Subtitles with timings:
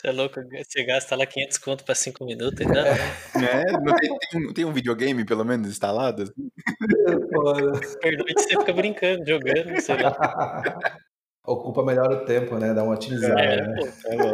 [0.00, 2.90] Você é louco, você gasta lá 500 conto pra 5 minutos ainda não.
[3.46, 6.22] É, não tem, tem, um- tem um videogame, pelo menos, instalado?
[6.22, 6.50] assim?
[7.30, 7.80] Foda.
[8.00, 10.80] Pernoite você fica brincando, jogando, sei lá.
[11.46, 12.72] Ocupa melhor o tempo, né?
[12.72, 13.74] Dá uma otimizada, É, né?
[13.76, 14.32] pô, tá bom.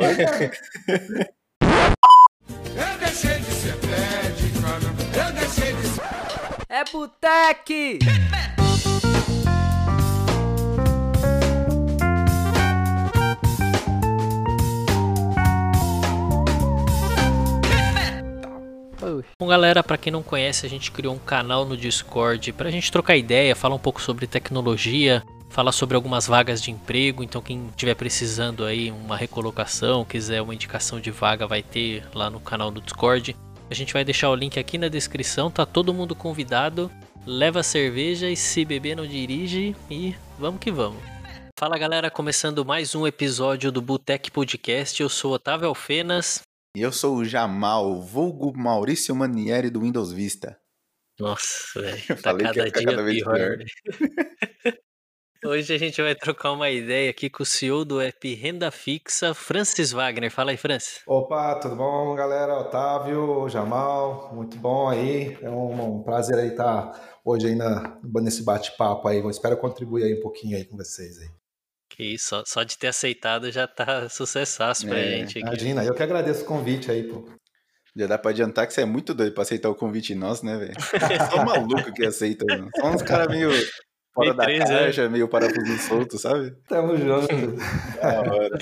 [2.77, 4.87] Eu deixei de ser Fred quando
[5.19, 6.03] eu deixei de ser.
[6.69, 7.99] É Boteque!
[19.41, 22.91] Bom, galera, pra quem não conhece, a gente criou um canal no Discord pra gente
[22.91, 27.23] trocar ideia, falar um pouco sobre tecnologia, falar sobre algumas vagas de emprego.
[27.23, 32.29] Então, quem estiver precisando aí uma recolocação, quiser uma indicação de vaga, vai ter lá
[32.29, 33.37] no canal do Discord.
[33.71, 36.91] A gente vai deixar o link aqui na descrição, tá todo mundo convidado.
[37.27, 41.03] Leva cerveja e se beber não dirige e vamos que vamos.
[41.59, 45.03] Fala galera, começando mais um episódio do Botec Podcast.
[45.03, 46.46] Eu sou Otávio Alfenas.
[46.77, 50.61] E eu sou o Jamal, vulgo Maurício Manieri do Windows Vista.
[51.19, 53.35] Nossa, velho, tá falei que cada ia ficar dia cada vez pior.
[53.35, 53.57] pior.
[53.57, 53.65] né?
[55.43, 59.33] Hoje a gente vai trocar uma ideia aqui com o CEO do app Renda Fixa,
[59.33, 60.31] Francis Wagner.
[60.31, 61.01] Fala aí, Francis.
[61.07, 62.61] Opa, tudo bom, galera?
[62.61, 65.39] Otávio, Jamal, muito bom aí.
[65.41, 69.21] É um, um prazer aí estar hoje aí na, nesse bate-papo aí.
[69.21, 71.29] Eu espero contribuir aí um pouquinho aí com vocês aí.
[71.97, 75.47] Que isso, só, só de ter aceitado já tá sucessaço pra É, gente aqui.
[75.49, 77.27] Imagina, eu que agradeço o convite aí, pô.
[77.97, 80.59] Já dá pra adiantar que você é muito doido pra aceitar o convite nosso, né,
[80.59, 80.75] velho?
[81.31, 82.69] Só maluco que aceita, mano.
[82.77, 83.49] Só uns caras meio
[84.13, 86.55] fora Meio da três, caixa, meio parafuso solto, sabe?
[86.69, 87.57] Tamo junto.
[88.03, 88.59] Da hora.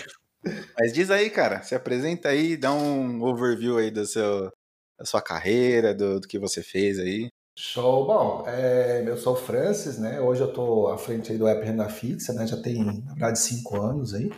[0.78, 4.52] Mas diz aí, cara, se apresenta aí, dá um overview aí do seu,
[4.96, 7.30] da sua carreira, do, do que você fez aí.
[7.56, 10.20] Show, bom, é, eu sou o Francis, né?
[10.20, 12.46] Hoje eu tô à frente aí do app Renda Fixa, né?
[12.48, 14.32] Já tem, na verdade, cinco anos aí.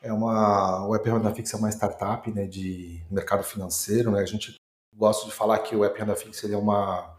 [0.00, 4.20] É uma, o app Renda Fixa é uma startup, né, de mercado financeiro, né?
[4.20, 4.54] A gente
[4.94, 7.18] gosta de falar que o app Renda Fixa ele é uma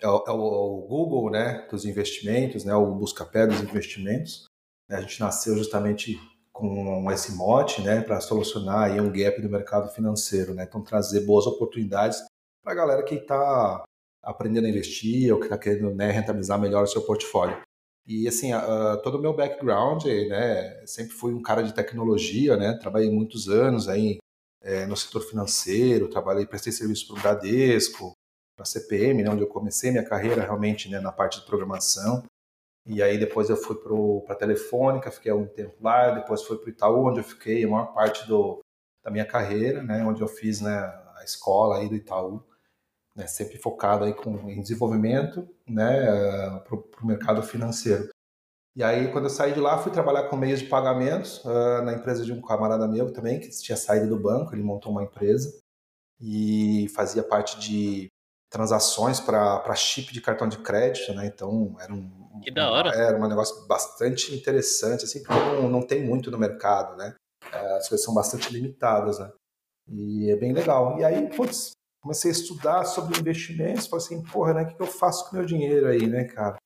[0.00, 4.46] é o, é o Google, né, dos investimentos, né, o busca-pé dos investimentos.
[4.90, 6.20] A gente nasceu justamente
[6.52, 10.64] com esse mote, né, para solucionar aí um gap do mercado financeiro, né?
[10.64, 12.24] Então trazer boas oportunidades
[12.64, 13.84] para a galera que está
[14.26, 17.56] aprendendo a investir ou que está querendo né, rentabilizar melhor o seu portfólio.
[18.04, 18.50] E assim,
[19.02, 23.88] todo o meu background, né, sempre fui um cara de tecnologia, né, trabalhei muitos anos
[23.88, 24.18] aí
[24.62, 28.12] é, no setor financeiro, trabalhei, prestei serviço para o Bradesco,
[28.56, 32.24] para a CPM, né, onde eu comecei minha carreira realmente né, na parte de programação.
[32.84, 36.66] E aí depois eu fui para a Telefônica, fiquei um tempo lá, depois fui para
[36.66, 38.60] o Itaú, onde eu fiquei a maior parte do,
[39.04, 40.76] da minha carreira, né, onde eu fiz né,
[41.16, 42.44] a escola aí do Itaú
[43.16, 48.10] né, sempre focado aí com, em desenvolvimento né, para o mercado financeiro.
[48.76, 51.94] E aí, quando eu saí de lá, fui trabalhar com meios de pagamentos uh, na
[51.94, 55.58] empresa de um camarada meu também, que tinha saído do banco, ele montou uma empresa
[56.20, 58.08] e fazia parte de
[58.50, 61.26] transações para chip de cartão de crédito, né?
[61.26, 62.90] Então, era um, Que da hora.
[62.90, 67.14] era um negócio bastante interessante, assim, porque não, não tem muito no mercado, né?
[67.50, 69.32] As coisas são bastante limitadas, né?
[69.88, 70.98] E é bem legal.
[70.98, 71.75] E aí, putz,
[72.06, 75.36] comecei a estudar sobre investimentos, falei assim, porra, né, o que, que eu faço com
[75.36, 76.56] meu dinheiro aí, né, cara?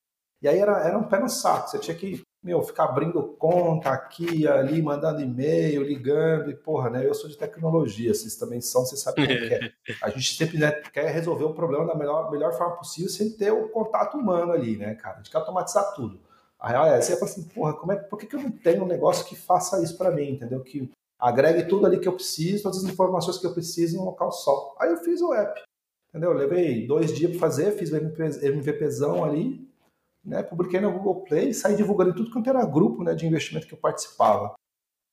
[0.42, 3.90] E aí era, era um pé no saco, você tinha que, meu, ficar abrindo conta
[3.90, 8.84] aqui, ali, mandando e-mail, ligando, e porra, né, eu sou de tecnologia, vocês também são,
[8.84, 9.72] vocês sabem como que é.
[10.02, 13.50] A gente sempre né, quer resolver o problema da melhor, melhor forma possível sem ter
[13.50, 15.16] o contato humano ali, né, cara?
[15.16, 16.20] A gente quer automatizar tudo.
[16.58, 18.84] A real é você fala assim, porra, como é, por que, que eu não tenho
[18.84, 20.60] um negócio que faça isso para mim, entendeu?
[20.62, 24.04] Que agregue tudo ali que eu preciso, todas as informações que eu preciso em um
[24.04, 24.74] local só.
[24.80, 25.60] Aí eu fiz o app,
[26.08, 26.30] entendeu?
[26.32, 29.68] Eu levei dois dias para fazer, fiz o MVPzão ali,
[30.24, 30.42] né?
[30.42, 33.78] Publiquei no Google Play, saí divulgando tudo quanto era grupo né, de investimento que eu
[33.78, 34.54] participava.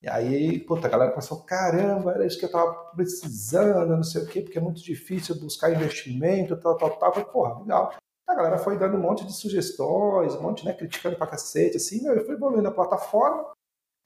[0.00, 4.22] E aí, puta, a galera pensou, caramba, era isso que eu tava precisando, não sei
[4.22, 7.12] o quê, porque é muito difícil buscar investimento, tal, tal, tal.
[7.12, 7.94] Falei, porra, legal.
[8.28, 12.06] A galera foi dando um monte de sugestões, um monte, né, criticando pra cacete, assim,
[12.06, 13.50] eu fui evoluindo a plataforma,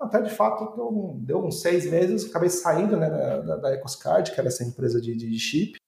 [0.02, 4.38] até de fato deu, deu uns seis meses, acabei saindo né, da, da EcosCard, que
[4.38, 5.78] era essa empresa de, de chip,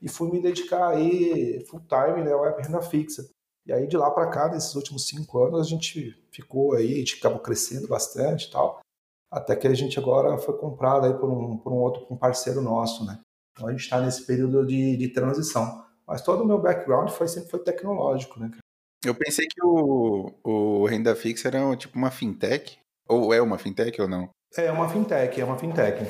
[0.00, 3.28] e fui me dedicar aí full time né, app renda fixa.
[3.66, 6.98] E aí de lá para cá, nesses últimos cinco anos, a gente ficou aí, a
[6.98, 8.80] gente acabou crescendo bastante e tal,
[9.30, 12.62] até que a gente agora foi comprado aí por um, por um outro um parceiro
[12.62, 13.20] nosso, né?
[13.52, 15.84] Então a gente está nesse período de, de transição.
[16.06, 18.50] Mas todo o meu background foi sempre foi tecnológico, né?
[19.04, 22.78] Eu pensei que o, o Renda Fixa era tipo uma fintech.
[23.08, 24.28] Ou é uma fintech ou não?
[24.56, 26.06] É uma fintech, é uma fintech.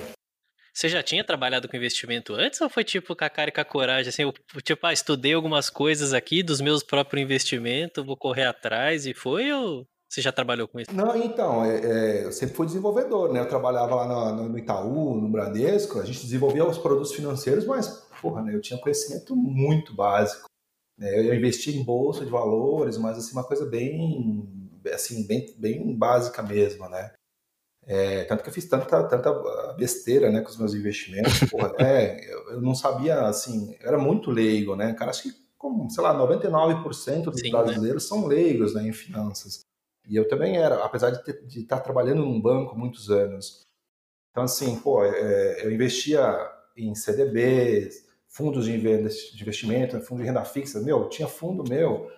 [0.76, 3.62] Você já tinha trabalhado com investimento antes ou foi tipo com a cara e com
[3.62, 4.10] a coragem?
[4.10, 9.06] Assim, eu, tipo, ah, estudei algumas coisas aqui dos meus próprios investimentos, vou correr atrás
[9.06, 9.50] e foi?
[9.52, 10.94] Ou Você já trabalhou com isso?
[10.94, 13.40] Não, então, é, é, eu sempre fui desenvolvedor, né?
[13.40, 17.88] Eu trabalhava lá no, no, Itaú, no Bradesco, a gente desenvolvia os produtos financeiros, mas,
[18.20, 20.46] porra, né, eu tinha conhecimento muito básico.
[20.98, 21.26] Né?
[21.26, 24.46] Eu investia em bolsa de valores, mas assim, uma coisa bem,
[24.92, 27.12] assim, bem, bem básica mesmo, né?
[27.86, 29.32] É, tanto que eu fiz tanta, tanta
[29.74, 31.38] besteira né, com os meus investimentos.
[31.48, 34.92] Porra, é, eu não sabia, assim, era muito leigo, né?
[34.94, 37.62] Cara, acho que, como, sei lá, 99% dos Sim, né?
[37.62, 38.08] brasileiros né?
[38.08, 39.60] são leigos né, em finanças.
[40.08, 43.62] E eu também era, apesar de, ter, de estar trabalhando num banco muitos anos.
[44.30, 46.22] Então, assim, pô, é, eu investia
[46.76, 50.80] em CDBs, fundos de investimento, fundo de renda fixa.
[50.80, 52.10] Meu, tinha fundo meu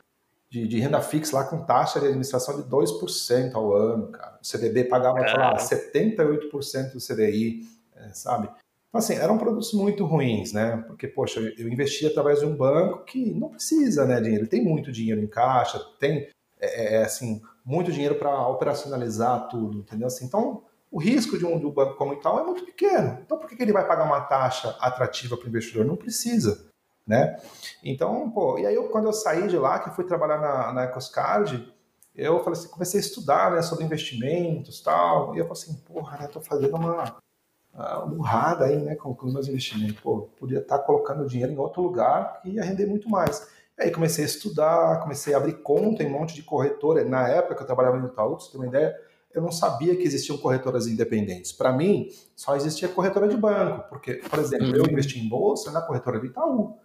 [0.51, 4.39] de, de, renda fixa lá com taxa de administração de 2% ao ano, cara.
[4.41, 8.49] O CDB pagava, sei lá, 78% do CDI, é, sabe?
[8.89, 10.83] Então, assim, eram produtos muito ruins, né?
[10.87, 14.47] Porque, poxa, eu investia através de um banco que não precisa, né, dinheiro.
[14.47, 16.29] Tem muito dinheiro em caixa, tem,
[16.59, 20.07] é, é assim, muito dinheiro para operacionalizar tudo, entendeu?
[20.07, 23.19] Assim, então, o risco de um, de um banco como Itaú é muito pequeno.
[23.23, 25.85] Então, por que, que ele vai pagar uma taxa atrativa para o investidor?
[25.85, 26.68] Não precisa
[27.09, 27.41] né?
[27.83, 30.85] Então, pô, e aí eu, quando eu saí de lá, que fui trabalhar na, na
[30.85, 31.73] EcosCard,
[32.15, 36.19] eu falei assim, comecei a estudar, né, sobre investimentos tal, e eu falei assim, porra,
[36.19, 37.17] né, tô fazendo uma,
[37.73, 41.53] uma burrada aí, né, com, com os meus investimentos, pô, podia estar tá colocando dinheiro
[41.53, 43.49] em outro lugar que ia render muito mais.
[43.79, 47.27] E aí comecei a estudar, comecei a abrir conta em um monte de corretora, na
[47.29, 48.95] época que eu trabalhava no Itaú, pra você ter uma ideia,
[49.33, 51.53] eu não sabia que existiam corretoras independentes.
[51.53, 54.91] Para mim, só existia corretora de banco, porque, por exemplo, eu uhum.
[54.91, 56.77] investi em bolsa na corretora do Itaú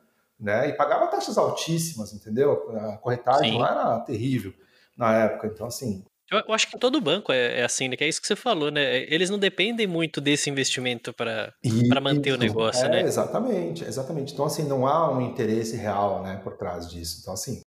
[0.44, 0.70] né?
[0.70, 2.52] E pagava taxas altíssimas, entendeu?
[2.78, 3.58] A corretagem Sim.
[3.60, 4.54] lá era terrível
[4.98, 5.48] na época.
[5.48, 6.04] Então, assim.
[6.30, 7.96] Eu, acho que todo banco é, é, assim, né?
[7.96, 9.04] Que é isso que você falou, né?
[9.04, 11.54] Eles não dependem muito desse investimento para
[12.02, 13.02] manter o negócio, é, né?
[13.02, 14.34] Exatamente, exatamente.
[14.34, 17.20] Então, assim, não há um interesse real né, por trás disso.
[17.22, 17.62] Então, assim,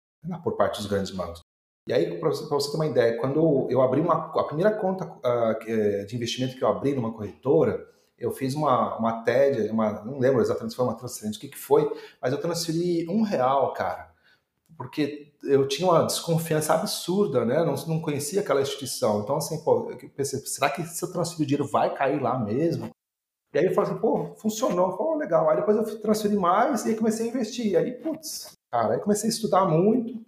[0.44, 1.42] por parte dos grandes bancos.
[1.88, 5.06] E aí, para você, você, ter uma ideia, quando eu abri uma, a primeira conta
[5.06, 7.86] uh, de investimento que eu abri numa corretora,
[8.24, 11.50] eu fiz uma, uma TED, uma, não lembro exatamente se foi uma transferência, o que,
[11.50, 11.92] que foi,
[12.22, 14.14] mas eu transferi um real, cara,
[14.78, 17.64] porque eu tinha uma desconfiança absurda, né?
[17.64, 19.22] Não, não conhecia aquela instituição.
[19.22, 22.90] Então, assim, pô, eu pensei, será que se eu transferir dinheiro vai cair lá mesmo?
[23.54, 25.50] E aí eu falei assim, pô, funcionou, pô, legal.
[25.50, 27.78] Aí depois eu transferi mais e aí comecei a investir.
[27.78, 30.26] Aí, putz, cara, aí comecei a estudar muito,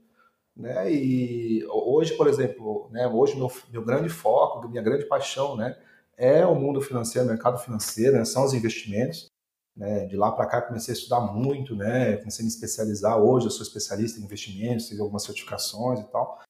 [0.56, 0.92] né?
[0.92, 5.76] E hoje, por exemplo, né, hoje meu, meu grande foco, minha grande paixão, né?
[6.18, 8.26] É o mundo financeiro, o mercado financeiro, né?
[8.26, 9.28] são os investimentos.
[9.76, 10.06] Né?
[10.06, 12.18] De lá para cá comecei a estudar muito, né?
[12.18, 13.18] comecei a me especializar.
[13.18, 16.42] Hoje eu sou especialista em investimentos, fiz algumas certificações e tal.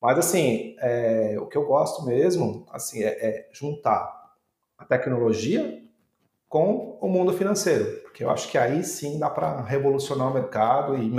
[0.00, 4.34] Mas assim, é, o que eu gosto mesmo, assim, é, é juntar
[4.76, 5.80] a tecnologia
[6.48, 10.98] com o mundo financeiro, porque eu acho que aí sim dá para revolucionar o mercado
[10.98, 11.10] e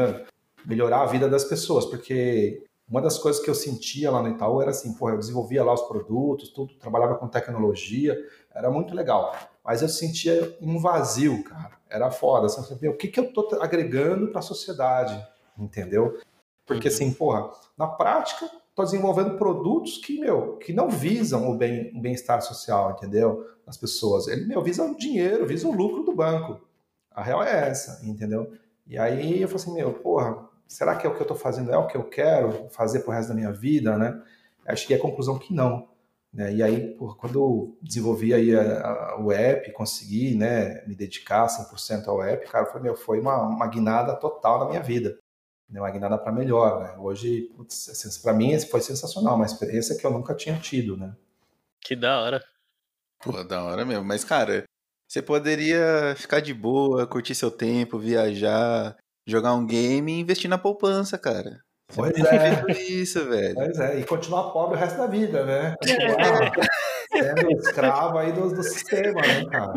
[0.63, 4.61] melhorar a vida das pessoas, porque uma das coisas que eu sentia lá no Itaú
[4.61, 8.17] era assim, pô, eu desenvolvia lá os produtos, tudo, trabalhava com tecnologia,
[8.53, 9.35] era muito legal.
[9.63, 11.77] Mas eu sentia um vazio, cara.
[11.89, 12.47] Era foda.
[12.47, 15.25] Assim, o que, que eu tô agregando para a sociedade,
[15.57, 16.19] entendeu?
[16.65, 21.91] Porque assim, porra, na prática, tô desenvolvendo produtos que, meu, que não visam o bem,
[21.95, 23.47] o bem-estar social, entendeu?
[23.65, 24.27] Das pessoas.
[24.27, 26.61] Ele, meu, visa o dinheiro, visa o lucro do banco.
[27.11, 28.51] A real é essa, entendeu?
[28.85, 31.71] E aí eu falei assim, meu, porra, será que é o que eu estou fazendo
[31.71, 34.21] é o que eu quero fazer pro resto da minha vida, né?
[34.65, 35.89] Acho que é a conclusão que não.
[36.33, 36.55] Né?
[36.55, 41.47] E aí, por, quando eu desenvolvi aí a, a, o app, consegui né, me dedicar
[41.47, 45.17] 100% ao app, cara, foi, meu, foi uma, uma guinada total na minha vida.
[45.69, 45.79] Né?
[45.79, 46.81] Uma guinada para melhor.
[46.81, 46.95] Né?
[46.97, 47.51] Hoje,
[48.23, 50.97] para mim, foi sensacional, uma experiência que eu nunca tinha tido.
[50.97, 51.15] Né?
[51.79, 52.43] Que da hora.
[53.21, 54.03] Pô, da hora mesmo.
[54.03, 54.63] Mas, cara,
[55.07, 60.57] você poderia ficar de boa, curtir seu tempo, viajar, jogar um game e investir na
[60.57, 61.61] poupança, cara.
[61.89, 62.71] Você pois é.
[62.81, 63.55] isso, velho.
[63.55, 65.75] Pois é, e continuar pobre o resto da vida, né?
[65.81, 66.51] Continuar
[67.11, 69.73] sendo escravo aí do, do sistema, né, cara?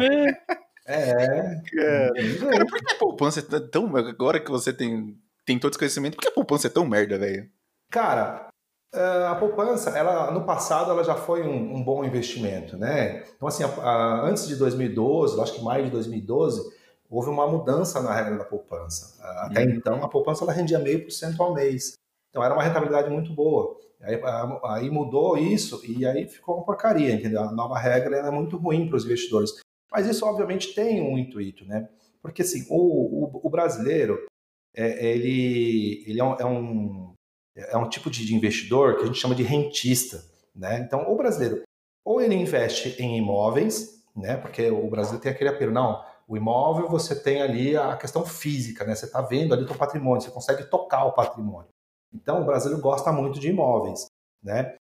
[0.87, 1.61] É.
[1.75, 2.13] Cara,
[2.51, 3.97] cara, por que a poupança é tão.
[3.97, 7.19] Agora que você tem, tem todo esse conhecimento, por que a poupança é tão merda,
[7.19, 7.49] velho?
[7.91, 8.49] Cara,
[8.95, 13.25] é, a poupança, ela no passado, ela já foi um, um bom investimento, né?
[13.37, 16.63] Então, assim, a, a, antes de 2012, acho que mais de 2012,
[17.11, 19.23] houve uma mudança na regra da poupança.
[19.41, 19.71] Até uhum.
[19.71, 21.95] então, a poupança ela rendia meio por cento ao mês.
[22.31, 23.79] Então, era uma rentabilidade muito boa.
[24.01, 24.21] Aí,
[24.65, 27.41] aí, mudou isso e aí ficou uma porcaria, entendeu?
[27.41, 29.53] A nova regra é muito ruim para os investidores.
[29.91, 31.89] Mas isso, obviamente, tem um intuito, né?
[32.21, 34.27] Porque, assim, o, o, o brasileiro,
[34.75, 37.15] é, ele, ele é um, é, um,
[37.57, 40.23] é um tipo de investidor que a gente chama de rentista,
[40.55, 40.81] né?
[40.81, 41.63] Então, o brasileiro,
[42.05, 44.37] ou ele investe em imóveis, né?
[44.37, 48.85] Porque o Brasil tem aquele apelo, não, o imóvel você tem ali a questão física,
[48.85, 48.95] né?
[48.95, 51.69] Você está vendo ali o teu patrimônio, você consegue tocar o patrimônio.
[52.13, 54.07] Então o brasileiro gosta muito de imóveis,
[54.43, 54.75] né?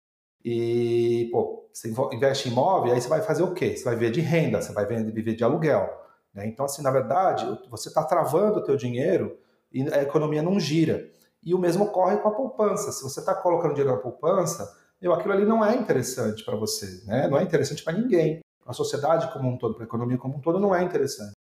[0.44, 3.76] E, pô, você investe em imóvel, aí você vai fazer o quê?
[3.76, 6.02] Você vai viver de renda, você vai viver de aluguel.
[6.34, 6.48] Né?
[6.48, 9.38] Então, assim, na verdade, você está travando o teu dinheiro
[9.72, 11.10] e a economia não gira.
[11.42, 12.92] E o mesmo ocorre com a poupança.
[12.92, 14.70] Se você está colocando dinheiro na poupança,
[15.02, 17.28] meu, aquilo ali não é interessante para você, né?
[17.28, 18.40] não é interessante para ninguém.
[18.64, 21.34] Para a sociedade como um todo, para a economia como um todo, não é interessante.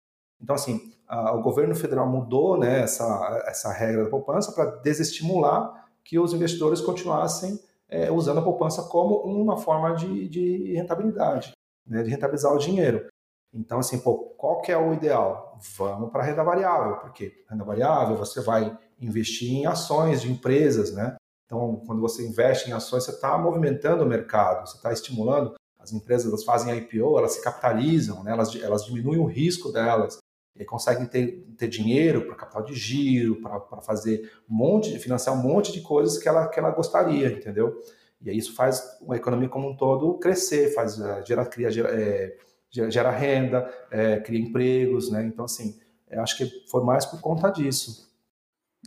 [0.41, 5.85] Então, assim, a, o governo federal mudou né, essa, essa regra da poupança para desestimular
[6.03, 11.51] que os investidores continuassem é, usando a poupança como uma forma de, de rentabilidade,
[11.85, 13.07] né, de rentabilizar o dinheiro.
[13.53, 15.59] Então, assim, pô, qual que é o ideal?
[15.77, 20.93] Vamos para a renda variável, porque renda variável você vai investir em ações de empresas,
[20.93, 21.15] né?
[21.45, 25.53] Então, quando você investe em ações, você está movimentando o mercado, você está estimulando.
[25.81, 28.31] As empresas elas fazem IPO, elas se capitalizam, né?
[28.31, 30.19] elas, elas diminuem o risco delas,
[30.55, 35.41] e conseguem ter, ter dinheiro para capital de giro, para fazer um monte, financiar um
[35.41, 37.81] monte de coisas que ela, que ela gostaria, entendeu?
[38.21, 41.89] E aí isso faz a economia como um todo crescer, faz uh, gera, cria, gera,
[41.89, 42.37] é,
[42.69, 45.23] gera renda, é, cria empregos, né?
[45.25, 45.79] Então, assim,
[46.11, 48.11] acho que foi mais por conta disso.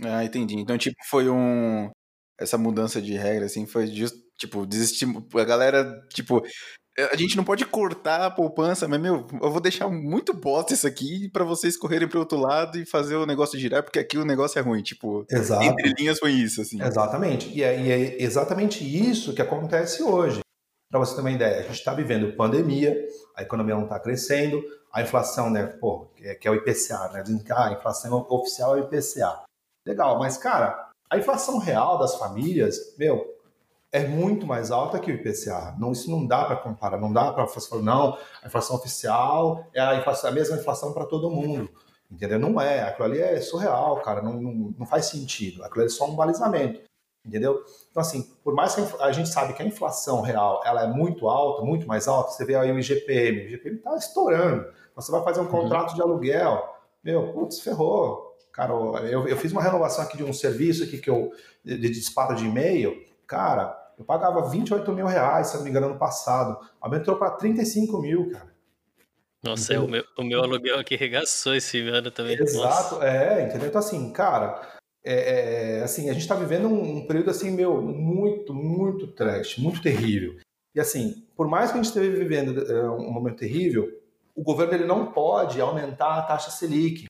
[0.02, 0.56] Ah, entendi.
[0.56, 1.90] Então, tipo, foi um.
[2.38, 5.24] Essa mudança de regra, assim, foi just, tipo, desestimul...
[5.34, 6.42] A galera, tipo,
[6.96, 10.86] a gente não pode cortar a poupança, mas, meu, eu vou deixar muito bosta isso
[10.86, 14.24] aqui para vocês correrem pro outro lado e fazer o negócio girar, porque aqui o
[14.24, 14.82] negócio é ruim.
[14.82, 15.64] Tipo, Exato.
[15.64, 16.80] entre linhas foi isso, assim.
[16.80, 17.48] Exatamente.
[17.48, 20.40] E é, e é exatamente isso que acontece hoje.
[20.88, 22.96] Para você ter uma ideia, a gente está vivendo pandemia,
[23.36, 26.06] a economia não está crescendo, a inflação, né, pô,
[26.40, 27.22] que é o IPCA, né?
[27.22, 29.42] Dizem que ah, a inflação oficial é o IPCA.
[29.84, 33.33] Legal, mas, cara, a inflação real das famílias, meu,
[33.94, 35.76] é muito mais alta que o IPCA.
[35.78, 39.80] Não, isso não dá para comparar, não dá para falar, não, a inflação oficial é
[39.80, 41.70] a, inflação, a mesma inflação para todo mundo.
[42.10, 42.40] Entendeu?
[42.40, 45.62] Não é, aquilo ali é surreal, cara, não, não, não faz sentido.
[45.62, 46.80] Aquilo ali é só um balizamento.
[47.24, 47.64] Entendeu?
[47.88, 51.28] Então, assim, por mais que a gente sabe que a inflação real ela é muito
[51.28, 54.66] alta, muito mais alta, você vê aí o IGPM, o IGPM está estourando.
[54.96, 55.50] Você vai fazer um uhum.
[55.50, 55.94] contrato uhum.
[55.94, 58.34] de aluguel, meu, putz, ferrou.
[58.52, 61.30] Cara, eu, eu fiz uma renovação aqui de um serviço aqui que eu,
[61.64, 62.92] de, de disparo de e-mail,
[63.24, 66.58] cara, eu pagava 28 mil reais, se não me engano, ano passado.
[66.80, 68.52] Aumentou para 35 mil, cara.
[69.42, 72.34] Nossa, é, o, meu, o meu aluguel aqui regaçou esse ano também.
[72.40, 73.06] Exato, Nossa.
[73.06, 73.68] é, entendeu?
[73.68, 77.80] Então, assim, cara, é, é, assim, a gente está vivendo um, um, período, assim, meu,
[77.82, 80.36] muito, muito trash, muito terrível.
[80.74, 83.86] E, assim, por mais que a gente esteja vivendo é, um momento terrível,
[84.34, 87.04] o governo ele não pode aumentar a taxa Selic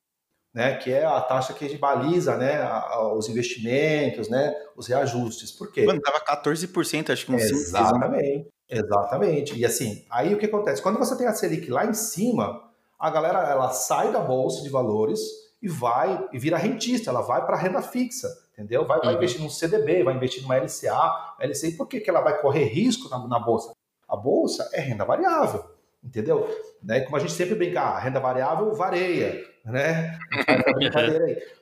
[0.55, 2.65] né, que é a taxa que baliza né,
[3.13, 5.51] os investimentos, né, os reajustes.
[5.51, 5.85] Por quê?
[5.85, 9.59] Mano, tava 14%, acho que não Exatamente, exatamente.
[9.59, 10.81] E assim, aí o que acontece?
[10.81, 12.63] Quando você tem a Selic lá em cima,
[12.97, 15.19] a galera ela sai da bolsa de valores
[15.61, 18.87] e vai e vira rentista, ela vai para renda fixa, entendeu?
[18.87, 19.17] Vai, vai uhum.
[19.17, 23.09] investir num CDB, vai investir numa LCA, LCI, por que, que ela vai correr risco
[23.09, 23.73] na, na bolsa?
[24.07, 25.65] A bolsa é renda variável,
[26.01, 26.47] entendeu?
[26.81, 27.01] Né?
[27.01, 30.17] Como a gente sempre brinca, a ah, renda variável vareia, né?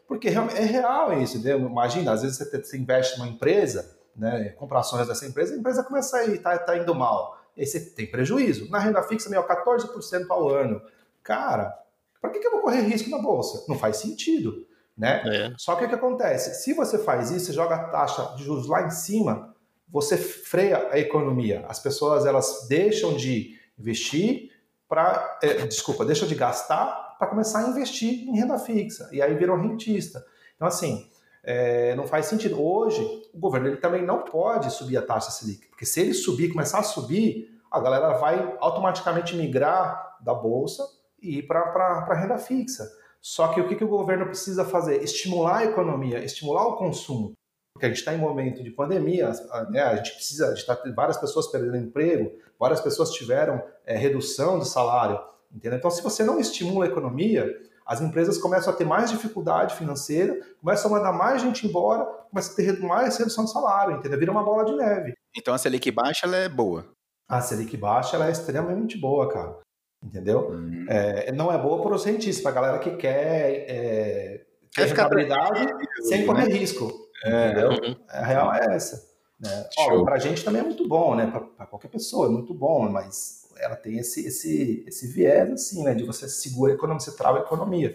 [0.07, 1.38] Porque é real isso?
[1.48, 4.50] Imagina, às vezes você, investe numa empresa, né?
[4.50, 7.39] Compra ações dessa empresa, a empresa começa a ir, tá, tá indo mal.
[7.57, 8.69] Aí você tem prejuízo.
[8.69, 10.81] Na renda fixa, meu, 14% ao ano.
[11.24, 11.74] Cara,
[12.22, 13.65] para que, que eu vou correr risco na bolsa?
[13.67, 14.67] Não faz sentido.
[14.98, 15.24] Né?
[15.25, 15.53] É.
[15.57, 16.63] Só que o que acontece?
[16.63, 19.55] Se você faz isso, você joga a taxa de juros lá em cima,
[19.88, 21.65] você freia a economia.
[21.67, 24.51] As pessoas elas deixam de investir
[24.88, 29.08] para, é, desculpa, deixam de gastar para começar a investir em renda fixa.
[29.12, 30.25] E aí virou rentista.
[30.56, 31.10] Então, assim,
[31.42, 32.62] é, não faz sentido.
[32.62, 33.01] Hoje,
[33.34, 36.80] o governo ele também não pode subir a taxa Selic, porque se ele subir, começar
[36.80, 40.84] a subir, a galera vai automaticamente migrar da bolsa
[41.22, 42.89] e ir para a renda fixa.
[43.22, 45.01] Só que o que, que o governo precisa fazer?
[45.01, 47.32] Estimular a economia, estimular o consumo.
[47.74, 49.32] Porque a gente está em momento de pandemia,
[49.70, 49.82] né?
[49.82, 54.60] a gente precisa, a gente tá, várias pessoas perdendo emprego, várias pessoas tiveram é, redução
[54.60, 55.20] de salário.
[55.53, 55.77] Entendeu?
[55.77, 57.48] Então, se você não estimula a economia,
[57.86, 62.51] as empresas começam a ter mais dificuldade financeira, começam a mandar mais gente embora, começa
[62.53, 64.17] a ter mais redução de salário, entendeu?
[64.17, 65.13] Vira uma bola de neve.
[65.36, 66.86] Então a Selic baixa ela é boa.
[67.27, 69.60] A Selic baixa ela é extremamente boa, cara.
[70.03, 70.51] Entendeu?
[70.51, 70.86] Hum.
[70.89, 75.65] É, não é boa para os cientistas, para a galera que quer, é, quer rentabilidade
[76.03, 76.25] sem né?
[76.25, 76.91] correr risco.
[77.25, 77.48] É.
[77.48, 77.69] Entendeu?
[77.69, 77.95] Uhum.
[78.10, 79.13] A real é essa.
[79.39, 79.65] Né?
[80.03, 81.27] Para a gente também é muito bom, né?
[81.57, 85.93] Para qualquer pessoa é muito bom, mas ela tem esse, esse, esse viés, assim, né,
[85.93, 87.93] de você segura a economia, você trava a economia.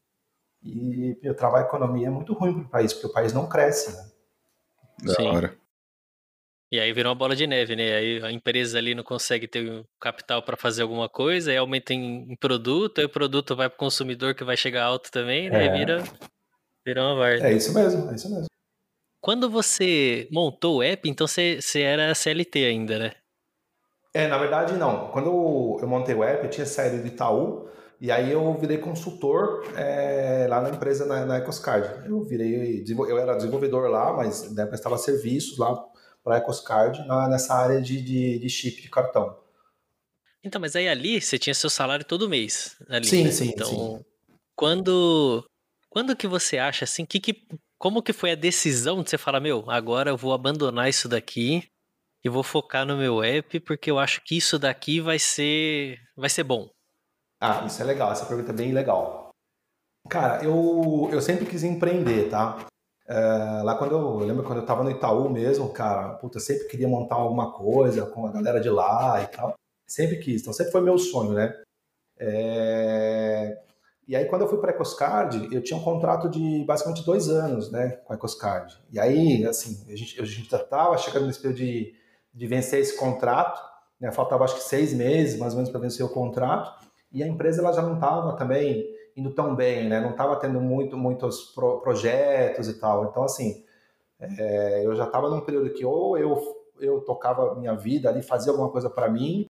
[0.62, 3.48] E eu, travar a economia é muito ruim para o país, porque o país não
[3.48, 4.10] cresce, né?
[5.04, 5.28] Da Sim.
[5.28, 5.58] hora.
[6.70, 7.96] E aí virou uma bola de neve, né?
[7.96, 12.36] Aí a empresa ali não consegue ter capital para fazer alguma coisa, aí aumenta em,
[12.36, 15.64] produto, aí o produto vai para o consumidor que vai chegar alto também, né?
[15.64, 15.66] É.
[15.66, 16.02] E vira,
[16.84, 17.48] vira uma varda.
[17.48, 18.46] É isso mesmo, é isso mesmo.
[19.20, 23.12] Quando você montou o app, então você, você era CLT ainda, né?
[24.18, 25.12] É, na verdade, não.
[25.12, 27.68] Quando eu, eu montei o app, eu tinha saído do Itaú,
[28.00, 32.04] e aí eu virei consultor é, lá na empresa, na, na EcosCard.
[32.04, 35.72] Eu virei, eu era desenvolvedor lá, mas né, prestava serviços lá
[36.24, 39.38] para a EcosCard na, nessa área de, de, de chip de cartão.
[40.42, 42.74] Então, mas aí ali você tinha seu salário todo mês.
[42.88, 43.30] Ali, Sim, né?
[43.30, 44.04] sim, Então, sim.
[44.56, 45.44] quando
[45.88, 47.46] quando que você acha assim, que, que
[47.78, 51.62] como que foi a decisão de você falar, meu, agora eu vou abandonar isso daqui
[52.28, 56.28] e vou focar no meu app porque eu acho que isso daqui vai ser vai
[56.30, 56.68] ser bom.
[57.40, 59.30] Ah, isso é legal, essa pergunta é bem legal.
[60.08, 62.66] Cara, eu, eu sempre quis empreender, tá?
[63.06, 66.42] É, lá quando eu, eu lembro quando eu tava no Itaú mesmo, cara, puta, eu
[66.42, 69.54] sempre queria montar alguma coisa com a galera de lá e tal.
[69.86, 71.54] Sempre quis, então sempre foi meu sonho, né?
[72.18, 73.58] É,
[74.06, 77.28] E aí quando eu fui para a EcosCard, eu tinha um contrato de basicamente dois
[77.28, 78.76] anos, né, com a EcosCard.
[78.90, 81.94] E aí, assim, a gente, a gente já estava chegando nesse período de,
[82.38, 83.60] de vencer esse contrato,
[84.00, 87.26] né, faltava acho que seis meses, mais ou menos, para vencer o contrato, e a
[87.26, 91.52] empresa ela já não estava também indo tão bem, né, não estava tendo muito, muitos
[91.52, 93.06] pro, projetos e tal.
[93.06, 93.64] Então, assim,
[94.20, 96.40] é, eu já estava num período que ou eu,
[96.78, 99.46] eu tocava minha vida ali, fazia alguma coisa para mim,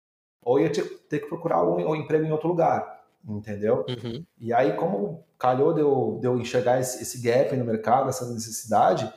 [0.43, 2.95] ou ia ter, que procurar um, um emprego em outro lugar
[3.27, 3.83] entendeu?
[3.89, 4.23] Uhum.
[4.39, 8.31] E aí, como calhou de eu, de eu enxergar esse, esse, gap no mercado, essa
[8.31, 9.11] necessidade,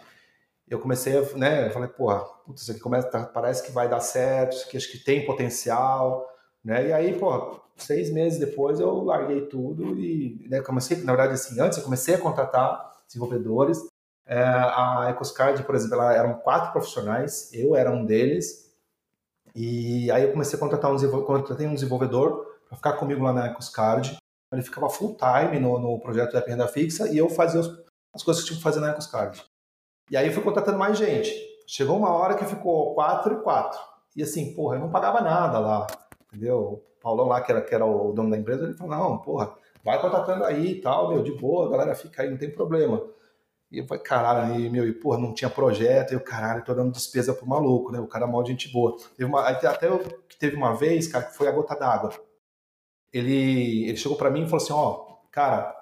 [0.70, 4.54] eu comecei né, eu falei, porra, putz, isso aqui começa, parece que vai dar certo,
[4.54, 6.28] isso aqui acho que tem potencial,
[6.64, 6.88] né?
[6.88, 11.60] E aí, porra, seis meses depois eu larguei tudo e né, comecei, na verdade, assim,
[11.60, 13.86] antes eu comecei a contratar desenvolvedores.
[14.26, 18.68] É, a EcosCard, por exemplo, ela, eram quatro profissionais, eu era um deles,
[19.54, 23.32] e aí eu comecei a contratar um desenvolvedor, contratei um desenvolvedor para ficar comigo lá
[23.32, 24.16] na EcosCard.
[24.52, 27.82] Ele ficava full time no, no projeto da renda fixa e eu fazia os,
[28.14, 29.42] as coisas que tinha que fazer na EcosCard.
[30.10, 31.32] E aí eu fui contratando mais gente.
[31.66, 33.78] Chegou uma hora que ficou quatro e quatro.
[34.16, 35.86] E assim, porra, eu não pagava nada lá,
[36.26, 36.58] entendeu?
[36.58, 39.54] O Paulão lá, que era, que era o dono da empresa, ele falou, não, porra,
[39.84, 43.02] vai contratando aí e tal, meu, de boa, a galera fica aí, não tem problema.
[43.70, 46.90] E eu falei, caralho, meu, e porra, não tinha projeto, e eu, caralho, tô dando
[46.92, 48.00] despesa pro maluco, né?
[48.00, 48.96] O cara é mal de gente boa.
[49.16, 50.02] Teve uma, até eu,
[50.38, 52.10] teve uma vez, cara, que foi a gota d'água
[53.12, 55.74] ele, ele chegou para mim e falou assim, ó, oh, cara,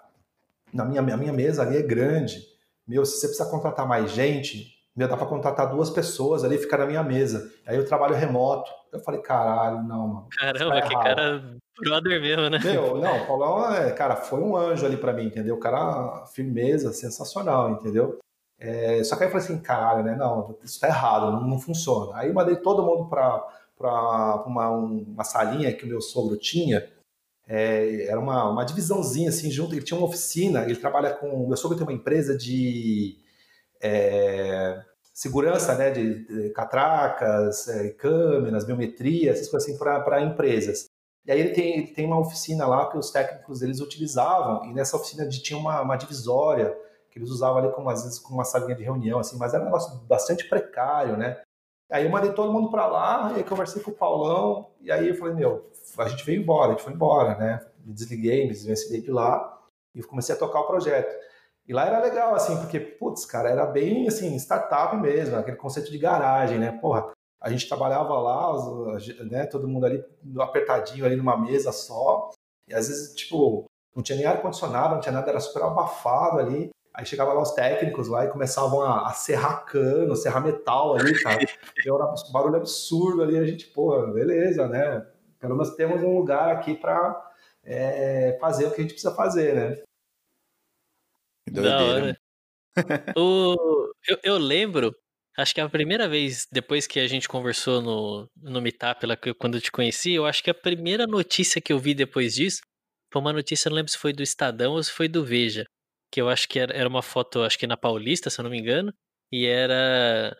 [0.72, 2.40] na minha, a minha mesa ali é grande,
[2.87, 6.59] meu, se você precisar contratar mais gente, meu, dá para contratar duas pessoas ali e
[6.59, 7.53] ficar na minha mesa.
[7.66, 8.70] Aí eu trabalho remoto.
[8.92, 10.29] Eu falei, caralho, não, mano.
[10.31, 12.59] Caramba, que cara brother mesmo, né?
[12.64, 15.57] Meu, não, o Paulão, é, cara, foi um anjo ali para mim, entendeu?
[15.57, 18.18] O cara, firmeza, sensacional, entendeu?
[18.59, 20.16] É, só que aí eu falei assim, caralho, né?
[20.16, 22.16] Não, isso tá errado, não, não funciona.
[22.16, 23.44] Aí mandei todo mundo para
[24.46, 26.88] uma, uma salinha que o meu sogro tinha,
[27.46, 29.74] é, era uma, uma divisãozinha assim junto.
[29.74, 30.64] Ele tinha uma oficina.
[30.64, 31.46] Ele trabalha com.
[31.46, 33.16] Meu sogro tem uma empresa de
[33.80, 34.82] é,
[35.14, 40.87] segurança, né, de, de catracas, é, câmeras, biometria, essas coisas assim para empresas.
[41.24, 44.72] E aí ele tem, ele tem uma oficina lá que os técnicos eles utilizavam e
[44.72, 46.76] nessa oficina tinha uma, uma divisória
[47.11, 49.62] que eles usavam ali como às vezes com uma salinha de reunião assim, mas era
[49.62, 51.40] um negócio bastante precário, né?
[51.90, 55.09] Aí eu mandei todo mundo para lá, e aí conversei com o Paulão, e aí
[55.09, 57.64] eu falei, meu, a gente veio embora, a gente foi embora, né?
[57.85, 59.61] Me desliguei, me desvencilhei de lá,
[59.94, 61.14] e comecei a tocar o projeto.
[61.66, 65.90] E lá era legal, assim, porque, putz, cara, era bem, assim, startup mesmo, aquele conceito
[65.90, 66.72] de garagem, né?
[66.72, 68.53] Porra, a gente trabalhava lá,
[69.31, 70.05] né, todo mundo ali
[70.38, 72.31] apertadinho ali numa mesa só,
[72.68, 76.70] e às vezes, tipo, não tinha nem ar-condicionado, não tinha nada, era super abafado ali.
[76.96, 81.12] Aí chegava lá os técnicos lá e começavam a, a serrar cano, serrar metal ali,
[81.22, 81.38] cara.
[81.85, 85.06] E era um barulho absurdo ali, a gente, pô, beleza, né?
[85.38, 87.32] Pelo menos temos um lugar aqui para
[87.62, 89.82] é, fazer o que a gente precisa fazer, né?
[91.50, 92.18] Da hora.
[93.14, 94.96] o, eu, eu, lembro,
[95.37, 99.56] acho que a primeira vez, depois que a gente conversou no, no Meetup, lá, quando
[99.56, 102.62] eu te conheci, eu acho que a primeira notícia que eu vi depois disso
[103.12, 105.66] foi uma notícia, não lembro se foi do Estadão ou se foi do Veja,
[106.16, 108.50] que eu acho que era, era uma foto, acho que na Paulista, se eu não
[108.50, 108.90] me engano,
[109.31, 110.35] e era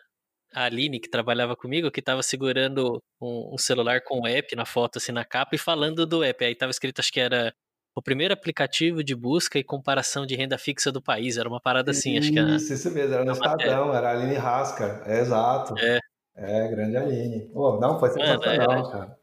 [0.51, 4.65] a Aline, que trabalhava comigo, que estava segurando um, um, celular com o app na
[4.65, 6.43] foto, assim, na capa, e falando do app.
[6.43, 7.53] Aí estava escrito, acho que era
[7.95, 11.37] o primeiro aplicativo de busca e comparação de renda fixa do país.
[11.37, 12.55] Era uma parada assim, isso, acho que era.
[12.55, 15.77] Isso, isso mesmo, era no Estadão, era a Aline Rasca, é exato.
[15.77, 15.99] É.
[16.35, 17.51] É, grande Aline.
[17.53, 19.16] Pô, não, foi sensacional, Mano, é, cara.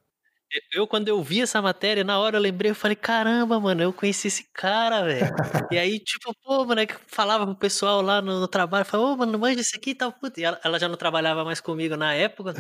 [0.73, 3.93] Eu, quando eu vi essa matéria, na hora eu lembrei, eu falei, caramba, mano, eu
[3.93, 5.35] conheci esse cara, velho.
[5.71, 9.11] e aí, tipo, pô, mano, é que falava pro pessoal lá no, no trabalho, falava,
[9.13, 10.41] ô, mano, manja isso aqui e tal, puta.
[10.41, 12.55] E ela, ela, já não trabalhava mais comigo na época.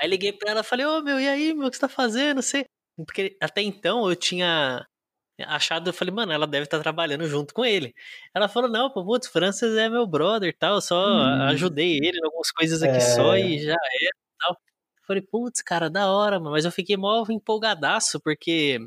[0.00, 2.36] aí liguei pra ela, falei, ô, meu, e aí, meu, o que você tá fazendo?
[2.36, 2.64] Não sei.
[3.06, 4.86] Porque até então eu tinha
[5.46, 7.94] achado, eu falei, mano, ela deve estar tá trabalhando junto com ele.
[8.34, 11.42] Ela falou, não, pô, putz, Francis é meu brother e tal, eu só hum.
[11.44, 13.00] ajudei ele em algumas coisas aqui é...
[13.00, 14.56] só e já era e tal.
[15.10, 16.52] Falei, putz, cara, da hora, mano.
[16.52, 18.78] Mas eu fiquei mó empolgadaço, porque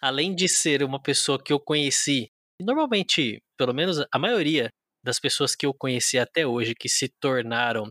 [0.00, 4.70] além de ser uma pessoa que eu conheci, normalmente, pelo menos a maioria
[5.04, 7.90] das pessoas que eu conheci até hoje que se tornaram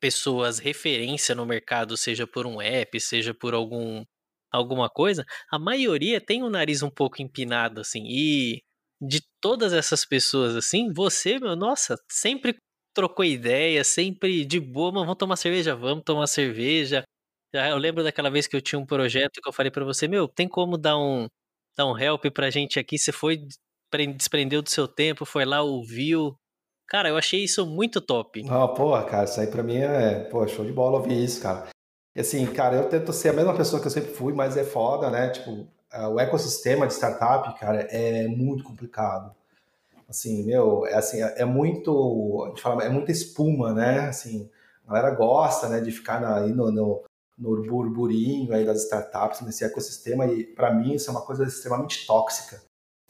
[0.00, 4.04] pessoas referência no mercado, seja por um app, seja por algum
[4.52, 8.04] alguma coisa, a maioria tem o nariz um pouco empinado assim.
[8.06, 8.62] E
[9.00, 12.56] de todas essas pessoas assim, você, meu, nossa, sempre
[12.94, 17.02] trocou ideia, sempre de boa, mano, vamos tomar cerveja, vamos tomar cerveja.
[17.52, 20.26] Eu lembro daquela vez que eu tinha um projeto que eu falei para você, meu,
[20.26, 21.28] tem como dar um
[21.76, 22.96] dar um help pra gente aqui?
[22.96, 23.46] Você foi
[24.16, 26.36] desprendeu do seu tempo, foi lá, ouviu.
[26.88, 28.42] Cara, eu achei isso muito top.
[28.42, 31.68] Não, porra, cara, isso aí pra mim é, pô, show de bola ouvir isso, cara.
[32.14, 34.64] E assim, cara, eu tento ser a mesma pessoa que eu sempre fui, mas é
[34.64, 35.30] foda, né?
[35.30, 35.66] Tipo,
[36.12, 39.34] o ecossistema de startup, cara, é muito complicado.
[40.08, 44.00] Assim, meu, é assim, é muito, a gente fala, é muita espuma, né?
[44.00, 44.50] Assim,
[44.86, 47.02] a galera gosta, né, de ficar na, aí no, no,
[47.38, 52.06] no burburinho aí das startups, nesse ecossistema, e para mim isso é uma coisa extremamente
[52.06, 52.60] tóxica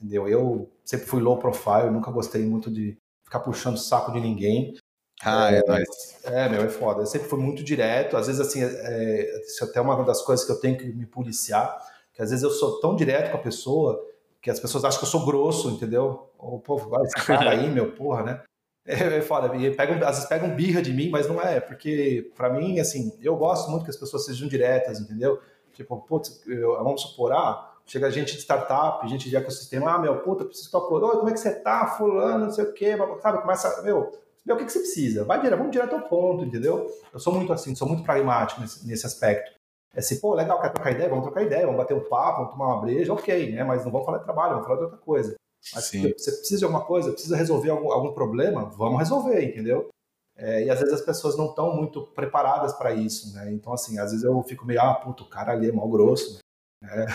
[0.05, 0.29] entendeu?
[0.29, 4.77] Eu sempre fui low profile, nunca gostei muito de ficar puxando o saco de ninguém.
[5.23, 5.89] Ah, é, é nóis.
[6.25, 7.03] É, meu, é foda.
[7.03, 8.17] Eu sempre fui muito direto.
[8.17, 11.07] Às vezes, assim, é, isso é até uma das coisas que eu tenho que me
[11.07, 11.77] policiar,
[12.13, 14.05] que às vezes eu sou tão direto com a pessoa
[14.45, 16.31] que as pessoas acham que eu sou grosso, entendeu?
[16.39, 18.43] Ou, pô, esse cara aí, meu, porra, né?
[18.87, 19.57] É, é foda.
[19.57, 23.17] E pegam, às vezes pegam birra de mim, mas não é, porque para mim, assim,
[23.23, 25.41] eu gosto muito que as pessoas sejam diretas, entendeu?
[25.73, 26.43] Tipo, putz,
[26.77, 31.07] vamos supor, ah, Chega gente de startup, gente de ecossistema, ah, meu, puta, preciso tua.
[31.07, 33.43] Oi, como é que você tá, fulano, não sei o quê, sabe?
[33.43, 34.11] Começa, meu,
[34.45, 35.25] meu, o que, que você precisa?
[35.25, 36.91] Vai direto, vamos direto ao ponto, entendeu?
[37.13, 39.53] Eu sou muito assim, sou muito pragmático nesse, nesse aspecto.
[39.95, 41.09] É assim, pô, legal, quer trocar ideia?
[41.09, 43.63] Vamos trocar ideia, vamos bater um papo, vamos tomar uma breja, ok, né?
[43.63, 45.35] Mas não vamos falar de trabalho, vamos falar de outra coisa.
[45.73, 46.03] Mas Sim.
[46.03, 49.89] você precisa de alguma coisa, precisa resolver algum, algum problema, vamos resolver, entendeu?
[50.37, 53.53] É, e às vezes as pessoas não estão muito preparadas para isso, né?
[53.53, 56.39] Então, assim, às vezes eu fico meio, ah, puto, o cara ali é mal grosso,
[56.83, 57.07] né?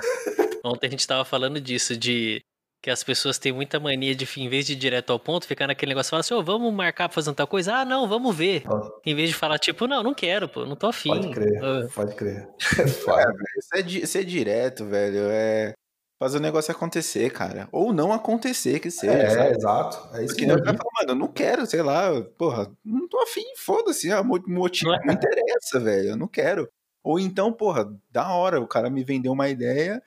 [0.63, 2.41] Ontem a gente tava falando disso, de
[2.81, 5.67] que as pessoas têm muita mania de, em vez de ir direto ao ponto, ficar
[5.67, 7.75] naquele negócio, falar assim, oh, vamos marcar pra fazer tal coisa?
[7.75, 8.63] Ah, não, vamos ver.
[9.05, 11.09] Em vez de falar, tipo, não, não quero, pô, não tô afim.
[11.09, 11.89] Pode crer, uh.
[11.93, 12.47] pode crer.
[13.75, 15.73] é, isso é, é direto, velho, é
[16.19, 17.69] fazer o negócio acontecer, cara.
[17.71, 19.13] Ou não acontecer, que seja.
[19.13, 19.55] É, sabe?
[19.55, 20.15] exato.
[20.15, 23.19] É isso Porque não vai falar, mano, eu não quero, sei lá, porra, não tô
[23.21, 25.05] afim, foda-se, a motivo não, é.
[25.05, 26.69] não interessa, velho, eu não quero.
[27.01, 30.01] Ou então, porra, da hora, o cara me vendeu uma ideia,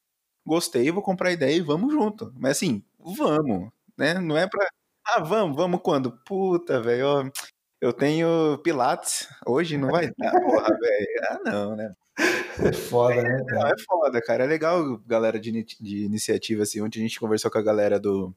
[0.46, 2.32] gostei, vou comprar a ideia e vamos junto.
[2.36, 4.14] Mas assim, vamos, né?
[4.14, 4.66] Não é pra.
[5.04, 6.12] Ah, vamos, vamos quando?
[6.24, 7.30] Puta, velho,
[7.80, 11.06] eu tenho Pilates, hoje não vai dar, porra, velho.
[11.28, 11.92] Ah, não, né?
[12.64, 13.44] É foda, né?
[13.48, 13.60] Cara?
[13.60, 14.44] Não, é foda, cara.
[14.44, 16.80] É legal, galera de, de iniciativa, assim.
[16.80, 18.34] Ontem a gente conversou com a galera do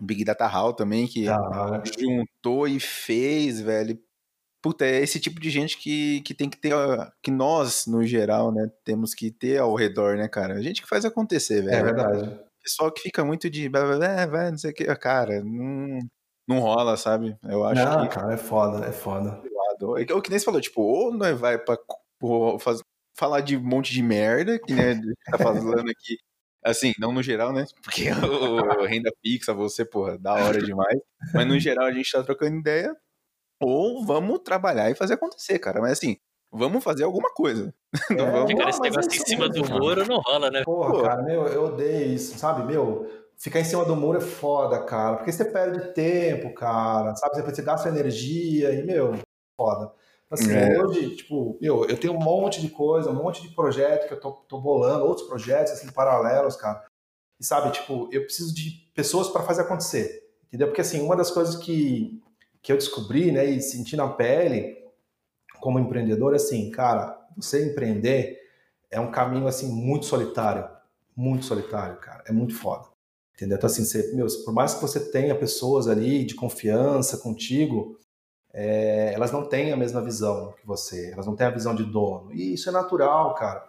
[0.00, 3.98] Big Data Hall também, que ah, juntou e fez, velho
[4.62, 6.72] puta, é esse tipo de gente que, que tem que ter,
[7.22, 10.54] que nós, no geral, né, temos que ter ao redor, né, cara?
[10.54, 11.76] A gente que faz acontecer, velho.
[11.76, 12.40] É verdade.
[12.62, 15.98] Pessoal que fica muito de, é, vai, não sei o que, cara, não,
[16.46, 17.36] não rola, sabe?
[17.42, 18.14] Eu acho não, que...
[18.14, 19.42] cara, é foda, é foda.
[20.08, 21.78] É o que nem você falou, tipo, ou não vai pra
[22.60, 22.82] faz,
[23.16, 26.18] falar de um monte de merda, que né, tá falando aqui,
[26.62, 28.04] assim, não no geral, né, porque
[28.78, 31.00] o renda fixa, você, porra, da hora demais,
[31.32, 32.94] mas no geral a gente tá trocando ideia
[33.60, 35.80] ou vamos trabalhar e fazer acontecer, cara.
[35.80, 36.16] Mas assim,
[36.50, 37.72] vamos fazer alguma coisa.
[38.10, 38.54] É, não vamos...
[38.54, 40.62] Cara, esse negócio em cima do muro não rola, né?
[40.64, 41.02] Porra, Pô.
[41.02, 42.62] cara, meu, eu odeio isso, sabe?
[42.64, 45.16] Meu, ficar em cima do muro é foda, cara.
[45.16, 47.16] Porque você perde tempo, cara.
[47.16, 47.42] Sabe?
[47.42, 49.18] Você gasta energia e, meu,
[49.56, 49.92] foda.
[50.30, 50.78] Assim, é.
[50.78, 54.20] hoje, tipo, meu, eu tenho um monte de coisa, um monte de projeto que eu
[54.20, 56.84] tô, tô bolando, outros projetos, assim, paralelos, cara.
[57.40, 60.22] E sabe, tipo, eu preciso de pessoas para fazer acontecer.
[60.46, 60.68] Entendeu?
[60.68, 62.22] Porque, assim, uma das coisas que
[62.62, 64.78] que eu descobri, né, e senti na pele
[65.60, 68.38] como empreendedor, assim, cara, você empreender
[68.90, 70.68] é um caminho assim muito solitário,
[71.16, 72.88] muito solitário, cara, é muito foda.
[73.34, 73.56] Entendeu?
[73.56, 77.98] Então assim, você, meu, por mais que você tenha pessoas ali de confiança contigo,
[78.52, 81.84] é, elas não têm a mesma visão que você, elas não têm a visão de
[81.84, 82.32] dono.
[82.32, 83.66] E isso é natural, cara.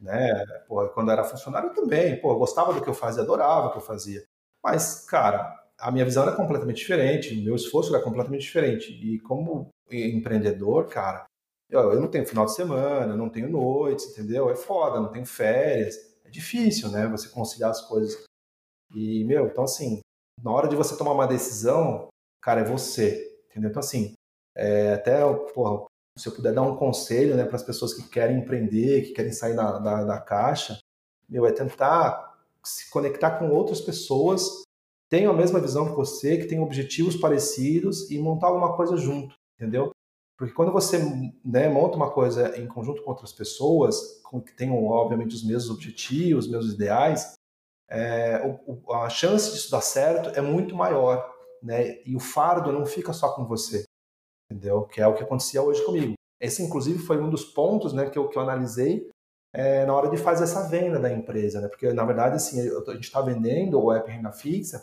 [0.00, 0.44] Né?
[0.66, 3.78] Pô, quando era funcionário também, pô, eu gostava do que eu fazia, adorava o que
[3.78, 4.24] eu fazia.
[4.62, 8.92] Mas, cara, a minha visão era completamente diferente, o meu esforço era completamente diferente.
[8.92, 11.26] E como empreendedor, cara,
[11.68, 14.48] eu, eu não tenho final de semana, não tenho noites, entendeu?
[14.48, 15.96] É foda, não tenho férias.
[16.24, 17.08] É difícil, né?
[17.08, 18.24] Você conciliar as coisas.
[18.94, 19.98] E, meu, então assim,
[20.40, 22.06] na hora de você tomar uma decisão,
[22.40, 23.70] cara, é você, entendeu?
[23.70, 24.14] Então assim,
[24.56, 25.20] é, até,
[25.52, 25.84] porra,
[26.16, 29.32] se eu puder dar um conselho, né, para as pessoas que querem empreender, que querem
[29.32, 30.78] sair da, da, da caixa,
[31.28, 34.62] meu, é tentar se conectar com outras pessoas
[35.12, 39.34] tenham a mesma visão que você, que tenham objetivos parecidos e montar alguma coisa junto,
[39.60, 39.90] entendeu?
[40.38, 40.98] Porque quando você
[41.44, 45.68] né, monta uma coisa em conjunto com outras pessoas, com, que tenham, obviamente, os mesmos
[45.68, 47.34] objetivos, os mesmos ideais,
[47.90, 51.30] é, o, a chance disso dar certo é muito maior.
[51.62, 52.00] Né?
[52.06, 53.84] E o fardo não fica só com você,
[54.50, 54.84] entendeu?
[54.84, 56.14] Que é o que acontecia hoje comigo.
[56.40, 59.10] Esse, inclusive, foi um dos pontos né, que, eu, que eu analisei
[59.54, 61.68] é, na hora de fazer essa venda da empresa, né?
[61.68, 64.80] Porque, na verdade, assim, a gente está vendendo o app renda fixa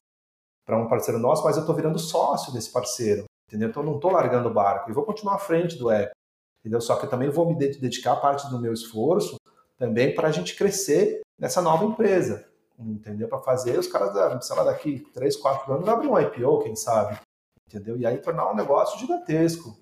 [0.69, 3.69] para um parceiro nosso, mas eu estou virando sócio desse parceiro, entendeu?
[3.69, 6.11] Então, eu não estou largando o barco, eu vou continuar à frente do app,
[6.59, 6.79] entendeu?
[6.79, 9.37] Só que eu também vou me dedicar parte do meu esforço
[9.79, 13.27] também para a gente crescer nessa nova empresa, entendeu?
[13.27, 17.19] Para fazer os caras, sei lá, daqui 3, 4 anos abrir um IPO, quem sabe,
[17.67, 17.97] entendeu?
[17.97, 19.75] E aí tornar um negócio gigantesco,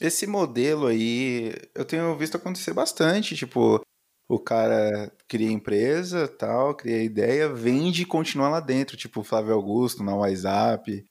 [0.00, 3.80] esse modelo aí, eu tenho visto acontecer bastante, tipo,
[4.28, 10.02] o cara cria empresa, tal, cria ideia, vende e continua lá dentro, tipo Flávio Augusto
[10.02, 11.04] na WhatsApp.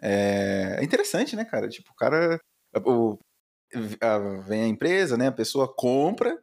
[0.00, 1.68] É, é interessante, né, cara?
[1.68, 2.40] Tipo, o cara
[2.84, 3.18] o,
[4.00, 6.38] a, vem a empresa, né, a pessoa compra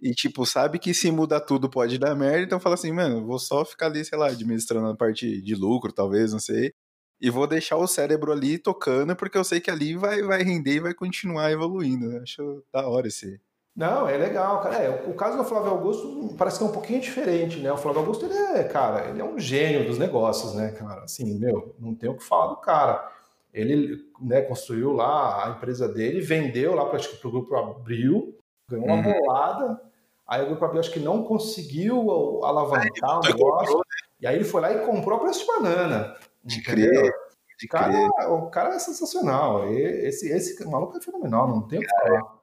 [0.00, 3.38] e, tipo, sabe que se mudar tudo pode dar merda, então fala assim, mano, vou
[3.38, 6.72] só ficar ali, sei lá, administrando a parte de lucro, talvez, não sei,
[7.20, 10.76] e vou deixar o cérebro ali tocando, porque eu sei que ali vai, vai render
[10.76, 12.18] e vai continuar evoluindo.
[12.22, 13.38] Acho da hora esse.
[13.80, 14.76] Não, é legal, cara.
[14.76, 17.72] É, o caso do Flávio Augusto parece que é um pouquinho diferente, né?
[17.72, 21.04] O Flávio Augusto, ele é, cara, ele é um gênio dos negócios, né, cara?
[21.04, 23.10] Assim, meu, não tem o que falar do cara.
[23.54, 28.36] Ele né, construiu lá a empresa dele, vendeu lá para o grupo Abril,
[28.68, 29.14] ganhou uma uhum.
[29.14, 29.80] bolada.
[30.28, 33.38] Aí o grupo Abril acho que não conseguiu alavancar o negócio.
[33.38, 34.08] Comprou, né?
[34.20, 36.16] E aí ele foi lá e comprou a preço de banana.
[36.44, 37.14] De crer.
[37.58, 38.30] De cara, crer.
[38.30, 39.66] O cara é sensacional.
[39.72, 42.39] Esse, esse maluco é fenomenal, não tem o que falar.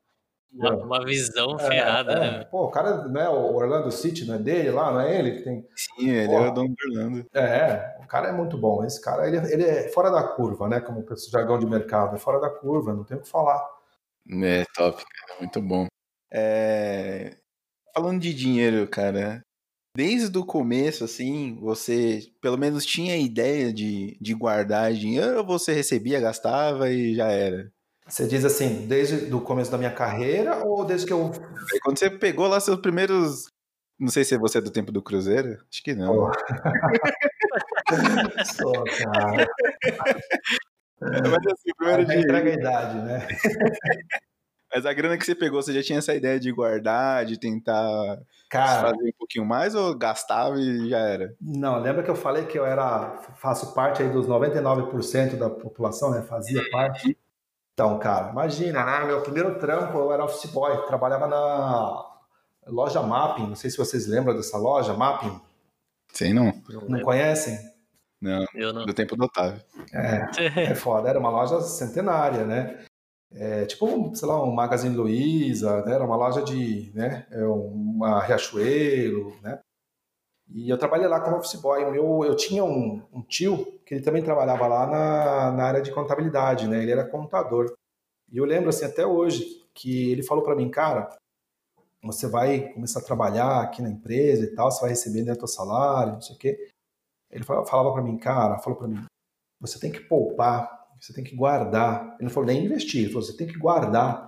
[0.51, 2.19] Uma, uma visão é, ferrada, é.
[2.19, 2.43] né?
[2.45, 5.43] Pô, o cara, né, o Orlando City, não é dele lá, não é ele que
[5.43, 5.67] tem.
[5.75, 7.25] Sim, ele Pô, é o dono do Orlando.
[7.33, 8.83] É, o cara é muito bom.
[8.83, 10.79] Esse cara, ele, ele é fora da curva, né?
[10.79, 13.63] Como o jargão de mercado, é fora da curva, não tem o que falar.
[14.43, 15.87] É, top, cara, muito bom.
[16.31, 17.37] É...
[17.93, 19.41] Falando de dinheiro, cara,
[19.95, 25.45] desde o começo, assim, você pelo menos tinha a ideia de, de guardar dinheiro ou
[25.45, 27.71] você recebia, gastava e já era?
[28.07, 31.31] Você diz assim, desde o começo da minha carreira ou desde que eu.
[31.83, 33.51] Quando você pegou lá seus primeiros.
[33.99, 35.57] Não sei se é você do tempo do Cruzeiro.
[35.71, 36.15] Acho que não.
[36.15, 36.31] Oh.
[38.45, 39.47] Só, cara.
[41.01, 42.17] Mas assim, primeiro de.
[42.17, 43.27] Entrega a idade, né?
[44.73, 48.19] Mas a grana que você pegou, você já tinha essa ideia de guardar, de tentar
[48.49, 51.33] Cara, fazer um pouquinho mais ou gastava e já era?
[51.41, 56.11] Não, lembra que eu falei que eu era faço parte aí dos 99% da população,
[56.11, 56.21] né?
[56.21, 57.17] Fazia parte.
[57.77, 59.05] Então, cara, imagina, né?
[59.05, 62.05] Meu primeiro trampo eu era office boy, trabalhava na
[62.65, 63.49] loja Mapping.
[63.49, 65.39] Não sei se vocês lembram dessa loja Mapping.
[66.11, 66.51] Sim, não.
[66.89, 67.55] Não conhecem?
[68.19, 68.83] Não, eu não.
[68.83, 69.61] Do tempo do Otávio.
[69.93, 71.07] É, é foda.
[71.07, 72.83] Era uma loja centenária, né?
[73.31, 75.93] É, tipo, sei lá, um Magazine Luiza, né?
[75.93, 79.59] era uma loja de, né, é uma Riachuelo, né?
[80.49, 81.89] E eu trabalhei lá como office boy.
[81.91, 85.91] Meu, eu tinha um, um, tio que ele também trabalhava lá na, na área de
[85.91, 86.81] contabilidade, né?
[86.81, 87.73] Ele era contador.
[88.31, 91.09] E eu lembro, assim, até hoje, que ele falou para mim, cara,
[92.03, 95.47] você vai começar a trabalhar aqui na empresa e tal, você vai receber né, teu
[95.47, 96.69] salário, não sei o quê.
[97.29, 99.03] Ele falava para mim, cara, falou para mim,
[99.59, 102.15] você tem que poupar você tem que guardar.
[102.15, 104.25] Ele não falou nem investir, ele falou: você tem que guardar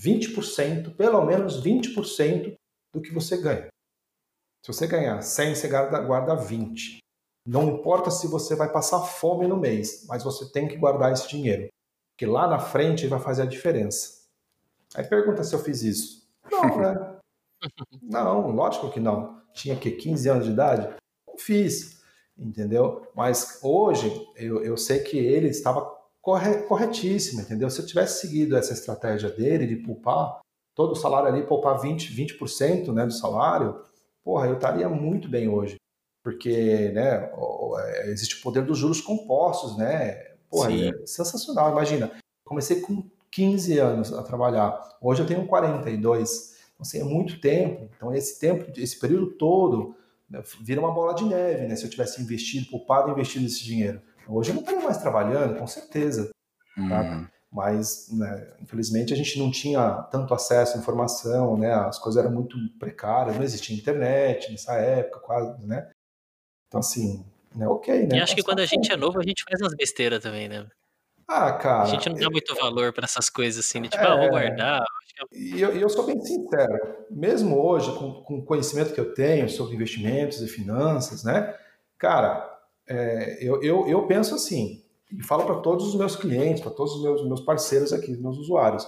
[0.00, 2.54] 20%, pelo menos 20%
[2.94, 3.68] do que você ganha.
[4.62, 6.98] Se você ganhar 100, você guarda, guarda 20.
[7.46, 11.28] Não importa se você vai passar fome no mês, mas você tem que guardar esse
[11.28, 11.68] dinheiro.
[12.12, 14.18] Porque lá na frente vai fazer a diferença.
[14.94, 16.28] Aí pergunta se eu fiz isso.
[16.50, 17.18] Não, né?
[18.02, 19.40] não, lógico que não.
[19.52, 20.94] Tinha que 15 anos de idade?
[21.26, 22.02] Não fiz,
[22.36, 23.06] entendeu?
[23.14, 27.70] Mas hoje eu, eu sei que ele estava corretíssima, entendeu?
[27.70, 30.40] Se eu tivesse seguido essa estratégia dele de poupar
[30.74, 33.82] todo o salário ali, poupar 20%, 20% né, do salário,
[34.28, 35.76] porra, eu estaria muito bem hoje.
[36.22, 37.30] Porque né,
[37.78, 40.34] é, existe o poder dos juros compostos, né?
[40.50, 41.72] Porra, é sensacional.
[41.72, 42.12] Imagina,
[42.44, 46.58] comecei com 15 anos a trabalhar, hoje eu tenho 42.
[46.74, 47.88] Então, assim, é muito tempo.
[47.96, 49.96] Então, esse tempo, esse período todo,
[50.28, 51.74] né, vira uma bola de neve, né?
[51.74, 54.02] Se eu tivesse investido, poupado investido esse dinheiro.
[54.28, 56.28] Hoje eu não estaria mais trabalhando, com certeza.
[56.76, 57.00] Tá?
[57.00, 57.26] Uhum.
[57.50, 61.72] Mas, né, infelizmente, a gente não tinha tanto acesso à informação, né?
[61.72, 65.90] As coisas eram muito precárias, não existia internet nessa época, quase, né?
[66.66, 68.18] Então, assim, né, ok, né?
[68.18, 70.66] E acho que quando a gente é novo, a gente faz umas besteiras também, né?
[71.26, 71.82] Ah, cara.
[71.82, 73.88] A gente não dá muito valor para essas coisas assim, né?
[73.88, 74.82] tipo, é, ah, vou guardar.
[75.32, 79.48] E eu, eu, sou bem sincero, mesmo hoje, com, com o conhecimento que eu tenho
[79.48, 81.54] sobre investimentos e finanças, né?
[81.98, 82.48] Cara,
[82.86, 86.94] é, eu, eu, eu penso assim, e falo para todos os meus clientes, para todos
[86.96, 88.86] os meus, meus parceiros aqui, meus usuários.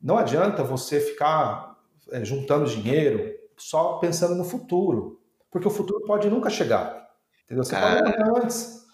[0.00, 1.76] Não adianta você ficar
[2.10, 7.08] é, juntando dinheiro só pensando no futuro, porque o futuro pode nunca chegar.
[7.44, 7.64] Entendeu?
[7.64, 8.84] Você pode morrer antes.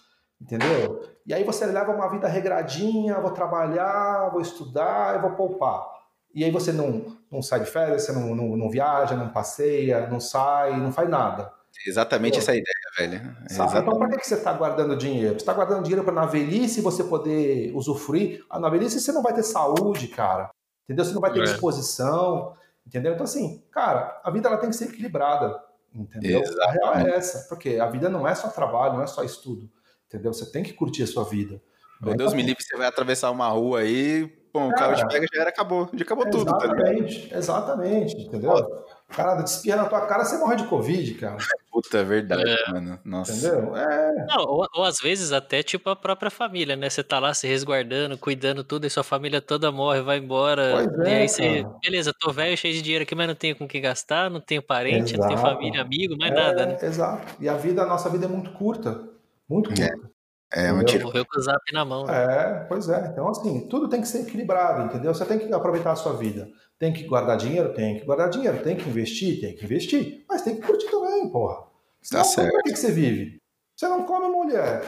[0.41, 1.01] Entendeu?
[1.25, 5.85] E aí você leva uma vida regradinha, vou trabalhar, vou estudar, eu vou poupar.
[6.33, 10.07] E aí você não, não sai de férias, você não, não, não viaja, não passeia,
[10.07, 11.51] não sai, não faz nada.
[11.87, 13.35] Exatamente essa ideia, velho.
[13.49, 13.79] Sabe?
[13.79, 15.33] Então, para que você está guardando dinheiro?
[15.33, 18.45] Você está guardando dinheiro para na velhice você poder usufruir?
[18.49, 20.49] Ah, na velhice você não vai ter saúde, cara.
[20.85, 21.05] Entendeu?
[21.05, 21.43] Você não vai ter é.
[21.43, 22.55] disposição.
[22.85, 23.13] Entendeu?
[23.13, 25.61] Então, assim, cara, a vida ela tem que ser equilibrada.
[25.93, 26.41] Entendeu?
[26.41, 26.83] Exatamente.
[26.83, 27.47] A real é essa.
[27.47, 29.69] Porque a vida não é só trabalho, não é só estudo.
[30.07, 30.33] Entendeu?
[30.33, 31.61] Você tem que curtir a sua vida.
[32.01, 35.25] Meu Deus me livre, você vai atravessar uma rua aí, Bom, o carro te pega
[35.33, 35.89] já era, acabou.
[35.93, 38.53] Já acabou tudo, tá Exatamente, exatamente, entendeu?
[39.13, 41.37] O cara espirra na tua cara, você morre de Covid, cara.
[41.71, 42.71] Puta, é verdade, é.
[42.71, 42.99] mano.
[43.05, 43.31] Nossa.
[43.31, 43.77] Entendeu?
[43.77, 44.25] É.
[44.25, 46.89] Não, ou, ou, às vezes até tipo a própria família, né?
[46.89, 50.71] Você tá lá se resguardando, cuidando tudo, e sua família toda morre, vai embora.
[50.71, 51.75] Pois e é, aí você, cara.
[51.79, 54.63] beleza, tô velho, cheio de dinheiro aqui, mas não tenho com quem gastar, não tenho
[54.63, 55.19] parente, exato.
[55.19, 56.77] não tenho família, amigo, mais é, nada, né?
[56.81, 57.35] Exato.
[57.39, 58.99] E a vida, a nossa vida é muito curta.
[59.47, 59.89] Muito é.
[59.89, 60.13] curta.
[60.55, 61.05] É, um tiro.
[61.05, 62.05] Morreu com o zap na mão.
[62.05, 62.13] Né?
[62.13, 63.07] É, pois é.
[63.11, 65.13] Então, assim, tudo tem que ser equilibrado, entendeu?
[65.13, 66.47] Você tem que aproveitar a sua vida.
[66.83, 67.73] Tem que guardar dinheiro?
[67.73, 68.61] Tem que guardar dinheiro.
[68.61, 69.39] Tem que investir?
[69.39, 70.25] Tem que investir.
[70.27, 71.63] Mas tem que curtir também, porra.
[72.01, 72.51] Senão, tá certo.
[72.51, 73.41] Por que, que você vive?
[73.73, 74.83] Você não come mulher.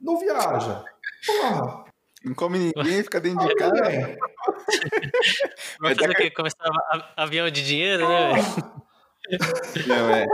[0.00, 0.84] Não viaja.
[1.24, 1.84] Porra.
[2.24, 3.76] Não come ninguém, fica dentro de casa.
[5.78, 6.30] Vai fazer o quê?
[6.32, 6.68] Começar
[7.16, 8.80] avião de dinheiro, né, velho?
[9.86, 10.26] Não é,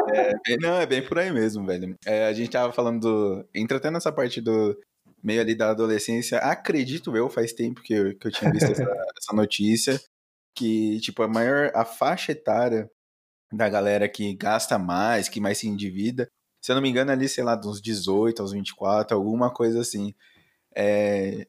[0.46, 1.94] é, não, é bem por aí mesmo, velho.
[2.06, 3.48] É, a gente tava falando do.
[3.54, 4.74] Entra até nessa parte do
[5.22, 6.38] meio ali da adolescência.
[6.38, 8.82] Acredito eu, faz tempo que eu, que eu tinha visto essa,
[9.14, 10.00] essa notícia.
[10.56, 11.70] Que, tipo, a maior.
[11.74, 12.90] A faixa etária
[13.52, 16.28] da galera que gasta mais, que mais se endivida.
[16.60, 20.14] Se eu não me engano, ali, sei lá, dos 18 aos 24, alguma coisa assim.
[20.74, 21.46] É,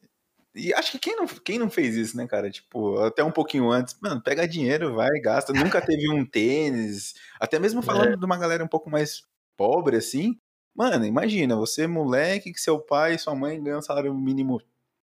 [0.54, 2.50] e acho que quem não, quem não fez isso, né, cara?
[2.50, 5.52] Tipo, até um pouquinho antes, mano, pega dinheiro, vai, gasta.
[5.52, 7.14] Nunca teve um tênis.
[7.40, 8.16] Até mesmo falando é.
[8.16, 9.22] de uma galera um pouco mais
[9.56, 10.38] pobre, assim.
[10.74, 14.60] Mano, imagina, você moleque, que seu pai e sua mãe ganham salário mínimo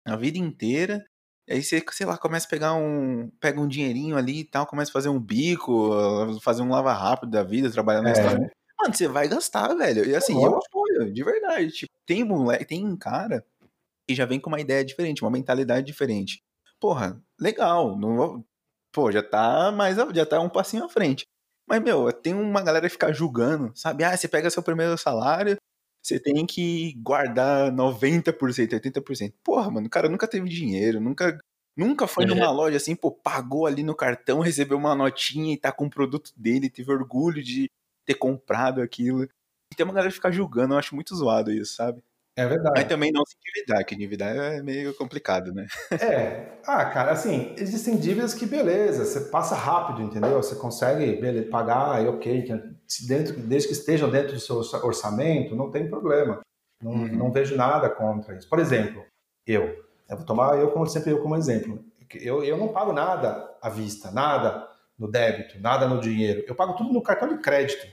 [0.07, 1.05] a vida inteira.
[1.49, 3.31] E aí você, sei lá, começa a pegar um.
[3.41, 5.91] Pega um dinheirinho ali e tal, começa a fazer um bico,
[6.41, 8.51] fazer um lava rápido da vida, trabalhar na é.
[8.81, 10.05] Mano, você vai gastar, velho.
[10.05, 11.71] E assim, eu apoio, de verdade.
[11.71, 13.45] Tipo, tem moleque, tem um cara
[14.09, 16.43] e já vem com uma ideia diferente, uma mentalidade diferente.
[16.81, 18.47] Porra, legal, não vou,
[18.93, 21.25] pô, já tá mais, já tá um passinho à frente.
[21.69, 24.05] Mas, meu, tem uma galera que fica julgando, sabe?
[24.05, 25.57] Ah, você pega seu primeiro salário,
[26.03, 28.35] você tem que guardar 90%,
[28.81, 29.33] 80%.
[29.43, 31.39] Porra, mano, o cara nunca teve dinheiro, nunca
[31.77, 32.57] nunca foi numa uhum.
[32.57, 36.33] loja assim, pô, pagou ali no cartão, recebeu uma notinha e tá com o produto
[36.37, 37.71] dele, teve orgulho de
[38.05, 39.25] ter comprado aquilo.
[39.25, 42.03] E tem uma galera que fica julgando, eu acho muito zoado isso, sabe?
[42.37, 42.75] É verdade.
[42.77, 45.67] Mas também não se endividar, que endividar é meio complicado, né?
[46.01, 46.53] É.
[46.65, 50.43] Ah, cara, assim, existem dívidas que, beleza, você passa rápido, entendeu?
[50.43, 52.47] Você consegue beleza, pagar e ok,
[53.07, 56.41] dentro, desde que estejam dentro do seu orçamento, não tem problema.
[56.83, 57.17] Não, uhum.
[57.17, 58.49] não vejo nada contra isso.
[58.49, 59.05] Por exemplo,
[59.47, 59.85] eu.
[60.09, 61.85] Eu vou tomar eu como sempre eu como exemplo.
[62.15, 64.69] Eu, eu não pago nada à vista, nada
[64.99, 66.45] no débito, nada no dinheiro.
[66.47, 67.87] Eu pago tudo no cartão de crédito.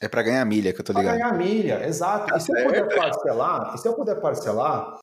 [0.00, 1.18] É para ganhar milha, que eu tô ligado.
[1.18, 2.26] Para ganhar milha, exato.
[2.26, 4.98] Tá e se eu puder parcelar, e se eu puder parcelar,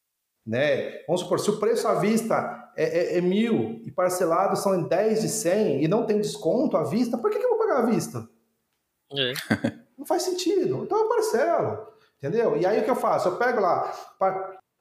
[0.45, 1.03] né?
[1.05, 4.87] Vamos supor, se o preço à vista é, é, é mil e parcelado são em
[4.87, 7.83] 10 de 100 e não tem desconto à vista, por que, que eu vou pagar
[7.83, 8.27] à vista?
[9.13, 9.33] É.
[9.97, 10.83] Não faz sentido.
[10.83, 12.55] Então eu parcelo, entendeu?
[12.57, 13.27] E aí o que eu faço?
[13.27, 13.93] Eu pego lá,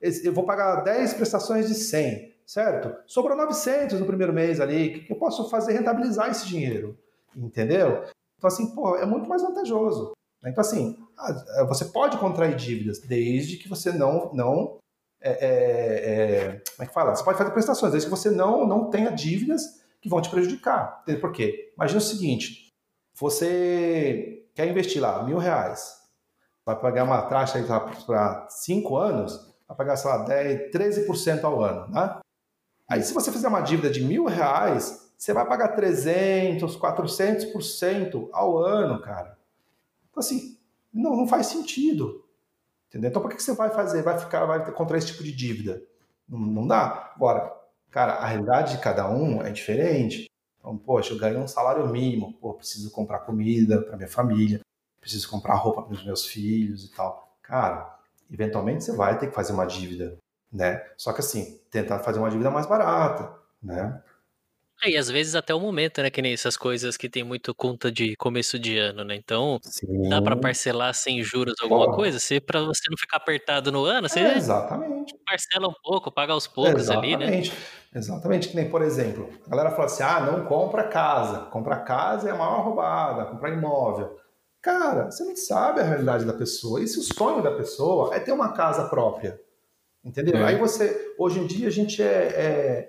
[0.01, 2.95] eu vou pagar 10 prestações de 100, certo?
[3.07, 6.99] Sobrou 900 no primeiro mês ali, o que eu posso fazer rentabilizar esse dinheiro?
[7.35, 8.05] Entendeu?
[8.39, 10.13] Então, assim, pô, é muito mais vantajoso.
[10.43, 10.51] Né?
[10.51, 14.33] Então, assim, ah, você pode contrair dívidas desde que você não.
[14.33, 14.79] não
[15.21, 17.15] é, é, é, como é que fala?
[17.15, 19.63] Você pode fazer prestações, desde que você não, não tenha dívidas
[20.01, 21.03] que vão te prejudicar.
[21.21, 21.73] Por quê?
[21.75, 22.73] Imagina o seguinte:
[23.15, 25.97] você quer investir lá mil reais,
[26.65, 27.63] vai pagar uma taxa
[28.07, 32.19] para cinco anos, vai pagar, sei lá, 10, 13% ao ano, né?
[32.89, 38.59] Aí, se você fizer uma dívida de mil reais, você vai pagar 300, 400% ao
[38.59, 39.39] ano, cara.
[40.11, 40.59] Então, assim,
[40.93, 42.25] não, não faz sentido.
[42.89, 43.11] Entendeu?
[43.11, 45.83] Então, por que você vai fazer, vai ficar, vai contra esse tipo de dívida?
[46.29, 47.13] Não, não dá.
[47.15, 47.53] Agora,
[47.91, 50.27] cara, a realidade de cada um é diferente.
[50.59, 54.61] Então, poxa, eu ganho um salário mínimo, pô, preciso comprar comida para minha família,
[55.01, 57.37] preciso comprar roupa para os meus filhos e tal.
[57.43, 57.99] Cara,
[58.31, 60.19] eventualmente você vai ter que fazer uma dívida,
[60.53, 60.85] né?
[60.97, 63.33] Só que assim, tentar fazer uma dívida mais barata,
[63.63, 64.03] né?
[64.85, 66.11] É, e às vezes até o momento, né?
[66.11, 69.15] Que nem essas coisas que tem muito conta de começo de ano, né?
[69.17, 69.59] Então,
[70.09, 70.41] dá pra Sim.
[70.41, 72.19] parcelar sem juros alguma coisa?
[72.19, 75.15] Se pra você não ficar apertado no ano, é, você exatamente.
[75.27, 77.25] parcela um pouco, paga aos poucos ali, né?
[77.39, 77.53] Exatamente.
[77.95, 78.49] Exatamente.
[78.49, 81.47] Que nem, por exemplo, a galera fala assim: ah, não compra casa.
[81.51, 84.17] Comprar casa é a maior roubada, comprar imóvel.
[84.61, 86.83] Cara, você não sabe a realidade da pessoa.
[86.83, 89.41] E se o sonho da pessoa é ter uma casa própria?
[90.05, 90.37] Entendeu?
[90.37, 90.45] É.
[90.45, 92.89] Aí você, hoje em dia, a gente é, é-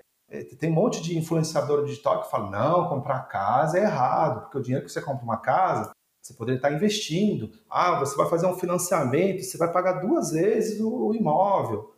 [0.58, 4.62] tem um monte de influenciador digital que fala: não, comprar casa é errado, porque o
[4.62, 7.50] dinheiro que você compra uma casa, você poderia estar investindo.
[7.70, 11.94] Ah, você vai fazer um financiamento, você vai pagar duas vezes o, imóvel.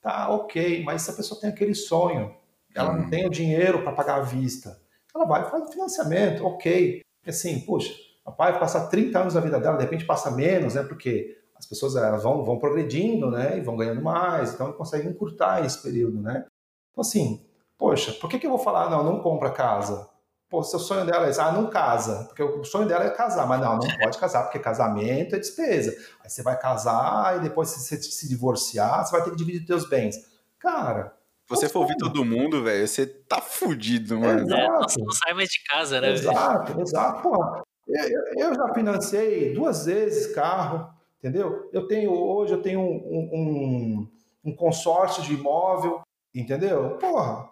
[0.00, 2.34] Tá, ok, mas se a pessoa tem aquele sonho,
[2.74, 3.10] ela não Hum.
[3.10, 4.78] tem o dinheiro para pagar à vista,
[5.14, 7.00] ela vai fazer financiamento, ok.
[7.26, 7.92] Assim, puxa,
[8.24, 10.82] a pai vai passar 30 anos da vida dela, de repente passa menos, né?
[10.82, 13.58] Porque as pessoas elas vão, vão progredindo, né?
[13.58, 16.44] E vão ganhando mais, então conseguem encurtar esse período, né?
[16.90, 17.44] Então, assim,
[17.78, 20.08] poxa, por que, que eu vou falar, não, não compra casa?
[20.48, 23.60] Pô, seu sonho dela é ah, não casa, porque o sonho dela é casar, mas
[23.60, 25.90] não, não pode casar, porque casamento é despesa.
[26.22, 29.66] Aí você vai casar e depois se você se divorciar, você vai ter que dividir
[29.66, 30.16] seus bens.
[30.60, 31.12] Cara,
[31.46, 34.40] Se você for ouvir todo mundo, velho, você tá fudido, mano.
[34.40, 35.00] É, não, Exato.
[35.00, 36.10] não sai mais de casa, né?
[36.12, 37.22] Exato, exato.
[37.22, 41.68] Porra, eu, eu- eu já financei duas vezes carro, entendeu?
[41.72, 44.08] Eu tenho hoje eu tenho um, um,
[44.44, 46.00] um consórcio de imóvel,
[46.34, 46.96] entendeu?
[46.98, 47.48] Porra,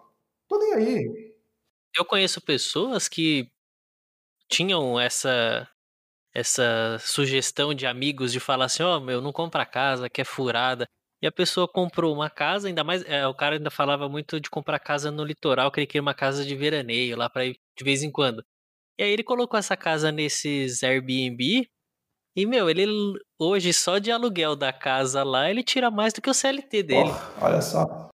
[0.53, 1.33] tô nem aí.
[1.95, 3.49] Eu conheço pessoas que
[4.49, 5.67] tinham essa
[6.35, 10.87] essa sugestão de amigos de falar assim, ó, meu, não compra casa, que é furada.
[11.21, 14.49] E a pessoa comprou uma casa, ainda mais, é, o cara ainda falava muito de
[14.49, 17.83] comprar casa no litoral, que ele queria uma casa de veraneio lá pra ir de
[17.83, 18.43] vez em quando.
[18.97, 21.69] E aí ele colocou essa casa nesses Airbnb
[22.35, 22.87] e, meu, ele
[23.39, 27.03] hoje só de aluguel da casa lá, ele tira mais do que o CLT dele.
[27.03, 28.09] Porra, olha só.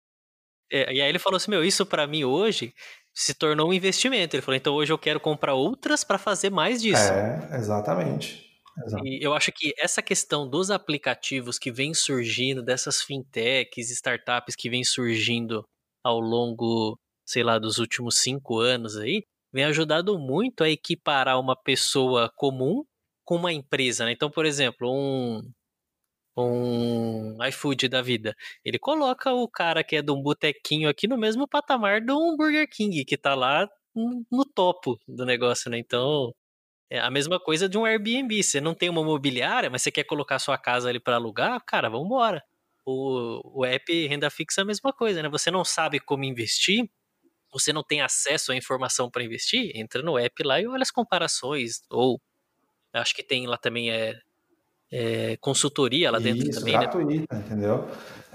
[0.72, 2.74] É, e aí ele falou assim, meu, isso pra mim hoje
[3.14, 4.36] se tornou um investimento.
[4.36, 7.12] Ele falou, então hoje eu quero comprar outras pra fazer mais disso.
[7.12, 8.46] É, exatamente.
[8.86, 9.08] Exato.
[9.08, 14.70] E eu acho que essa questão dos aplicativos que vem surgindo, dessas fintechs, startups que
[14.70, 15.64] vem surgindo
[16.04, 21.56] ao longo, sei lá, dos últimos cinco anos aí, vem ajudado muito a equiparar uma
[21.56, 22.84] pessoa comum
[23.24, 24.12] com uma empresa, né?
[24.12, 25.42] Então, por exemplo, um
[26.38, 31.18] um iFood da vida, ele coloca o cara que é de um botequinho aqui no
[31.18, 35.78] mesmo patamar um Burger King, que tá lá no topo do negócio, né?
[35.78, 36.34] Então,
[36.90, 38.44] é a mesma coisa de um Airbnb.
[38.44, 41.90] Você não tem uma mobiliária, mas você quer colocar sua casa ali para alugar, cara,
[41.90, 42.10] vamos.
[42.86, 45.30] O, o app renda fixa é a mesma coisa, né?
[45.30, 46.90] Você não sabe como investir,
[47.52, 50.92] você não tem acesso à informação para investir, entra no app lá e olha as
[50.92, 51.82] comparações.
[51.90, 52.22] Ou
[52.94, 54.20] acho que tem lá também é,
[54.92, 56.80] é consultoria lá dentro Isso, também, né?
[56.80, 57.88] gratuita, entendeu?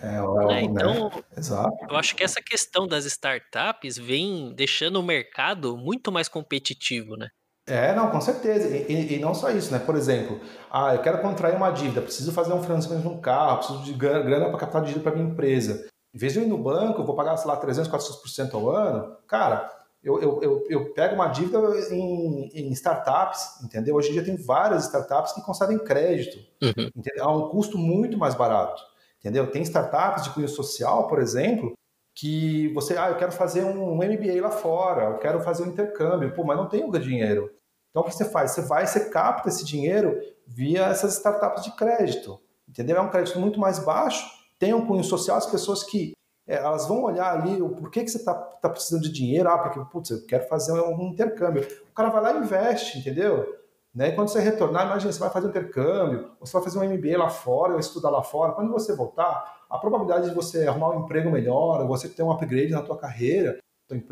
[0.03, 0.63] É, o- É, né?
[0.63, 1.77] então, Exato.
[1.89, 7.29] eu acho que essa questão das startups vem deixando o mercado muito mais competitivo, né?
[7.67, 8.69] É, não, com certeza.
[8.69, 9.79] E, e- e não só isso, né?
[9.79, 10.41] Por exemplo,
[10.71, 13.93] ah, eu quero contrair uma dívida, preciso fazer um financiamento de um carro, preciso de
[13.93, 15.87] gra- grana para captar dívida para minha empresa.
[16.13, 18.71] Em vez de eu ir no banco, eu vou pagar, sei lá, 300, 400% ao
[18.71, 19.71] ano, cara,
[20.03, 21.59] eu, eu, eu, eu pego uma dívida
[21.95, 23.95] em, em startups, entendeu?
[23.97, 26.91] Hoje em dia tem várias startups que concedem crédito, Uhum.
[26.97, 27.25] entendeu?
[27.25, 28.83] a um custo muito mais barato,
[29.19, 29.51] entendeu?
[29.51, 31.75] Tem startups de cunho social, por exemplo,
[32.15, 36.35] que você, ah, eu quero fazer um MBA lá fora, eu quero fazer um intercâmbio,
[36.35, 37.51] pô, mas não tenho dinheiro.
[37.91, 38.53] Então o que você faz?
[38.53, 42.97] Você vai, você capta esse dinheiro via essas startups de crédito, entendeu?
[42.97, 44.27] É um crédito muito mais baixo,
[44.59, 46.13] tem um cunho social, as pessoas que
[46.51, 49.59] é, elas vão olhar ali o porquê que você está tá precisando de dinheiro, ah,
[49.59, 51.63] porque, putz, eu quero fazer um intercâmbio.
[51.89, 53.47] O cara vai lá e investe, entendeu?
[53.95, 54.09] Né?
[54.09, 57.17] E quando você retornar, imagina, você vai fazer um intercâmbio, você vai fazer um MBA
[57.17, 61.05] lá fora, ou estudar lá fora, quando você voltar, a probabilidade de você arrumar um
[61.05, 63.59] emprego melhor, ou você ter um upgrade na tua carreira,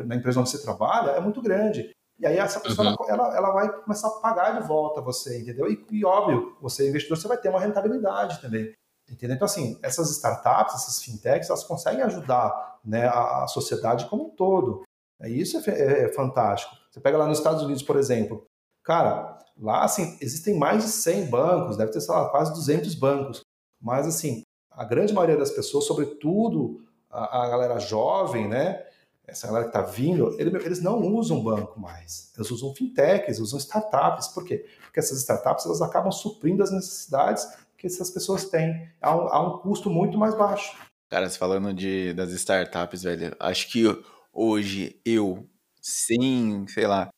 [0.05, 1.91] na empresa onde você trabalha, é muito grande.
[2.17, 2.95] E aí essa pessoa, Uhum.
[3.07, 5.69] ela, ela vai começar a pagar de volta você, entendeu?
[5.69, 8.73] E, e óbvio, você investidor, você vai ter uma rentabilidade também.
[9.11, 9.35] Entendeu?
[9.35, 14.83] Então, assim, essas startups, essas fintechs, elas conseguem ajudar né, a, sociedade como um todo.
[15.23, 16.73] E isso é, é- é fantástico.
[16.91, 18.45] Você pega lá nos Estados Unidos, por exemplo.
[18.83, 23.41] Cara, lá, assim, existem mais de 100 bancos, deve ter, sei lá, quase 200 bancos.
[23.81, 28.85] Mas, assim, a grande maioria das pessoas, sobretudo a, a galera jovem, né?
[29.27, 32.31] Essa galera que está vindo, ele- eles não usam banco mais.
[32.35, 34.27] Eles usam fintechs, usam startups.
[34.29, 34.65] Por quê?
[34.85, 37.47] Porque essas startups elas acabam suprindo as necessidades
[37.79, 40.77] que essas pessoas têm a um, a um custo muito mais baixo.
[41.09, 43.83] Cara, você falando de, das startups, velho, acho que
[44.31, 45.49] hoje eu,
[45.81, 47.09] sem, sei lá,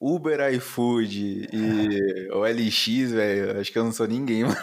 [0.00, 4.56] Uber, iFood e OLX, velho, acho que eu não sou ninguém, mano.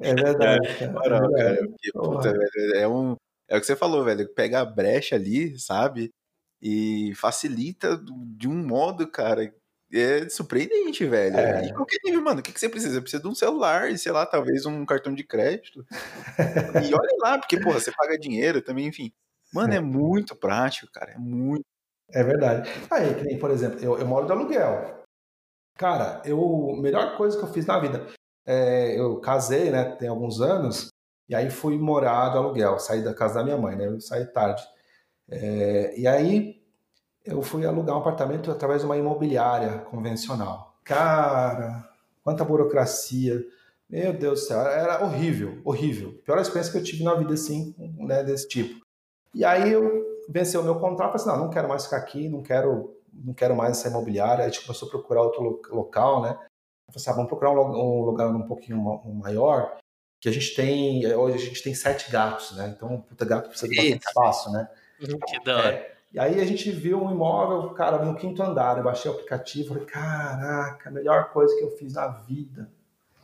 [0.00, 0.66] é verdade.
[0.82, 1.56] é Moral, verdade.
[1.56, 3.16] cara, porque, puta, velho, é um.
[3.48, 6.10] É o que você falou, velho, pega a brecha ali, sabe?
[6.64, 8.02] e facilita
[8.38, 9.54] de um modo, cara,
[10.00, 11.36] é surpreendente, velho.
[11.36, 11.66] É.
[11.66, 13.00] E qualquer nível, mano, o que, que você precisa?
[13.00, 15.84] Precisa de um celular e, sei lá, talvez um cartão de crédito.
[16.90, 19.12] e olha lá, porque, porra, você paga dinheiro também, enfim.
[19.52, 21.12] Mano, é muito prático, cara.
[21.12, 21.64] É muito.
[22.10, 22.68] É verdade.
[22.90, 25.04] Aí, que nem, por exemplo, eu, eu moro de aluguel.
[25.76, 28.06] Cara, eu, a melhor coisa que eu fiz na vida,
[28.46, 30.88] é, eu casei, né, tem alguns anos,
[31.28, 34.24] e aí fui morar de aluguel, saí da casa da minha mãe, né, eu saí
[34.26, 34.62] tarde.
[35.28, 36.63] É, e aí
[37.24, 40.74] eu fui alugar um apartamento através de uma imobiliária convencional.
[40.84, 41.88] Cara,
[42.22, 43.42] quanta burocracia.
[43.88, 46.12] Meu Deus do céu, era horrível, horrível.
[46.24, 48.84] Pior experiência que eu tive na vida, assim, né, desse tipo.
[49.34, 52.28] E aí eu venceu o meu contrato, falei assim, não, não quero mais ficar aqui,
[52.28, 54.42] não quero, não quero mais essa imobiliária.
[54.44, 56.30] Aí a gente começou a procurar outro lo- local, né?
[56.30, 59.76] Eu falei assim, ah, vamos procurar um, um lugar um pouquinho ma- maior,
[60.20, 62.72] que a gente tem, hoje a gente tem sete gatos, né?
[62.74, 64.68] Então, puta, gato precisa de bastante espaço, né?
[65.26, 65.68] Que da hora.
[65.68, 65.93] É.
[66.14, 68.78] E aí a gente viu um imóvel, cara, no quinto andar.
[68.78, 72.70] Eu baixei o aplicativo, falei, caraca, a melhor coisa que eu fiz na vida.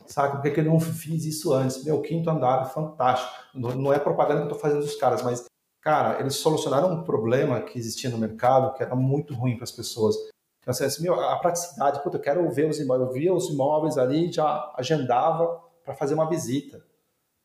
[0.05, 0.39] Saca?
[0.39, 1.85] Por que, eu não fiz isso antes?
[1.85, 3.31] Meu, quinto andar, fantástico.
[3.55, 5.45] Não, é propaganda que eu tô fazendo dos caras, mas,
[5.79, 9.71] cara, eles solucionaram um problema que existia no mercado que era muito ruim para as
[9.71, 10.13] pessoas.
[10.59, 13.07] Então, assim, meu, a praticidade, puta, eu quero ver os imóveis.
[13.07, 16.83] Eu via os imóveis ali, já agendava para fazer uma visita.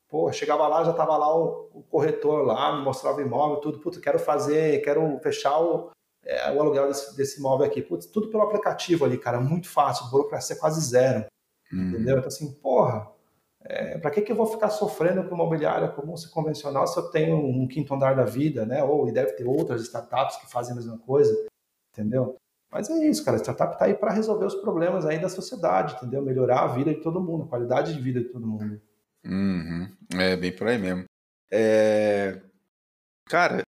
[0.09, 3.81] Pô, chegava lá, já tava lá o, o corretor lá, me mostrava o imóvel, tudo.
[3.81, 5.91] Puta, quero fazer, quero fechar o,
[6.25, 7.83] é, o aluguel desse, desse imóvel aqui.
[7.83, 11.27] Putz, tudo pelo aplicativo ali, cara, muito fácil, burocracia quase zero,
[11.73, 11.91] Hum.
[11.91, 12.19] entendeu?
[12.19, 13.11] Então, assim, porra,
[13.63, 17.11] é, pra que, que eu vou ficar sofrendo com imobiliária comum se convencional se eu
[17.11, 18.85] tenho um quinto andar da vida, né?
[18.85, 21.35] Ou e deve ter outras startups que fazem a mesma coisa,
[21.93, 22.37] entendeu?
[22.71, 25.95] Mas é isso, cara, a startup tá aí para resolver os problemas aí da sociedade,
[25.97, 26.23] entendeu?
[26.23, 28.81] Melhorar a vida de todo mundo, a qualidade de vida de todo mundo.
[29.27, 29.89] Uhum.
[30.15, 31.05] É bem por aí mesmo.
[31.53, 32.41] É,
[33.29, 33.63] Cara,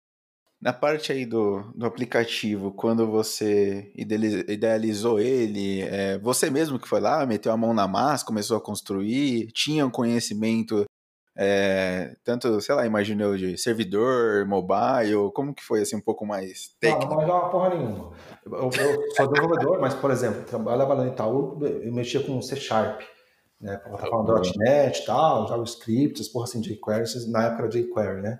[0.61, 6.87] na parte aí do, do aplicativo, quando você ideali- idealizou ele, é, você mesmo que
[6.87, 10.83] foi lá, meteu a mão na massa, começou a construir, tinha um conhecimento,
[11.37, 16.75] é, tanto, sei lá, imaginou de servidor, mobile, como que foi assim um pouco mais
[16.83, 17.13] Não, técnico?
[17.13, 18.11] não manjava porra nenhuma.
[18.45, 22.57] Eu, eu sou desenvolvedor, mas, por exemplo, trabalhava lá no Itaú, eu mexia com C
[22.57, 23.01] Sharp,
[23.59, 23.77] né?
[23.77, 28.39] Plataforma .NET e tal, JavaScript, as porra assim, jQuery, na época era jQuery, né?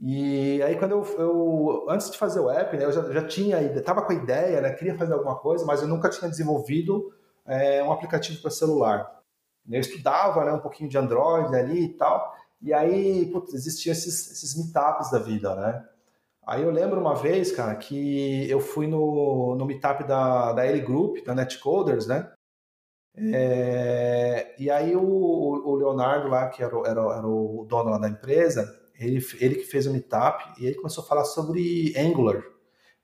[0.00, 3.60] E aí quando eu, eu antes de fazer o app, né, eu já, já tinha,
[3.62, 7.12] estava com a ideia, né, queria fazer alguma coisa, mas eu nunca tinha desenvolvido
[7.46, 9.20] é, um aplicativo para celular.
[9.70, 14.32] Eu estudava, né, um pouquinho de Android ali e tal, e aí, putz, existiam esses,
[14.32, 15.86] esses meetups da vida, né?
[16.46, 20.80] Aí eu lembro uma vez, cara, que eu fui no, no meetup da, da L
[20.80, 22.32] Group, da Netcoders, né?
[23.16, 27.98] É, e aí o, o Leonardo lá, que era, o- era, era o dono lá
[27.98, 32.42] da empresa, ele, ele que fez o meetup e ele começou a falar sobre Angular.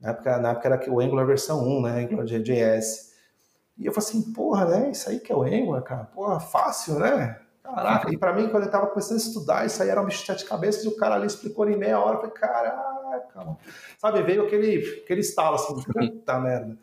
[0.01, 2.01] Na época, na época era o Angular versão 1, né?
[2.05, 3.11] Angular JS.
[3.79, 4.91] E eu falei assim, porra, né?
[4.91, 6.05] Isso aí que é o Angular, cara.
[6.05, 7.39] Porra, fácil, né?
[7.63, 8.13] Caraca.
[8.13, 10.27] E pra mim, quando eu tava começando a estudar, isso aí era um bicho de
[10.27, 12.17] sete cabeças e o cara ali explicou em meia hora.
[12.17, 13.59] Eu falei, caraca, mano.
[13.99, 16.77] Sabe, veio aquele, aquele estalo assim, puta merda.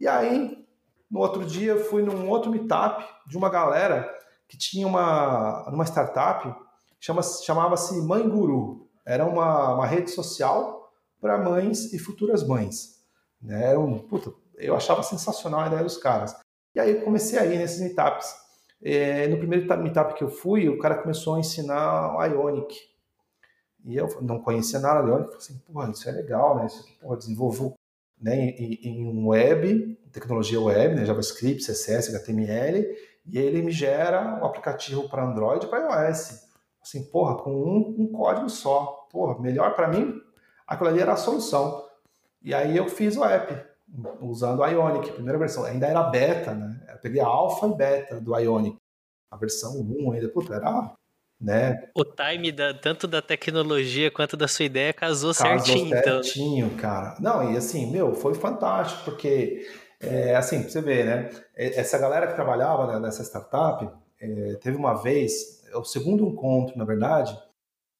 [0.00, 0.64] E aí,
[1.10, 4.14] no outro dia, eu fui num outro meetup de uma galera
[4.46, 6.54] que tinha uma, uma startup,
[7.00, 8.88] chama, chamava-se Mãe Guru.
[9.06, 13.02] Era uma, uma rede social para mães e futuras mães.
[13.40, 13.70] Né?
[13.70, 16.36] Era um, puta, eu achava sensacional a ideia dos caras.
[16.74, 18.34] E aí eu comecei a ir nesses meetups.
[18.82, 22.76] É, no primeiro meetup que eu fui, o cara começou a ensinar o Ionic.
[23.84, 25.28] E eu não conhecia nada de Ionic.
[25.28, 26.66] Falei assim, porra, isso é legal, né?
[26.66, 27.77] Isso aqui, porra, desenvolveu
[28.20, 32.86] né, em, em web, tecnologia web, né, JavaScript, CSS, HTML,
[33.26, 36.46] e ele me gera um aplicativo para Android e para iOS.
[36.82, 39.06] Assim, porra, com um, um código só.
[39.10, 40.14] Porra, melhor para mim,
[40.66, 41.84] aquilo ali era a solução.
[42.42, 43.54] E aí eu fiz o app,
[44.20, 45.64] usando o Ionic, primeira versão.
[45.64, 46.80] Ainda era beta, né?
[46.88, 48.78] Eu peguei a alfa e beta do Ionic.
[49.30, 50.94] A versão 1 ainda, puta, era,
[51.40, 51.88] né?
[51.94, 56.22] O time da, tanto da tecnologia quanto da sua ideia casou, Casou certinho, então.
[56.22, 57.16] certinho, cara.
[57.20, 59.66] Não, e assim, meu, foi fantástico, porque,
[60.00, 61.30] é, assim, pra você ver, né?
[61.54, 63.88] Essa galera que trabalhava né, nessa startup,
[64.20, 67.38] é, teve uma vez, o segundo encontro, na verdade,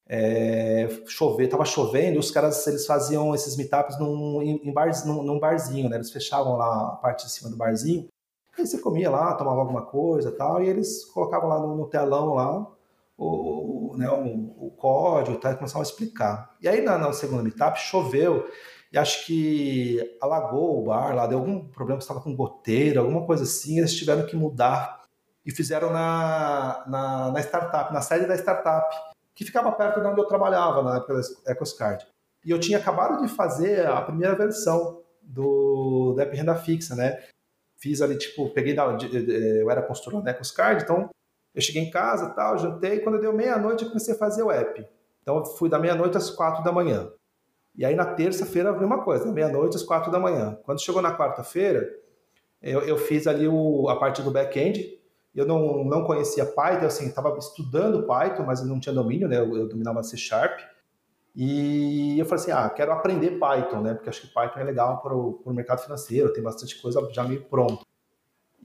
[0.09, 5.39] é, chover, tava chovendo, os caras eles faziam esses meetups num, em bar, num, num
[5.39, 5.97] barzinho, né?
[5.97, 8.09] Eles fechavam lá a parte de cima do barzinho,
[8.57, 12.35] aí você comia lá, tomava alguma coisa tal, e eles colocavam lá no, no telão
[12.35, 12.78] lá
[13.19, 16.55] o, né, o, o código tal, e começavam a explicar.
[16.63, 18.49] E aí na, na segunda meetup choveu,
[18.93, 23.43] e acho que alagou o bar lá, deu algum problema, estava com goteira, alguma coisa
[23.43, 25.05] assim, eles tiveram que mudar
[25.45, 28.95] e fizeram na, na, na startup, na sede da startup,
[29.35, 32.07] que ficava perto de onde eu trabalhava na época da EcoScard.
[32.45, 37.19] E eu tinha acabado de fazer a primeira versão do, do app renda fixa, né?
[37.77, 38.85] Fiz ali, tipo, peguei da.
[38.85, 41.09] Eu era consultor da EcosCard, então
[41.59, 44.87] eu cheguei em casa, tal, jantei, quando deu meia-noite eu comecei a fazer o app.
[45.21, 47.11] Então eu fui da meia-noite às quatro da manhã.
[47.75, 50.57] E aí na terça-feira a mesma coisa, meia-noite às quatro da manhã.
[50.63, 51.85] Quando chegou na quarta-feira,
[52.63, 55.01] eu, eu, fiz ali o, a parte do back-end.
[55.35, 59.39] Eu não, não conhecia Python, assim, estava estudando Python, mas não tinha domínio, né?
[59.39, 60.61] Eu, eu dominava C Sharp.
[61.35, 63.95] E eu falei assim, ah, quero aprender Python, né?
[63.95, 67.45] Porque acho que Python é legal para o mercado financeiro, tem bastante coisa já meio
[67.47, 67.85] pronto.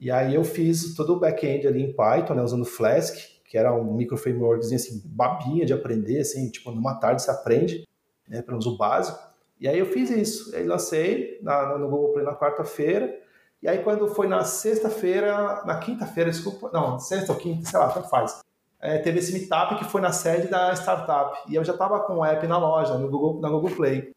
[0.04, 2.42] E aí eu fiz todo o back-end ali em Python, né?
[2.42, 7.22] Usando Flask, que era um micro frameworkzinho assim, babinha de aprender, assim, tipo, numa tarde
[7.22, 7.88] você aprende,
[8.28, 8.42] né?
[8.42, 9.18] Para uso básico.
[9.58, 10.54] E aí eu fiz isso.
[10.54, 13.18] Aí lancei na, no Google Play na quarta-feira.
[13.62, 17.88] E aí quando foi na sexta-feira, na quinta-feira, desculpa, não, sexta ou quinta, sei lá,
[17.88, 18.44] tanto faz
[18.84, 21.50] é, teve esse meetup que foi na sede da startup.
[21.50, 24.12] E eu já estava com o app na loja, no Google, na Google Play.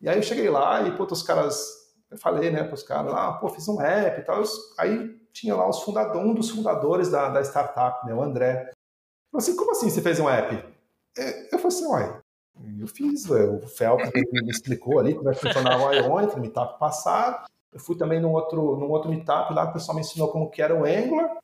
[0.00, 1.81] E aí eu cheguei lá e, pô, os caras,
[2.12, 4.42] eu falei, né, para os caras lá, pô, fiz um app e tal.
[4.78, 8.70] aí tinha lá os fundador, um dos fundadores da, da startup, né, o André.
[9.30, 10.54] Falei assim, como assim você fez um app?
[11.16, 12.20] É, eu falei assim, uai,
[12.78, 16.78] eu fiz, o Felps me explicou ali como é que funcionava o Ionic no meetup
[16.78, 17.46] passado.
[17.72, 20.50] Eu fui também num outro, num outro meetup lá que o pessoal me ensinou como
[20.50, 21.38] que era o Angular.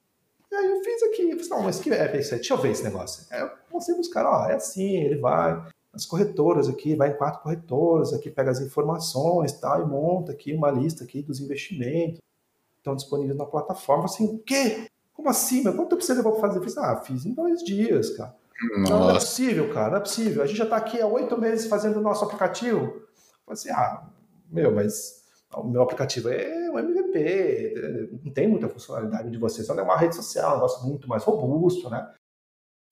[0.51, 2.41] E aí eu fiz aqui, eu falei, não, mas que app é esse aí?
[2.41, 3.27] Deixa eu ver esse negócio.
[3.31, 5.63] Aí eu comecei a buscar, ó, é assim, ele vai
[5.93, 10.53] nas corretoras aqui, vai em quatro corretoras, aqui pega as informações tal, e monta aqui
[10.53, 14.05] uma lista aqui dos investimentos que estão disponíveis na plataforma.
[14.05, 14.89] Assim, o quê?
[15.13, 15.63] Como assim?
[15.63, 16.59] Mas quanto você levou para fazer?
[16.59, 18.35] Eu fiz, ah, fiz em dois dias, cara.
[18.79, 18.93] Nossa.
[18.93, 20.43] Não, não é possível, cara, não é possível.
[20.43, 22.79] A gente já está aqui há oito meses fazendo o nosso aplicativo.
[22.79, 23.09] Eu
[23.45, 24.07] falei assim, ah,
[24.51, 25.25] meu, mas
[25.55, 29.97] o meu aplicativo é um MVP, não tem muita funcionalidade de você, só é uma
[29.97, 32.13] rede social, um negócio muito mais robusto, né?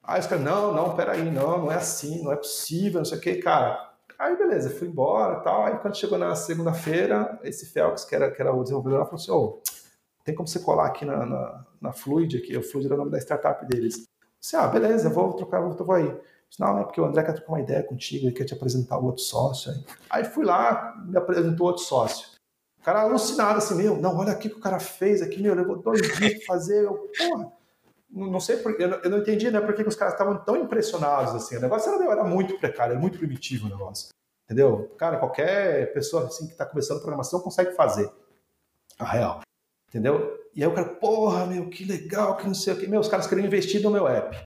[0.07, 3.19] Aí os caras, não, não, peraí, não, não é assim, não é possível, não sei
[3.19, 3.93] o que, cara.
[4.19, 5.67] Aí beleza, fui embora tal.
[5.67, 9.31] Aí quando chegou na segunda-feira, esse Felix, que era, que era o desenvolvedor, falou assim:
[9.33, 9.61] oh,
[10.25, 13.11] tem como você colar aqui na, na, na Fluid, aqui, o Fluid era o nome
[13.11, 14.07] da startup deles.
[14.41, 16.07] Disse, ah, beleza, vou trocar, vou, vou aí.
[16.49, 18.99] Disse, não, é porque o André quer trocar uma ideia contigo, ele quer te apresentar
[18.99, 19.73] o outro sócio.
[19.73, 22.37] Aí, aí fui lá, me apresentou outro sócio
[22.87, 26.01] cara alucinado assim, meu, não, olha aqui que o cara fez aqui, meu, levou dois
[26.01, 27.53] dias pra fazer, eu, porra,
[28.17, 30.57] não sei porque, eu não, eu não entendi, né, por que os caras estavam tão
[30.57, 34.09] impressionados assim, o negócio era, era muito precário, era muito primitivo o negócio,
[34.45, 34.95] entendeu?
[34.97, 38.11] Cara, qualquer pessoa assim que tá começando programação consegue fazer,
[38.99, 39.41] a real,
[39.89, 40.35] entendeu?
[40.55, 43.09] E aí o cara, porra, meu, que legal, que não sei o que, meu, os
[43.09, 44.43] caras queriam investir no meu app,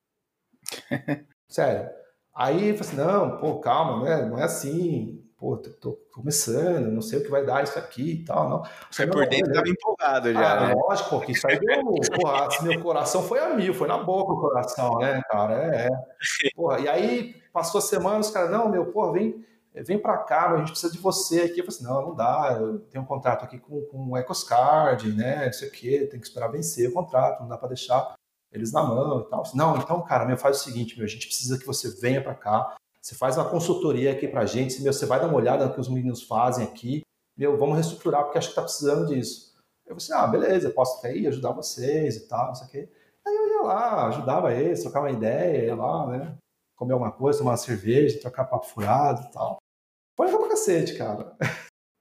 [1.48, 1.88] sério,
[2.34, 6.92] aí eu falei assim, não, pô, calma, né, não é assim, pô, tô, tô, começando,
[6.92, 8.62] não sei o que vai dar isso aqui e tal, não.
[8.90, 10.74] Você por dentro tava empolgado já, ah, né?
[10.74, 11.82] Lógico, que isso aí deu,
[12.14, 15.86] porra, assim, meu coração foi a mil, foi na boca o coração, né, cara, é,
[15.86, 16.50] é.
[16.54, 19.42] Porra, e aí, passou a semana, os caras, não, meu, porra, vem,
[19.74, 21.60] vem pra cá, a gente precisa de você aqui.
[21.60, 25.10] Eu falei assim, não, não dá, eu tenho um contrato aqui com, com o Ecoscard,
[25.10, 28.14] né, não sei o que, tem que esperar vencer o contrato, não dá pra deixar
[28.52, 29.42] eles na mão e tal.
[29.54, 32.34] Não, então, cara, meu, faz o seguinte, meu, a gente precisa que você venha para
[32.34, 35.66] cá, você faz uma consultoria aqui para a gente, meu, você vai dar uma olhada
[35.66, 37.02] no que os meninos fazem aqui,
[37.36, 39.54] meu, vamos reestruturar porque acho que está precisando disso.
[39.86, 42.66] Eu falei assim, ah, beleza, eu posso até ir ajudar vocês e tal, não sei
[42.66, 42.88] o quê.
[43.26, 46.36] Aí eu ia lá, ajudava eles, trocar uma ideia, ia lá, né,
[46.76, 49.56] comer alguma coisa, tomar uma cerveja, trocar papo furado e tal.
[50.16, 51.36] Foi legal pra cacete, cara.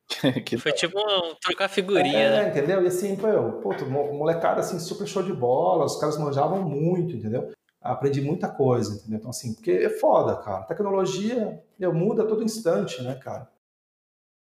[0.45, 2.49] que Foi tipo um, trocar figurinha, é, né?
[2.49, 2.83] entendeu?
[2.83, 3.27] E assim, pô,
[3.61, 7.51] pô, molecada assim, super show de bola, os caras manjavam muito, entendeu?
[7.81, 9.17] Aprendi muita coisa, entendeu?
[9.17, 10.63] Então, assim, porque é foda, cara.
[10.63, 13.49] tecnologia meu, muda a todo instante, né, cara?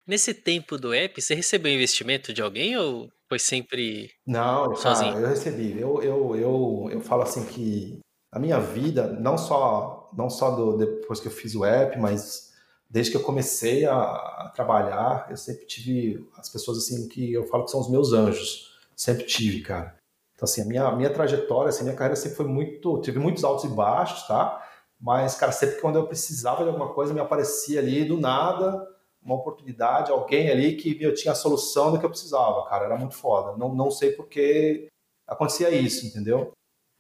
[0.07, 5.15] Nesse tempo do app, você recebeu investimento de alguém ou foi sempre não, sozinho?
[5.15, 5.81] Cara, eu recebi.
[5.81, 7.99] Eu, eu, eu, eu falo assim que
[8.31, 12.53] a minha vida, não só, não só do, depois que eu fiz o app, mas
[12.89, 17.47] desde que eu comecei a, a trabalhar, eu sempre tive as pessoas assim que eu
[17.47, 18.73] falo que são os meus anjos.
[18.95, 19.97] Sempre tive, cara.
[20.45, 23.01] Então, assim, a minha, minha trajetória, assim, minha carreira sempre foi muito.
[23.01, 24.63] Tive muitos altos e baixos, tá?
[25.01, 28.87] Mas, cara, sempre que quando eu precisava de alguma coisa, me aparecia ali do nada
[29.23, 32.85] uma oportunidade, alguém ali que eu tinha a solução do que eu precisava, cara.
[32.85, 33.57] Era muito foda.
[33.57, 34.89] Não, não sei porque
[35.27, 36.53] acontecia isso, entendeu?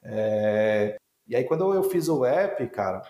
[0.03, 0.97] É...
[1.29, 3.03] E aí, quando eu fiz o app, cara,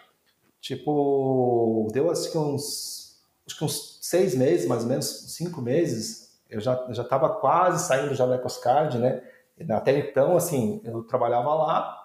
[0.60, 3.22] tipo, deu assim uns.
[3.46, 7.86] Acho que uns seis meses, mais ou menos, cinco meses, eu já, já tava quase
[7.86, 9.22] saindo já da EcosCard, né?
[9.70, 11.96] Até então, assim, eu trabalhava lá,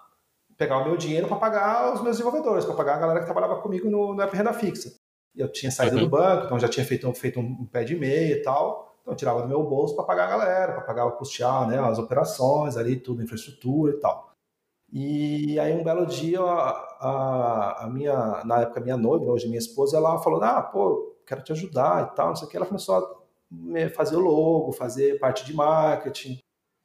[0.58, 3.62] pegava o meu dinheiro para pagar os meus desenvolvedores, para pagar a galera que trabalhava
[3.62, 4.94] comigo no, no app renda fixa.
[5.36, 6.04] Eu tinha saído uhum.
[6.04, 8.98] do banco, então já tinha feito, feito um pé de meia e tal.
[9.02, 11.98] Então eu tirava do meu bolso para pagar a galera, para pagar, custear né, as
[11.98, 14.30] operações ali, tudo, infraestrutura e tal.
[14.92, 16.70] E aí um belo dia a,
[17.00, 21.44] a, a minha, na época minha noiva, hoje minha esposa, ela falou: "Ah, pô, quero
[21.44, 22.58] te ajudar e tal, não sei o que.
[22.58, 26.40] Ela começou a fazer o logo, fazer parte de marketing,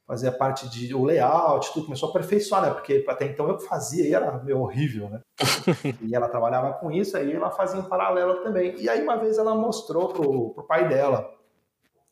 [0.07, 2.71] fazer a parte de o layout, tudo começou a aperfeiçoar, né?
[2.71, 5.21] Porque até então eu fazia e era meio horrível, né?
[6.03, 8.79] e ela trabalhava com isso, aí ela fazia em paralelo também.
[8.79, 11.31] E aí uma vez ela mostrou pro, pro pai dela.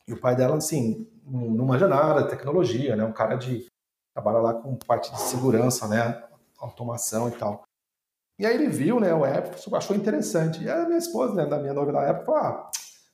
[0.07, 3.05] E o pai dela, assim, não manja nada tecnologia, né?
[3.05, 3.65] Um cara de
[4.13, 6.23] trabalha lá com parte de segurança, né?
[6.59, 7.63] Automação e tal.
[8.39, 10.63] E aí ele viu, né, o app, achou interessante.
[10.63, 12.71] E a minha esposa, né, da minha noiva da época, falou, ah,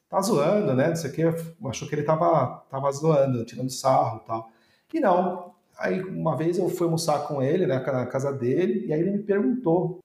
[0.10, 1.24] tá zoando, né, não sei o que,
[1.68, 4.50] achou que ele tava, tava zoando, tirando sarro e tal.
[4.94, 8.94] E não, aí uma vez eu fui almoçar com ele, né, na casa dele, e
[8.94, 10.00] aí ele me perguntou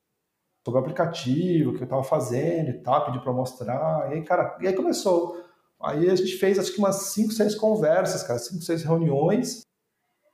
[0.64, 4.56] sobre o aplicativo, que eu tava fazendo e tal, pediu pra mostrar, e aí, cara,
[4.60, 5.42] e aí começou.
[5.80, 9.62] Aí a gente fez, acho que umas 5, 6 conversas, cara, 5, 6 reuniões,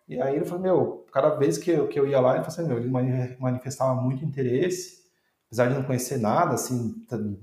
[0.09, 2.59] e aí ele falou, meu, cada vez que eu, que eu ia lá, ele, falou
[2.59, 5.01] assim, meu, ele manifestava muito interesse,
[5.47, 6.95] apesar de não conhecer nada, assim,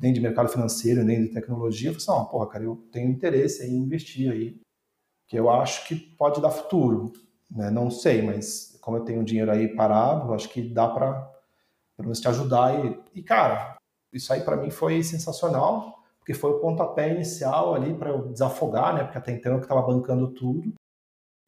[0.02, 3.66] nem de mercado financeiro, nem de tecnologia, eu falei assim, porra, cara, eu tenho interesse
[3.66, 4.60] em investir aí,
[5.28, 7.12] que eu acho que pode dar futuro,
[7.50, 7.70] né?
[7.70, 11.14] Não sei, mas como eu tenho dinheiro aí parado, acho que dá para
[11.96, 13.76] pelo menos te ajudar e, e cara,
[14.14, 18.94] isso aí para mim foi sensacional, porque foi o pontapé inicial ali para eu desafogar,
[18.94, 19.04] né?
[19.04, 20.74] Porque até então eu estava bancando tudo.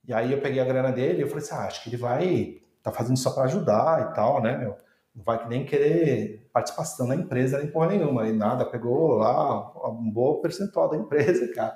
[0.08, 1.98] E aí eu peguei a grana dele e eu falei assim, ah, acho que ele
[1.98, 4.76] vai tá fazendo só para ajudar e tal, né, meu?
[5.16, 8.28] Não vai nem querer participação na empresa nem porra nenhuma.
[8.28, 11.76] E nada, pegou lá um bom percentual da empresa, cara.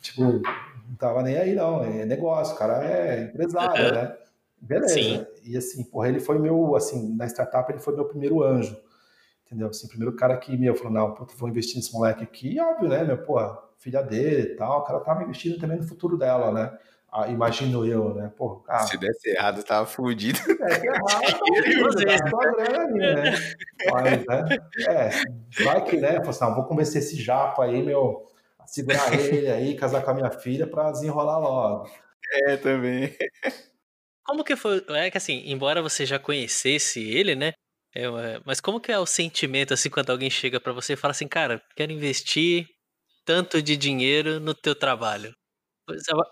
[0.00, 0.42] Tipo,
[0.88, 4.16] não tava nem aí não, é negócio, o cara é empresário, né?
[4.60, 4.94] Beleza.
[4.94, 5.26] Sim.
[5.44, 8.76] E assim, porra, ele foi meu, assim, na startup ele foi meu primeiro anjo.
[9.46, 9.68] Entendeu?
[9.68, 12.54] Assim, primeiro cara que, meu, falou, não, puta, vou investir nesse moleque aqui.
[12.54, 15.86] E óbvio, né, meu, porra, filha dele e tal, o cara tava investindo também no
[15.86, 16.76] futuro dela, né?
[17.12, 18.32] Ah, imagino eu, né?
[18.36, 20.36] Pô, ah, Se desse errado, tava fudido.
[20.36, 23.22] Se desse errado, tava fudido, ali, né?
[23.92, 24.58] Mas, né?
[24.88, 26.18] É, vai que, né?
[26.26, 28.26] Assim, vou convencer esse japa aí, meu,
[28.66, 31.90] segurar ele aí, casar com a minha filha pra desenrolar logo.
[32.46, 33.14] É, também.
[34.24, 34.84] Como que foi?
[34.88, 37.52] É que assim, embora você já conhecesse ele, né?
[37.94, 38.06] É,
[38.44, 41.28] mas como que é o sentimento assim quando alguém chega para você e fala assim,
[41.28, 42.66] cara, quero investir
[43.24, 45.32] tanto de dinheiro no teu trabalho?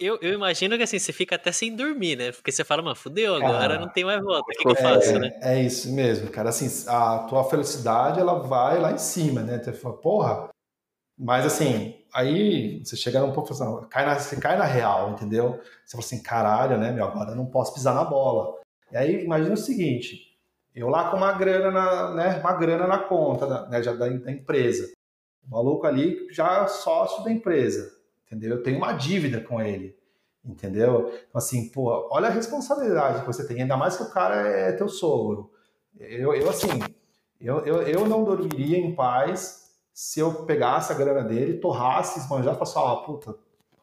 [0.00, 2.32] Eu, eu imagino que assim, você fica até sem dormir, né?
[2.32, 4.40] Porque você fala, mano, fudeu, agora cara, não tem mais volta.
[4.40, 5.30] O que, que eu faço, né?
[5.42, 6.48] É isso mesmo, cara.
[6.48, 9.62] Assim, a tua felicidade, ela vai lá em cima, né?
[9.62, 10.48] Você fala, porra.
[11.18, 15.60] Mas assim, aí você chega num pouco, assim, cai na, você cai na real, entendeu?
[15.84, 18.60] Você fala assim, caralho, né, meu, agora eu não posso pisar na bola.
[18.90, 20.38] E aí, imagina o seguinte,
[20.74, 24.08] eu lá com uma grana na, né, uma grana na conta da, né, já da,
[24.08, 24.92] da empresa.
[25.46, 28.02] O maluco ali já sócio da empresa
[28.32, 28.56] entendeu?
[28.56, 29.94] Eu tenho uma dívida com ele,
[30.44, 31.12] entendeu?
[31.28, 34.72] Então, assim, pô, olha a responsabilidade que você tem, ainda mais que o cara é
[34.72, 35.50] teu sogro.
[35.98, 36.68] Eu, eu assim,
[37.40, 39.61] eu, eu, eu não dormiria em paz
[39.92, 43.34] se eu pegasse a grana dele, torrasse, esbanjasse falasse, ó, oh, puta,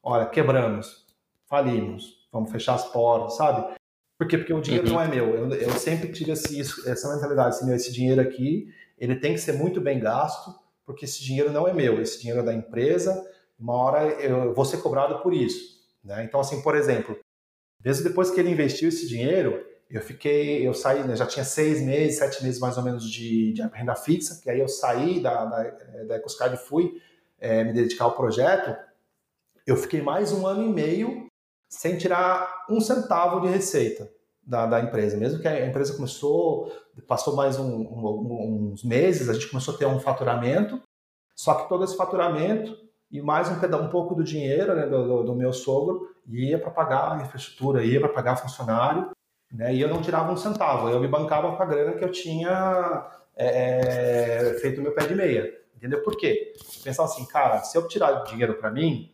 [0.01, 1.05] olha, quebramos,
[1.45, 3.75] falimos, vamos fechar as portas, sabe?
[4.17, 4.37] Por quê?
[4.37, 4.93] Porque o dinheiro uhum.
[4.93, 5.35] não é meu.
[5.35, 9.53] Eu, eu sempre tive esse, essa mentalidade, assim, esse dinheiro aqui, ele tem que ser
[9.53, 10.53] muito bem gasto,
[10.85, 13.25] porque esse dinheiro não é meu, esse dinheiro é da empresa,
[13.57, 15.79] uma hora eu vou ser cobrado por isso.
[16.03, 16.23] Né?
[16.23, 17.17] Então, assim, por exemplo,
[17.83, 21.81] mesmo depois que ele investiu esse dinheiro, eu fiquei, eu saí, né, já tinha seis
[21.81, 25.45] meses, sete meses mais ou menos de, de renda fixa, que aí eu saí da,
[25.45, 25.63] da,
[26.07, 27.01] da EcoScard e fui
[27.39, 28.75] é, me dedicar ao projeto,
[29.65, 31.27] eu fiquei mais um ano e meio
[31.67, 34.09] sem tirar um centavo de receita
[34.43, 35.15] da, da empresa.
[35.15, 36.71] Mesmo que a empresa começou,
[37.07, 40.81] passou mais um, um, uns meses, a gente começou a ter um faturamento,
[41.35, 42.75] só que todo esse faturamento
[43.11, 47.11] e mais um, um pouco do dinheiro né, do, do, meu sogro ia para pagar
[47.11, 49.11] a infraestrutura, ia para pagar funcionário,
[49.51, 52.11] né, e eu não tirava um centavo, eu me bancava com a grana que eu
[52.11, 55.59] tinha é, é feito meu pé de meia.
[55.79, 56.03] Entendeu?
[56.03, 56.53] Por quê?
[56.57, 59.13] Eu pensava assim, cara, se eu tirar dinheiro para mim,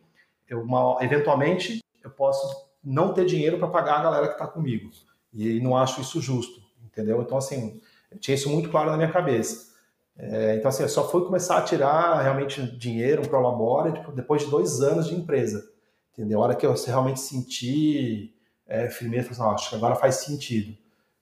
[0.49, 4.89] eu, uma, eventualmente eu posso não ter dinheiro para pagar a galera que está comigo.
[5.31, 7.21] E não acho isso justo, entendeu?
[7.21, 7.79] Então, assim,
[8.11, 9.73] eu tinha isso muito claro na minha cabeça.
[10.17, 14.43] É, então, assim, eu só fui começar a tirar realmente dinheiro, um prolabore, tipo, depois
[14.43, 15.69] de dois anos de empresa.
[16.13, 16.39] Entendeu?
[16.39, 18.34] A hora que eu realmente senti
[18.67, 20.77] é, firmeza, assim, acho que agora faz sentido.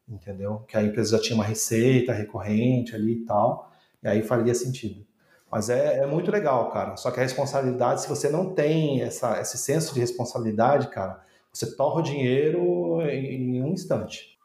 [0.08, 0.66] Entendeu?
[0.68, 3.72] Que a empresa já tinha uma receita recorrente ali e tal,
[4.02, 5.06] e aí faria sentido.
[5.50, 6.98] Mas é, é muito legal, cara.
[6.98, 11.24] Só que a responsabilidade, se você não tem essa, esse senso de responsabilidade, cara,
[11.54, 14.38] você torra o dinheiro em, em um instante.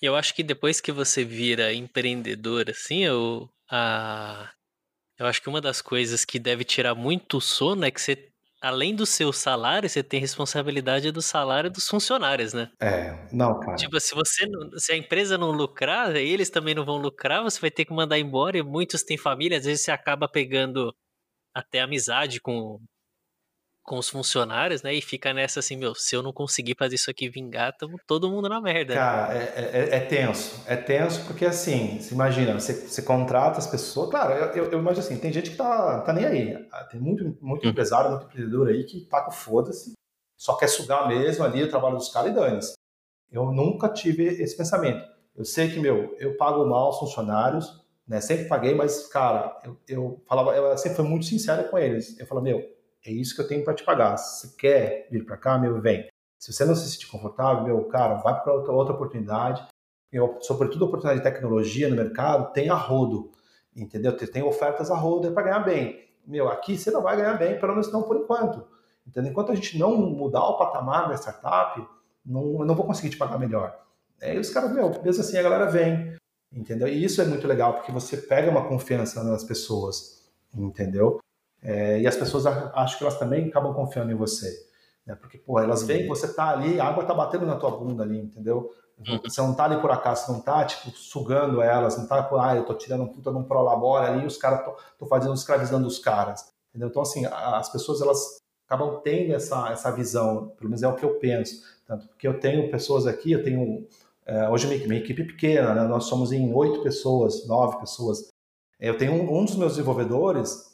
[0.00, 4.50] E eu acho que depois que você vira empreendedor, assim, eu, a...
[5.18, 8.28] Eu acho que uma das coisas que deve tirar muito sono é que você,
[8.60, 12.70] além do seu salário, você tem responsabilidade do salário dos funcionários, né?
[12.80, 13.76] É, não, cara.
[13.76, 14.44] Tipo, se você
[14.76, 18.18] se a empresa não lucrar, eles também não vão lucrar, você vai ter que mandar
[18.18, 20.94] embora, e muitos têm família, às vezes você acaba pegando
[21.54, 22.80] até amizade com,
[23.88, 24.92] com os funcionários, né?
[24.92, 28.30] E fica nessa assim, meu, se eu não conseguir fazer isso aqui vingar, tamo todo
[28.30, 28.92] mundo na merda.
[28.94, 29.00] né?
[29.00, 30.62] Cara, é, é- é tenso.
[30.66, 34.10] É tenso porque, assim, você imagina, você, você contrata as pessoas.
[34.10, 36.68] Claro, eu, eu, eu imagino assim, tem gente que tá, tá nem aí.
[36.90, 37.70] Tem muito, muito Hum.
[37.70, 39.92] empresário, muito empreendedor aí que tá com foda-se,
[40.36, 42.74] só quer sugar mesmo ali o trabalho dos caras e dane-se.
[43.32, 45.02] Eu nunca tive esse pensamento.
[45.34, 48.20] Eu sei que, meu, eu pago mal os funcionários, né?
[48.20, 52.18] Sempre paguei, mas, cara, eu, eu falava, eu sempre fui muito sincero com eles.
[52.18, 52.62] Eu falava, meu,
[53.04, 54.16] é isso que eu tenho para te pagar.
[54.16, 56.08] Se você quer vir para cá, meu, vem.
[56.38, 59.66] Se você não se sentir confortável, meu, cara, vai para outra, outra oportunidade.
[60.12, 63.32] Eu, sobretudo oportunidade de tecnologia no mercado, tem a rodo,
[63.74, 64.16] entendeu?
[64.16, 66.08] Tem, ofertas a rodo para ganhar bem.
[66.26, 68.66] Meu, aqui você não vai ganhar bem, pelo menos não por enquanto.
[69.06, 69.30] Entendeu?
[69.30, 71.86] Enquanto a gente não mudar o patamar da startup,
[72.24, 73.76] não, eu não vou conseguir te pagar melhor.
[74.20, 76.14] É, e os caras, meu, mesmo assim a galera vem,
[76.52, 76.88] entendeu?
[76.88, 81.18] E isso é muito legal, porque você pega uma confiança nas pessoas, entendeu?
[81.62, 84.66] É, e as pessoas a- acho que elas também acabam confiando em você.
[85.06, 85.14] Né?
[85.14, 88.02] Porque, pô, elas veem que você tá ali, a água tá batendo na tua bunda
[88.02, 88.72] ali, entendeu?
[89.24, 92.56] Você não tá ali por acaso, você não tá, tipo, sugando elas, não tá, ah,
[92.56, 95.34] eu tô tirando um puta de um prolabore ali e os caras tô, tô fazendo,
[95.34, 96.88] escravizando os caras, entendeu?
[96.88, 101.04] Então, assim, as pessoas, elas acabam tendo essa, essa visão, pelo menos é o que
[101.04, 103.86] eu penso, tanto porque eu tenho pessoas aqui, eu tenho,
[104.26, 105.84] é, hoje minha, minha equipe é pequena, né?
[105.84, 108.28] nós somos em oito pessoas, nove pessoas,
[108.80, 110.67] eu tenho um, um dos meus desenvolvedores,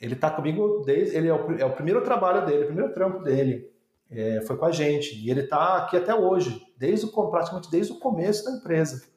[0.00, 3.22] ele tá comigo desde, ele é o, é o primeiro trabalho dele, o primeiro trampo
[3.22, 3.70] dele,
[4.10, 5.14] é, foi com a gente.
[5.14, 9.08] E ele está aqui até hoje, desde o, praticamente desde o começo da empresa.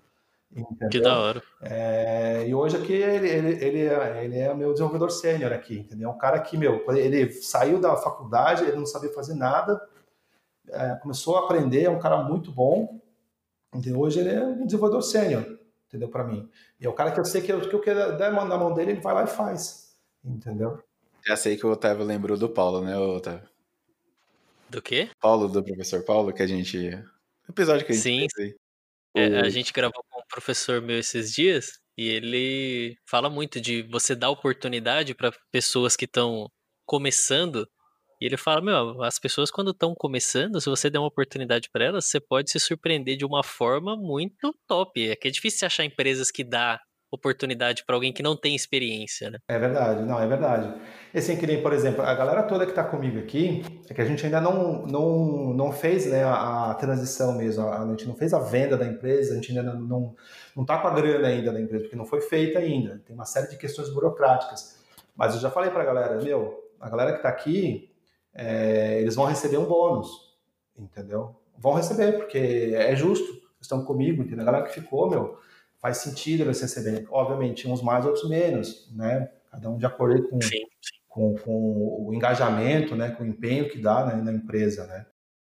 [0.55, 0.89] Entendeu?
[0.89, 1.41] Que da hora.
[1.61, 6.09] É, e hoje aqui ele, ele, ele, é, ele é meu desenvolvedor sênior aqui, entendeu?
[6.09, 9.81] Um cara que, meu, ele saiu da faculdade, ele não sabia fazer nada,
[10.69, 13.01] é, começou a aprender, é um cara muito bom,
[13.73, 13.99] entendeu?
[13.99, 15.43] Hoje ele é um desenvolvedor sênior,
[15.87, 16.09] entendeu?
[16.09, 16.47] Para mim.
[16.79, 18.73] E é o cara que eu sei que eu, que eu quero dar na mão
[18.73, 19.82] dele, ele vai lá e faz,
[20.23, 20.81] entendeu?
[21.25, 23.47] Já sei que o Otávio lembrou do Paulo, né, Otávio?
[24.69, 25.09] Do quê?
[25.19, 26.77] Paulo, do professor Paulo, que a gente.
[27.47, 28.27] O episódio que a gente Sim.
[28.35, 28.55] fez aí.
[29.15, 33.61] É, O- a gente gravou com um professor meu esses dias e ele fala muito
[33.61, 36.49] de você dar oportunidade para pessoas que estão
[36.85, 37.67] começando.
[38.19, 41.85] E ele fala, meu, as pessoas quando estão começando, se você der uma oportunidade para
[41.85, 45.07] elas, você pode se surpreender de uma forma muito top.
[45.09, 46.79] É que é difícil achar empresas que dá
[47.15, 49.39] oportunidade para alguém que não tem experiência, né?
[49.47, 50.73] É verdade, não, é verdade.
[51.13, 54.01] E assim, que nem, por exemplo, a galera toda que está comigo aqui, é que
[54.01, 58.15] a gente ainda não, não, não fez né, a, a transição mesmo, a, gente não
[58.15, 60.15] fez a venda da empresa, a gente ainda não, não,
[60.55, 63.01] não tá com a grana ainda da empresa, porque não foi feita ainda.
[63.05, 64.81] Tem uma série de questões burocráticas.
[65.15, 67.91] Mas eu já falei para a galera, meu, a galera que está aqui,
[68.33, 70.09] é, eles vão receber um bônus,
[70.77, 71.35] entendeu?
[71.57, 74.41] Vão receber, porque é justo, estão comigo, entendeu?
[74.41, 75.37] A galera que ficou, meu,
[75.83, 77.05] faz sentido eles receberem.
[77.11, 79.29] Obviamente, uns mais, outros menos, né?
[79.51, 80.49] Cada um de acordo com, Sim,
[80.81, 80.95] sim.
[81.09, 83.11] com, com o engajamento, né?
[83.11, 85.05] Com o empenho que dá né, na empresa, né?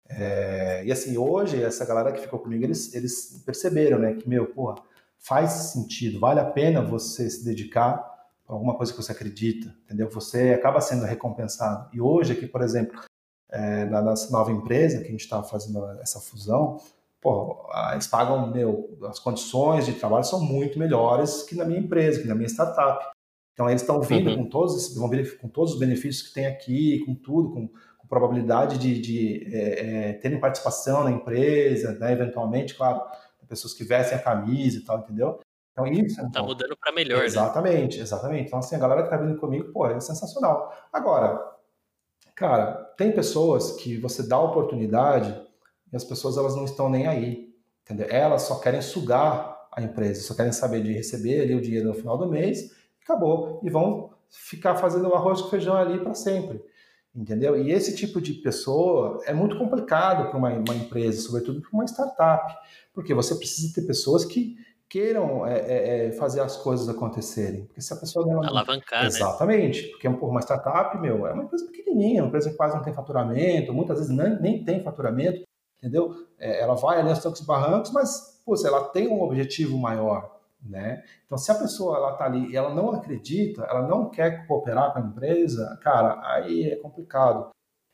[0.08, 4.14] É, e assim, hoje, essa galera que ficou comigo, eles, eles perceberam, né?
[4.14, 4.76] Que, meu, porra,
[5.18, 7.98] faz sentido, vale a pena você se dedicar
[8.46, 10.10] para alguma coisa que você acredita, entendeu?
[10.10, 11.90] Você acaba sendo recompensado.
[11.94, 12.98] E hoje aqui, por exemplo,
[13.50, 16.80] é, na nossa nova empresa, que a gente está fazendo essa fusão,
[17.24, 22.22] pô, eles pagam, meu, as condições de trabalho são muito melhores que na minha empresa,
[22.22, 23.06] que na minha startup.
[23.54, 24.44] Então eles estão vindo Uhum.
[24.44, 27.68] com todos vão vir com todos os benefícios que tem aqui, com tudo, com,
[27.98, 33.02] com probabilidade de, de é, é, terem participação na empresa, né, eventualmente, claro,
[33.48, 35.40] pessoas que vestem a camisa e tal, entendeu?
[35.72, 36.48] Então isso é Tá bom.
[36.48, 37.26] mudando para melhor, né?
[37.26, 38.48] Exatamente, exatamente.
[38.48, 40.72] Então, assim, a galera que tá vindo comigo, pô, é sensacional.
[40.92, 41.40] Agora,
[42.36, 45.36] cara, tem pessoas que você dá oportunidade
[45.94, 48.08] e as pessoas elas não estão nem aí, entendeu?
[48.10, 51.94] Elas só querem sugar a empresa, só querem saber de receber ali o dinheiro no
[51.94, 52.72] final do mês
[53.04, 53.60] acabou.
[53.64, 56.64] E vão ficar fazendo o arroz com feijão ali para sempre,
[57.16, 57.56] entendeu?
[57.56, 61.86] E esse tipo de pessoa é muito complicado para uma, uma empresa, sobretudo para uma
[61.86, 62.56] startup,
[62.94, 64.58] porque você precisa ter pessoas que
[64.90, 67.66] queiram é, é, é, fazer as coisas acontecerem.
[67.66, 68.44] Porque se a pessoa não.
[68.44, 69.08] Alavancar, né?
[69.08, 69.90] Exatamente.
[69.90, 72.94] Porque por uma startup, meu, é uma empresa pequenininha, uma empresa que quase não tem
[72.94, 75.44] faturamento, muitas vezes nem, nem tem faturamento,
[75.84, 76.26] entendeu?
[76.40, 80.40] É, ela vai ali aos trancos e barrancos, mas, pô, ela tem um objetivo maior,
[80.64, 81.04] né?
[81.26, 84.94] Então, se a pessoa ela tá ali e ela não acredita, ela não quer cooperar
[84.94, 87.50] com a empresa, cara, aí é complicado.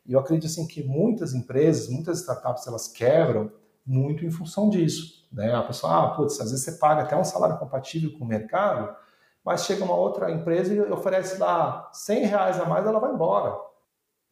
[0.05, 3.51] E eu acredito assim que muitas empresas, muitas startups, elas quebram
[3.85, 5.27] muito em função disso.
[5.31, 5.53] Né?
[5.53, 8.95] A pessoa, ah, putz, às vezes você paga até um salário compatível com o mercado,
[9.43, 13.55] mas chega uma outra empresa e oferece lá 100 reais a mais, ela vai embora.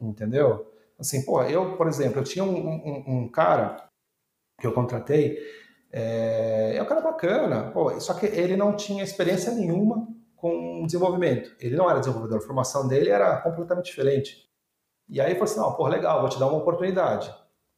[0.00, 0.67] Entendeu?
[0.98, 3.76] Assim, pô, eu, por exemplo, eu tinha um, um, um cara
[4.60, 5.38] que eu contratei,
[5.92, 11.54] é, é um cara bacana, pô, só que ele não tinha experiência nenhuma com desenvolvimento.
[11.60, 14.48] Ele não era desenvolvedor, a formação dele era completamente diferente.
[15.08, 17.32] E aí eu falei assim, não, pô, legal, vou te dar uma oportunidade.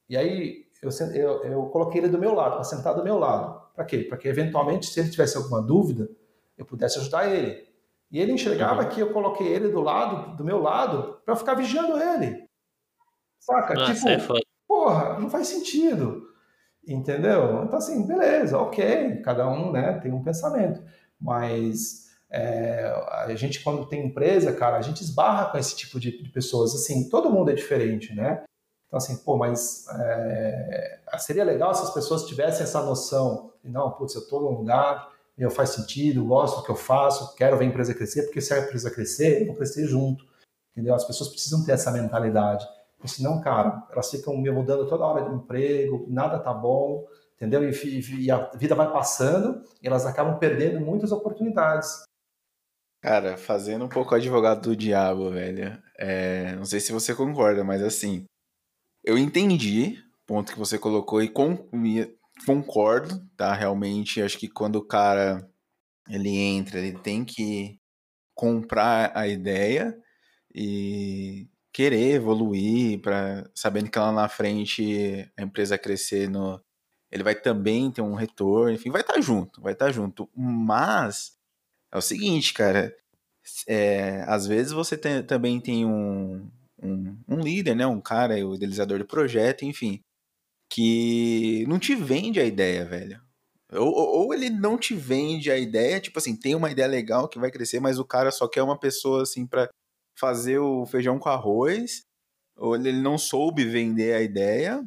[0.08, 3.60] E aí eu, eu, eu coloquei ele do meu lado, para sentar do meu lado.
[3.74, 3.98] Para quê?
[3.98, 6.08] Para que eventualmente, se ele tivesse alguma dúvida,
[6.56, 7.68] eu pudesse ajudar ele.
[8.10, 8.88] E ele enxergava uhum.
[8.88, 12.49] que eu coloquei ele do lado, do meu lado, para ficar vigiando ele.
[13.40, 13.74] Saca?
[13.74, 16.28] Nossa, tipo, é porra, não faz sentido.
[16.86, 17.64] Entendeu?
[17.64, 20.82] Então, assim, beleza, ok, cada um né, tem um pensamento.
[21.20, 26.22] Mas é, a gente, quando tem empresa, cara, a gente esbarra com esse tipo de,
[26.22, 26.74] de pessoas.
[26.74, 28.44] Assim, todo mundo é diferente, né?
[28.86, 33.52] Então, assim, pô, mas é, seria legal se as pessoas tivessem essa noção.
[33.62, 37.34] De, não, putz, eu estou num lugar, eu faz sentido, gosto do que eu faço,
[37.34, 40.24] quero ver a empresa crescer, porque se a empresa crescer, eu vou crescer junto.
[40.72, 40.94] Entendeu?
[40.94, 42.66] As pessoas precisam ter essa mentalidade.
[43.00, 47.66] Porque senão, cara, elas ficam me mudando toda hora de emprego, nada tá bom, entendeu?
[47.66, 52.02] E, e, a vida vai passando e elas acabam perdendo muitas oportunidades.
[53.02, 55.82] Cara, fazendo um pouco advogado do diabo, velho.
[55.98, 58.26] É, não sei se você concorda, mas assim,
[59.02, 61.56] eu entendi o ponto que você colocou e com,
[62.44, 63.54] concordo, tá?
[63.54, 65.48] Realmente, acho que quando o cara
[66.06, 67.80] ele entra, ele tem que
[68.34, 69.96] comprar a ideia
[70.54, 76.60] e querer evoluir, para sabendo que lá na frente a empresa crescer no,
[77.10, 80.30] ele vai também ter um retorno, enfim, vai estar tá junto, vai estar tá junto.
[80.34, 81.36] Mas
[81.92, 82.94] é o seguinte, cara,
[83.66, 86.48] é, às vezes você tem, também tem um,
[86.82, 90.00] um, um, líder, né, um cara, o idealizador do projeto, enfim,
[90.70, 93.20] que não te vende a ideia, velho.
[93.72, 97.38] Ou, ou, ele não te vende a ideia, tipo assim, tem uma ideia legal que
[97.38, 99.68] vai crescer, mas o cara só quer uma pessoa assim para
[100.20, 102.02] fazer o feijão com arroz,
[102.56, 104.84] ou ele não soube vender a ideia,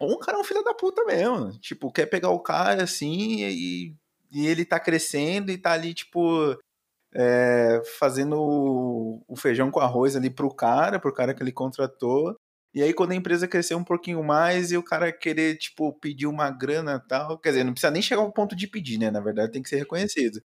[0.00, 1.52] ou o cara é um filho da puta mesmo.
[1.60, 3.96] Tipo, quer pegar o cara assim e,
[4.32, 6.56] e ele tá crescendo e tá ali, tipo,
[7.14, 12.36] é, fazendo o, o feijão com arroz ali pro cara, pro cara que ele contratou.
[12.72, 16.26] E aí, quando a empresa crescer um pouquinho mais e o cara querer, tipo, pedir
[16.26, 19.10] uma grana tal, quer dizer, não precisa nem chegar ao ponto de pedir, né?
[19.10, 20.40] Na verdade, tem que ser reconhecido.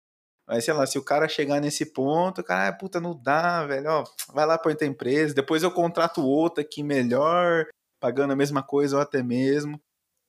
[0.46, 3.64] Mas sei lá, se o cara chegar nesse ponto, o cara, ah, puta, não dá,
[3.64, 7.66] velho, ó, vai lá pra outra empresa, depois eu contrato outra aqui melhor,
[8.00, 9.80] pagando a mesma coisa ou até mesmo.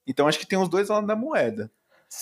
[0.08, 1.72] Então acho que tem os dois lados da moeda.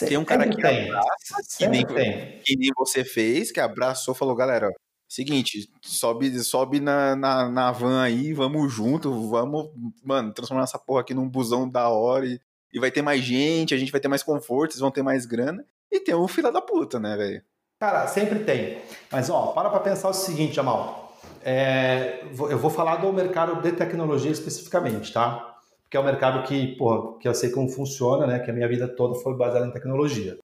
[0.07, 0.89] tem um cara que tem.
[0.89, 4.73] abraça, que nem, que nem, você fez, que abraçou, falou, galera, ó,
[5.07, 9.69] seguinte, sobe, sobe na, na, na, van aí, vamos junto, vamos,
[10.01, 12.39] mano, transformar essa porra aqui num busão da hora e,
[12.73, 15.25] e vai ter mais gente, a gente vai ter mais conforto, vocês vão ter mais
[15.25, 15.65] grana.
[15.91, 17.43] E tem o fila da puta, né, velho?
[17.81, 18.79] Cara, sempre tem.
[19.11, 21.17] Mas, ó, para pra pensar o seguinte, Jamal.
[21.43, 25.57] É, eu vou falar do mercado de tecnologia especificamente, tá?
[25.81, 28.37] Porque é um mercado que, porra, que eu sei como funciona, né?
[28.37, 30.37] Que a minha vida toda foi baseada em tecnologia.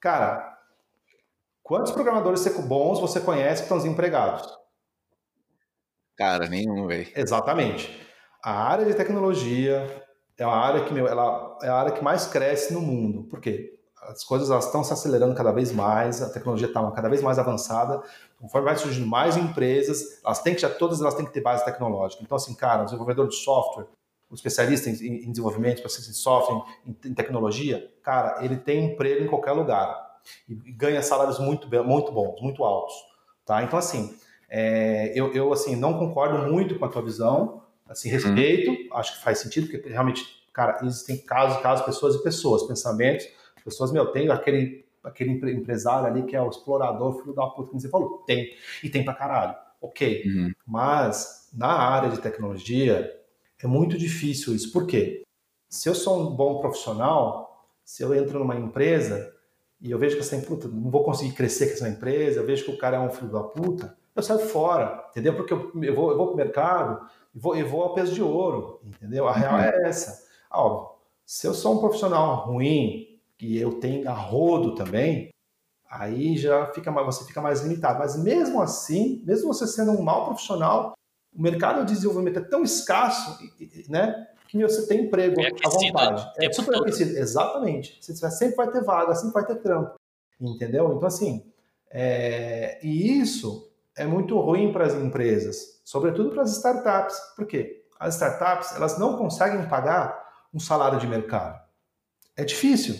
[0.00, 0.56] Cara,
[1.62, 4.48] quantos programadores bons você conhece que estão desempregados?
[6.16, 7.12] Cara, nenhum, velho.
[7.14, 8.08] Exatamente.
[8.42, 9.86] A área de tecnologia
[10.38, 13.24] é uma área que, meu, ela é a área que mais cresce no mundo.
[13.24, 13.77] Por quê?
[14.02, 17.38] As coisas elas estão se acelerando cada vez mais, a tecnologia está cada vez mais
[17.38, 18.02] avançada,
[18.38, 21.64] conforme vai surgindo mais empresas, elas têm que já todas elas têm que ter base
[21.64, 22.22] tecnológica.
[22.22, 23.86] Então assim, cara, o desenvolvedor de software,
[24.30, 29.24] o especialista em, em desenvolvimento, especialista em software, em, em, tecnologia, cara, ele tem emprego
[29.24, 30.18] em qualquer lugar
[30.48, 32.94] e, e ganha salários muito muito bons, muito altos,
[33.44, 33.62] tá?
[33.62, 34.16] Então assim,
[34.48, 38.88] é, eu, eu assim não concordo muito com a tua visão, assim respeito, hum.
[38.92, 43.26] acho que faz sentido porque realmente, cara, existem casos, casos, pessoas e pessoas, pensamentos
[43.68, 47.80] pessoas, meu, tem aquele, aquele empresário ali que é o explorador, filho da puta, que
[47.80, 48.18] você falou.
[48.26, 48.54] Tem.
[48.82, 49.54] E tem pra caralho.
[49.80, 50.24] Ok.
[50.26, 50.52] Uhum.
[50.66, 53.14] Mas na área de tecnologia
[53.62, 54.72] é muito difícil isso.
[54.72, 55.22] Por quê?
[55.68, 59.34] Se eu sou um bom profissional, se eu entro numa empresa
[59.80, 62.64] e eu vejo que assim, puta, não vou conseguir crescer com essa empresa, eu vejo
[62.64, 65.36] que o cara é um filho da puta, eu saio fora, entendeu?
[65.36, 68.22] Porque eu, eu vou, eu vou pro mercado e vou, eu vou ao peso de
[68.22, 69.28] ouro, entendeu?
[69.28, 69.60] A real uhum.
[69.60, 70.26] é essa.
[70.50, 73.07] Ah, óbvio, se eu sou um profissional ruim,
[73.38, 75.30] que eu tenho a rodo também,
[75.88, 78.00] aí já fica você fica mais limitado.
[78.00, 80.92] Mas mesmo assim, mesmo você sendo um mau profissional,
[81.34, 83.38] o mercado de desenvolvimento é tão escasso,
[83.88, 84.26] né?
[84.48, 86.32] Que você tem emprego é à vontade.
[86.38, 87.16] É super aquecido.
[87.16, 88.00] Exatamente.
[88.00, 89.94] Tiver, sempre vai ter vaga, sempre vai ter trampo.
[90.40, 90.94] Entendeu?
[90.94, 91.44] Então, assim,
[91.90, 92.78] é...
[92.82, 97.16] e isso é muito ruim para as empresas, sobretudo para as startups.
[97.36, 97.84] Por quê?
[98.00, 101.60] As startups, elas não conseguem pagar um salário de mercado.
[102.36, 102.94] É difícil.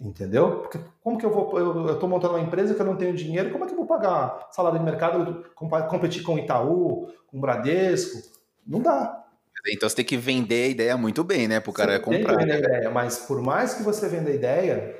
[0.00, 0.60] Entendeu?
[0.60, 1.58] Porque como que eu vou.
[1.58, 3.86] Eu estou montando uma empresa que eu não tenho dinheiro, como é que eu vou
[3.86, 8.22] pagar salário de mercado, competir com Itaú, com Bradesco?
[8.64, 9.24] Não dá.
[9.66, 11.58] Então você tem que vender a ideia muito bem, né?
[11.58, 12.36] Para o cara comprar.
[12.36, 14.96] Tem que vender a ideia, mas por mais que você venda a ideia,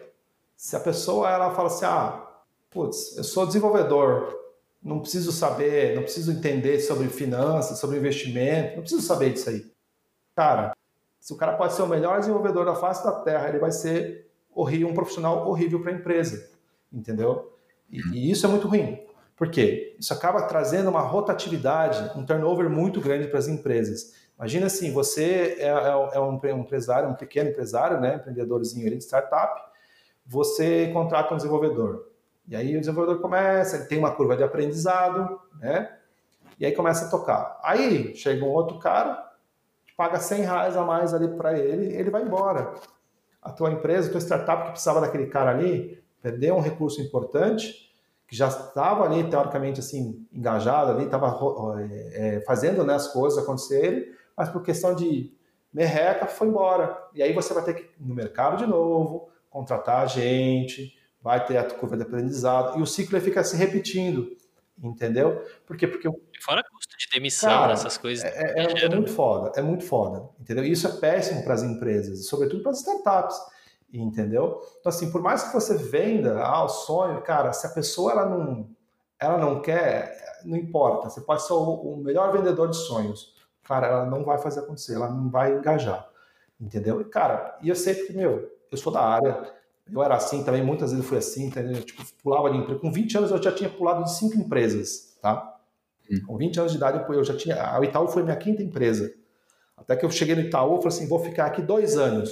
[0.56, 2.26] se a pessoa ela fala assim, ah,
[2.68, 4.36] putz, eu sou desenvolvedor,
[4.82, 9.64] não preciso saber, não preciso entender sobre finanças, sobre investimento, não preciso saber disso aí.
[10.34, 10.76] Cara,
[11.20, 14.27] se o cara pode ser o melhor desenvolvedor da face da Terra, ele vai ser
[14.60, 16.50] horrível, um profissional horrível para a empresa,
[16.92, 17.56] entendeu?
[17.90, 19.00] E, e, isso é muito ruim.
[19.36, 19.96] Por quê?
[19.98, 24.14] Isso acaba trazendo uma rotatividade, um turnover muito grande para as empresas.
[24.36, 29.62] Imagina assim, você é, é, é um empresário, um pequeno empresário, né, empreendedorzinho de startup,
[30.26, 32.08] você contrata um desenvolvedor.
[32.46, 35.96] E aí o desenvolvedor começa, ele tem uma curva de aprendizado, né?
[36.58, 37.58] E aí começa a tocar.
[37.62, 39.32] Aí chega um outro cara,
[39.96, 42.74] paga 100 reais a mais ali para ele, ele vai embora.
[43.42, 47.88] A tua empresa, a tua startup que precisava daquele cara ali, perdeu um recurso importante,
[48.26, 51.38] que já estava ali, teoricamente, assim, engajado ali, estava
[51.80, 55.32] é, é, fazendo né, as coisas acontecerem, mas por questão de
[55.72, 57.08] merreca, foi embora.
[57.14, 61.56] E aí você vai ter que ir no mercado de novo, contratar gente, vai ter
[61.56, 64.36] a curva de aprendizado, e o ciclo fica se repetindo,
[64.82, 65.42] entendeu?
[65.66, 65.86] Por quê?
[65.86, 66.08] Porque...
[66.40, 66.62] Fora
[67.08, 68.24] de demissão, Cara, essas coisas.
[68.24, 70.64] É, é, é, muito foda, é muito foda, entendeu?
[70.64, 73.36] E isso é péssimo para as empresas, sobretudo para as startups,
[73.92, 74.60] entendeu?
[74.78, 78.26] Então, assim, por mais que você venda ah, o sonho, cara, se a pessoa ela
[78.26, 78.68] não,
[79.18, 83.34] ela não quer, não importa, você pode ser o, o melhor vendedor de sonhos,
[83.64, 86.08] cara, ela não vai fazer acontecer, ela não vai engajar,
[86.60, 87.00] entendeu?
[87.00, 89.50] E, cara, e eu sei que, meu, eu sou da área,
[89.90, 91.82] eu era assim também, muitas vezes eu fui assim, entendeu?
[91.82, 92.80] Tipo, pulava de emprego.
[92.80, 95.57] Com 20 anos eu já tinha pulado de cinco empresas, tá?
[96.10, 96.20] Hum.
[96.26, 97.76] Com 20 anos de idade eu já tinha.
[97.76, 99.12] A Itaú foi minha quinta empresa.
[99.76, 102.30] Até que eu cheguei no Itaú e falei assim: vou ficar aqui dois anos.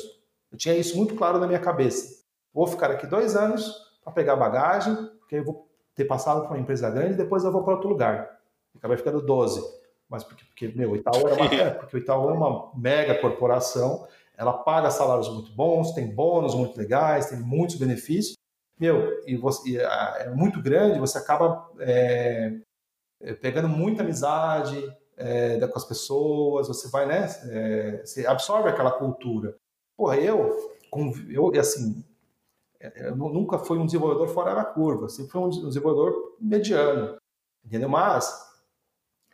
[0.50, 2.24] Eu tinha isso muito claro na minha cabeça.
[2.52, 3.72] Vou ficar aqui dois anos
[4.02, 7.52] para pegar bagagem, porque eu vou ter passado para uma empresa grande e depois eu
[7.52, 8.38] vou para outro lugar.
[8.76, 9.62] Acabei ficando 12.
[10.08, 13.14] Mas porque, porque meu, o Itaú era uma, é, porque o Itaú é uma mega
[13.16, 14.06] corporação
[14.36, 18.36] ela paga salários muito bons, tem bônus muito legais, tem muitos benefícios.
[18.78, 22.52] Meu, e, você, e é muito grande, você acaba é,
[23.40, 24.76] pegando muita amizade
[25.16, 27.26] é, com as pessoas, você vai, né?
[27.50, 29.56] É, você absorve aquela cultura.
[29.96, 30.54] Porra, eu,
[31.30, 32.04] eu assim,
[32.80, 37.16] é, eu nunca fui um desenvolvedor fora da curva, sempre fui um desenvolvedor mediano,
[37.64, 37.88] entendeu?
[37.88, 38.30] Mas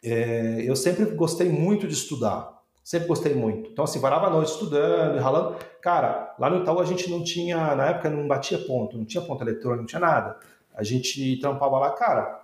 [0.02, 2.52] é, eu sempre gostei muito de estudar.
[2.84, 3.70] Sempre gostei muito.
[3.70, 5.56] Então, assim, varava a noite estudando, ralando.
[5.80, 9.22] Cara, lá no Itaú a gente não tinha, na época não batia ponto, não tinha
[9.22, 10.36] ponto eletrônico, não tinha nada.
[10.74, 12.41] A gente trampava lá, cara.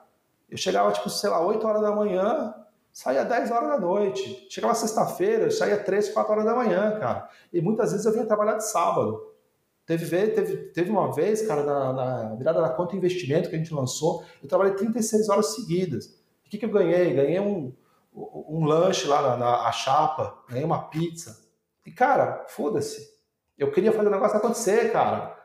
[0.48, 2.54] Eu chegava, tipo, sei lá, 8 horas da manhã,
[2.92, 4.46] saía 10 horas da noite.
[4.50, 7.28] Chegava sexta-feira, saía 3, 4 horas da manhã, cara.
[7.52, 9.34] E muitas vezes eu vinha trabalhar de sábado.
[9.84, 13.72] Teve, teve, teve uma vez, cara, na, na virada da conta investimento que a gente
[13.72, 16.06] lançou, eu trabalhei 36 horas seguidas.
[16.44, 17.14] O que, que eu ganhei?
[17.14, 17.72] Ganhei um
[18.48, 21.38] um lanche lá na, na chapa, ganhei uma pizza.
[21.86, 23.16] E, cara, foda-se.
[23.56, 25.36] Eu queria fazer o negócio acontecer, cara.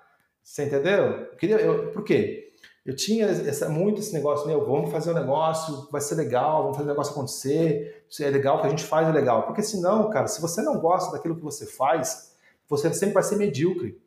[0.41, 1.03] Você entendeu?
[1.03, 2.52] Eu queria, eu, por quê?
[2.85, 6.63] Eu tinha essa, muito esse negócio, meu, vamos fazer o um negócio, vai ser legal,
[6.63, 9.43] vamos fazer o negócio acontecer, se é legal, o que a gente faz é legal.
[9.43, 12.35] Porque senão, cara, se você não gosta daquilo que você faz,
[12.67, 13.97] você sempre vai ser medíocre,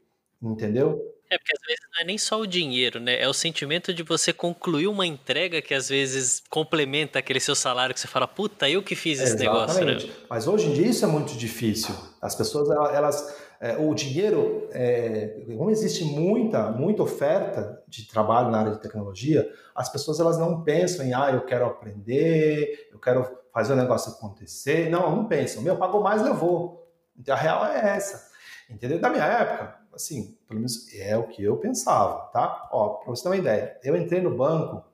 [0.43, 1.17] entendeu?
[1.29, 3.21] É, porque às vezes não é nem só o dinheiro, né?
[3.21, 7.93] É o sentimento de você concluir uma entrega que às vezes complementa aquele seu salário
[7.95, 9.99] que você fala, puta, eu que fiz esse negócio, né?
[10.31, 11.95] Mas hoje em dia isso é muito difícil.
[12.23, 13.46] As pessoas, elas.
[13.61, 19.51] É, o dinheiro, é, como existe muita, muita oferta de trabalho na área de tecnologia,
[19.75, 24.13] as pessoas elas não pensam em, ah, eu quero aprender, eu quero fazer o negócio
[24.13, 24.91] acontecer.
[24.91, 25.63] Não, não pensam.
[25.63, 26.87] Meu, pagou mais, levou.
[27.19, 28.31] Então a real é essa.
[28.69, 29.01] Entendeu?
[29.01, 32.69] Da minha época, assim, pelo menos é o que eu pensava, tá?
[32.71, 34.85] Ó, para você ter uma ideia, eu entrei no banco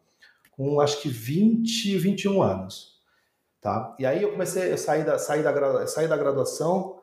[0.52, 3.00] com acho que 20, 21 anos,
[3.60, 3.96] tá?
[3.98, 7.01] E aí eu comecei, eu saí da, saí da, saí da graduação,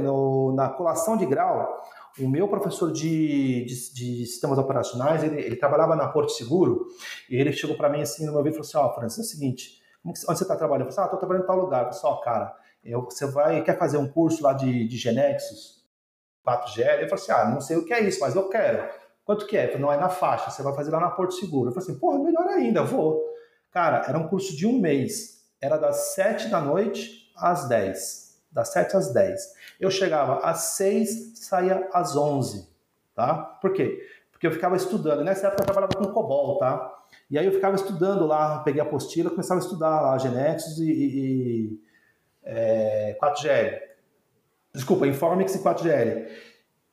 [0.00, 1.82] no, na colação de grau,
[2.18, 6.86] o meu professor de, de, de sistemas operacionais, ele, ele, trabalhava na Porto Seguro,
[7.28, 9.18] e ele chegou para mim assim, no meu vídeo e falou assim, ó, oh, Francis,
[9.18, 10.88] é o seguinte, onde você está trabalhando?
[10.88, 11.86] Eu falei assim, ah, estou trabalhando em tal lugar.
[11.86, 14.96] Eu falei assim, ó, cara, eu, você vai, quer fazer um curso lá de, de
[14.96, 15.82] Genexus?
[16.46, 16.80] 4G.
[16.80, 18.88] Eu falei assim, ah, não sei o que é isso, mas eu quero.
[19.24, 19.68] Quanto que é?
[19.68, 21.70] Falei, não, é na faixa, você vai fazer lá na Porto Seguro.
[21.70, 23.22] Eu falei assim, porra, melhor ainda, vou.
[23.70, 25.42] Cara, era um curso de um mês.
[25.60, 28.31] Era das 7 da noite às 10.
[28.52, 29.40] Das 7 às 10.
[29.80, 32.68] Eu chegava às 6, saía às 11.
[33.14, 33.34] Tá?
[33.34, 34.06] Por quê?
[34.30, 35.24] Porque eu ficava estudando.
[35.24, 36.98] Nessa época eu trabalhava com COBOL, tá?
[37.30, 40.90] E aí eu ficava estudando lá, peguei a apostila, começava a estudar lá Genexus e,
[40.90, 41.80] e, e
[42.44, 43.80] é, 4GL.
[44.74, 46.28] Desculpa, Informix e 4GL.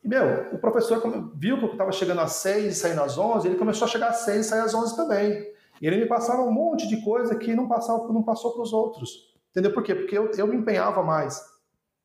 [0.04, 1.02] E, meu, o professor
[1.36, 4.10] viu que eu estava chegando às 6 e saindo às 11, ele começou a chegar
[4.10, 5.52] às 6 e sair às 11 também.
[5.82, 8.74] E ele me passava um monte de coisa que não, passava, não passou para os
[8.74, 9.34] outros.
[9.52, 9.96] Entendeu por quê?
[9.96, 11.44] Porque eu, eu me empenhava mais.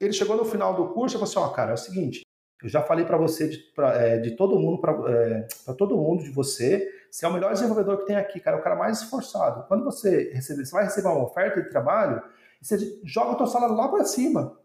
[0.00, 2.22] Ele chegou no final do curso e falou assim: ó, oh, cara, é o seguinte,
[2.62, 5.46] Eu já falei para você, de, pra, é, de todo mundo, para é,
[5.76, 8.62] todo mundo de você, você é o melhor desenvolvedor que tem aqui, cara, é o
[8.62, 9.66] cara mais esforçado.
[9.68, 12.22] Quando você receber, você vai receber uma oferta de trabalho,
[12.60, 14.58] você joga o teu salário lá para cima.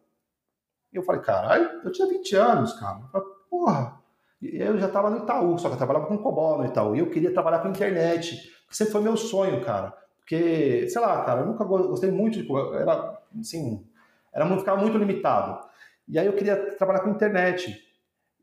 [0.91, 2.99] Eu falei, caralho, eu tinha 20 anos, cara.
[3.01, 3.99] Eu falei, porra.
[4.41, 6.95] Eu já estava no Itaú, só que eu trabalhava com COBOL no Itaú.
[6.95, 8.49] E eu queria trabalhar com internet.
[8.72, 9.93] Sempre foi meu sonho, cara.
[10.30, 12.47] Porque, sei lá, cara, eu nunca gostei muito de.
[12.80, 13.84] Era, assim,
[14.31, 15.60] era, ficava muito limitado.
[16.07, 17.84] E aí eu queria trabalhar com internet.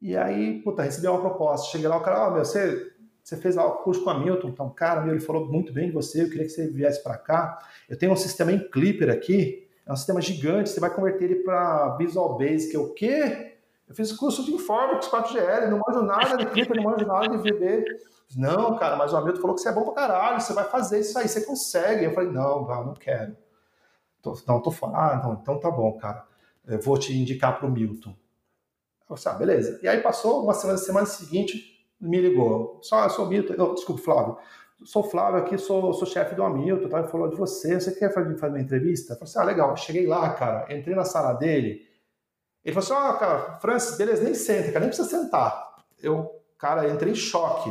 [0.02, 1.70] E aí, puta, recebi uma proposta.
[1.70, 2.90] Cheguei lá, o cara, ó, oh, meu, você,
[3.22, 5.86] você fez lá o curso com a Milton, então, cara, meu, ele falou muito bem
[5.86, 7.56] de você, eu queria que você viesse para cá.
[7.88, 11.36] Eu tenho um sistema em Clipper aqui, é um sistema gigante, você vai converter ele
[11.36, 12.74] para Visual Basic.
[12.74, 13.55] Eu, o quê?
[13.88, 17.38] Eu fiz curso de Informatics 4GL, não manjo nada de Clipper, não manjo nada de
[17.38, 17.84] VB.
[18.34, 21.00] Não, cara, mas o Hamilton falou que você é bom pra caralho, você vai fazer
[21.00, 22.04] isso aí, você consegue.
[22.04, 23.36] Eu falei, não, não quero.
[24.20, 26.24] Tô, não, tô falando, ah, não, então tá bom, cara.
[26.66, 28.14] Eu vou te indicar pro Milton.
[29.08, 29.80] Eu falei, ah, beleza.
[29.82, 32.80] E aí passou uma semana, semana seguinte, me ligou.
[32.82, 34.36] Só, eu sou Milton, não, desculpa, Flávio.
[34.84, 36.98] Sou Flávio aqui, sou, sou chefe do Hamilton, tá?
[36.98, 39.12] ele falou de você, você quer fazer, fazer uma entrevista?
[39.12, 39.76] Eu falei assim, ah, legal.
[39.76, 41.86] Cheguei lá, cara, entrei na sala dele,
[42.66, 45.76] ele falou assim, ó, oh, cara, Francis, beleza, nem senta, cara, nem precisa sentar.
[46.02, 47.70] Eu, cara, entrei em choque.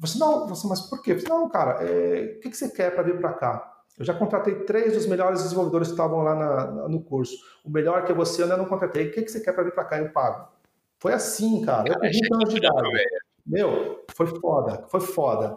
[0.00, 1.12] Você assim, não, você, mas por quê?
[1.12, 3.72] Eu falei, não, cara, é, o que, que você quer para vir para cá?
[3.96, 7.36] Eu já contratei três dos melhores desenvolvedores que estavam lá na, na, no curso.
[7.64, 9.06] O melhor que é você, eu ainda não contratei.
[9.06, 9.98] O que, que você quer para vir para cá?
[10.00, 10.48] Eu pago.
[10.98, 11.88] Foi assim, cara.
[11.88, 12.88] Eu tenho 20 anos de idade.
[13.46, 15.56] Meu, foi foda, foi foda.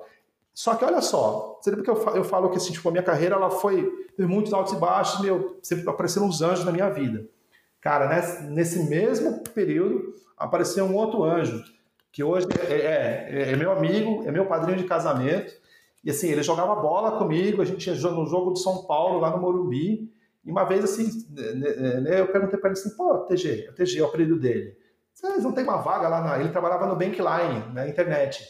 [0.54, 3.04] Só que olha só, você porque eu falo, eu falo que assim, tipo, a minha
[3.04, 6.90] carreira ela foi teve muitos altos e baixos, meu, sempre apareceram uns anjos na minha
[6.90, 7.28] vida.
[7.86, 8.10] Cara,
[8.50, 11.64] nesse mesmo período apareceu um outro anjo,
[12.12, 15.54] que hoje é, é, é, meu amigo, é meu padrinho de casamento.
[16.04, 19.30] E assim, ele jogava bola comigo, a gente ia no jogo de São Paulo, lá
[19.30, 20.12] no Morumbi.
[20.44, 23.76] E uma vez, assim, né, né, né eu perguntei para ele assim: pô, TG, o
[23.76, 24.76] TG é o apelido dele.
[25.14, 26.40] Vocês não tem uma vaga lá na.
[26.40, 28.44] Ele trabalhava no Bankline, na internet.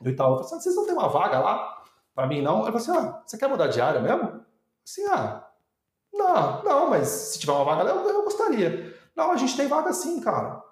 [0.00, 0.30] No Itaú.
[0.30, 1.84] Eu falei assim, vocês não tem uma vaga lá?
[2.14, 2.66] Para mim, não.
[2.66, 4.40] Ele falou assim: ah, você quer mudar de área mesmo?
[4.82, 5.45] Assim, ah,
[6.16, 8.94] não, não, mas se tiver uma vaga, eu, eu gostaria.
[9.14, 10.62] Não, a gente tem vaga sim, cara.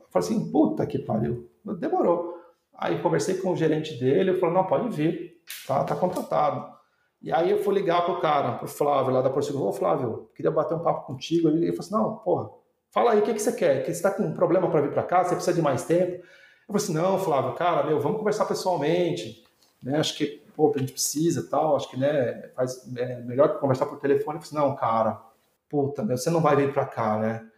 [0.00, 1.50] Eu falei assim, puta que pariu.
[1.78, 2.38] Demorou.
[2.76, 6.72] Aí conversei com o gerente dele, ele falou, não, pode vir, tá, tá contratado.
[7.20, 10.50] E aí eu fui ligar pro cara, pro Flávio, lá da Portugal, ô Flávio, queria
[10.50, 11.48] bater um papo contigo.
[11.48, 12.50] Ele, ele falou assim, não, porra,
[12.90, 13.84] fala aí, o que, que você quer?
[13.84, 15.22] Que você tá com um problema para vir para cá?
[15.22, 16.14] Você precisa de mais tempo?
[16.14, 19.44] Eu falei assim, não, Flávio, cara, meu, vamos conversar pessoalmente.
[19.82, 19.98] Né?
[19.98, 23.98] Acho que pô, a gente precisa tal, acho que né, faz, é melhor conversar por
[23.98, 24.38] telefone.
[24.38, 25.20] Eu falei, não, cara,
[25.68, 27.48] puta, você não vai vir para cá, né?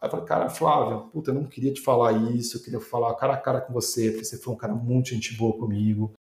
[0.00, 3.14] Aí eu falei, cara, Flávio, puta, eu não queria te falar isso, eu queria falar
[3.14, 6.12] cara a cara com você, porque você foi um cara muito gente boa comigo.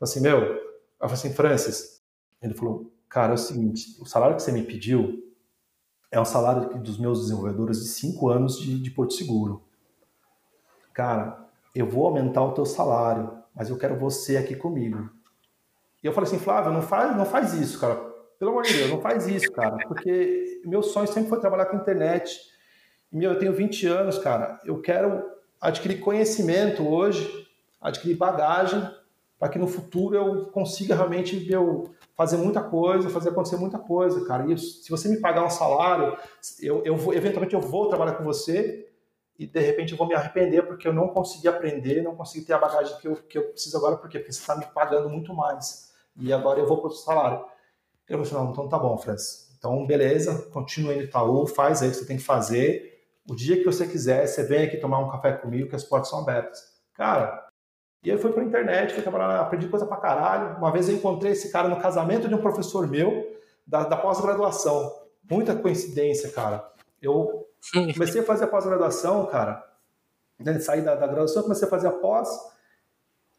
[0.00, 0.60] Eu falei assim, meu, eu
[1.00, 2.02] falei assim, Francis,
[2.40, 5.22] ele falou, cara, é o seguinte, o salário que você me pediu
[6.10, 9.62] é um salário dos meus desenvolvedores de cinco anos de, de Porto Seguro.
[10.94, 15.08] Cara, eu vou aumentar o teu salário, mas eu quero você aqui comigo.
[16.04, 17.96] E eu falei assim, Flávio, não faz, não faz isso, cara.
[18.38, 19.78] Pelo amor de Deus, não faz isso, cara.
[19.88, 22.38] Porque meu sonho sempre foi trabalhar com internet.
[23.10, 24.60] E, meu, eu tenho 20 anos, cara.
[24.62, 25.24] Eu quero
[25.58, 27.48] adquirir conhecimento hoje,
[27.80, 28.86] adquirir bagagem,
[29.38, 34.22] para que no futuro eu consiga realmente meu, fazer muita coisa, fazer acontecer muita coisa,
[34.26, 34.52] cara.
[34.52, 36.14] E se você me pagar um salário,
[36.60, 38.86] eu, eu vou, eventualmente eu vou trabalhar com você
[39.38, 42.54] e de repente eu vou me arrepender porque eu não consegui aprender, não consegui ter
[42.54, 44.18] a bagagem que eu, que eu preciso agora, por quê?
[44.18, 47.44] Porque você está me pagando muito mais e agora eu vou para o salário.
[48.08, 49.46] Falou assim, não, então tá bom, Francis.
[49.58, 53.04] Então, beleza, continua no Itaú, faz aí o que você tem que fazer.
[53.28, 56.08] O dia que você quiser, você vem aqui tomar um café comigo, que as portas
[56.08, 56.62] são abertas.
[56.94, 57.46] Cara,
[58.02, 60.56] e aí foi pra internet, fui trabalhar, aprendi coisa pra caralho.
[60.58, 63.36] Uma vez eu encontrei esse cara no casamento de um professor meu,
[63.66, 64.94] da, da pós-graduação.
[65.28, 66.64] Muita coincidência, cara.
[67.02, 69.64] Eu comecei a fazer a pós-graduação, cara.
[70.38, 72.28] Né, saí da, da graduação, comecei a fazer a pós.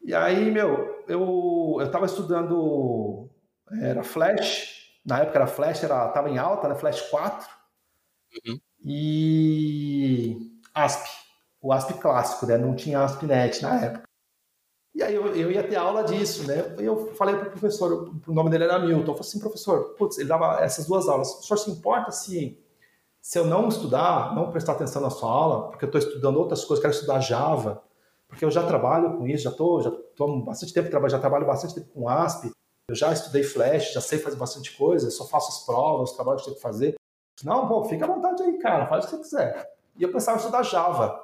[0.02, 3.28] E aí, meu, eu, eu tava estudando,
[3.80, 7.48] era Flash, na época era Flash, era, tava em alta, né, Flash 4,
[8.46, 8.60] uhum.
[8.84, 11.08] e ASP,
[11.60, 14.08] o ASP clássico, né, não tinha ASP.NET na época.
[14.94, 18.50] E aí eu, eu ia ter aula disso, né, eu falei pro professor, o nome
[18.50, 21.58] dele era Milton, eu falei assim, professor, putz, ele dava essas duas aulas, o senhor
[21.58, 22.58] se importa se,
[23.28, 26.64] se eu não estudar, não prestar atenção na sua aula, porque eu estou estudando outras
[26.64, 27.82] coisas, quero estudar Java,
[28.26, 31.46] porque eu já trabalho com isso, já estou já tô bastante tempo trabalhando, já trabalho
[31.46, 32.50] bastante tempo com ASP,
[32.88, 36.40] eu já estudei Flash, já sei fazer bastante coisa, só faço as provas, os trabalhos
[36.40, 36.94] que tenho que fazer.
[37.44, 39.74] Não, pô, fica à vontade aí, cara, faz o que você quiser.
[39.98, 41.22] E eu pensava em estudar Java,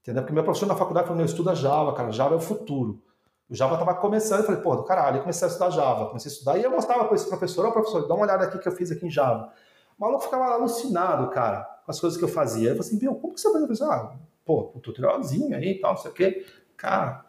[0.00, 0.22] entendeu?
[0.22, 3.02] Porque meu professor na faculdade falou, meu, estuda Java, cara, Java é o futuro.
[3.50, 6.30] O Java estava começando, eu falei, pô, do caralho, eu comecei a estudar Java, comecei
[6.30, 8.58] a estudar, e eu mostrava para esse professor, ó, oh, professor, dá uma olhada aqui
[8.58, 9.52] que eu fiz aqui em Java.
[9.98, 12.68] O maluco ficava alucinado, cara as coisas que eu fazia.
[12.68, 13.84] Eu falei assim, meu, como que você vai fazer?
[13.84, 14.12] Ah,
[14.44, 16.46] pô, um tutorialzinho aí e tal, não sei o quê.
[16.76, 17.24] Cara,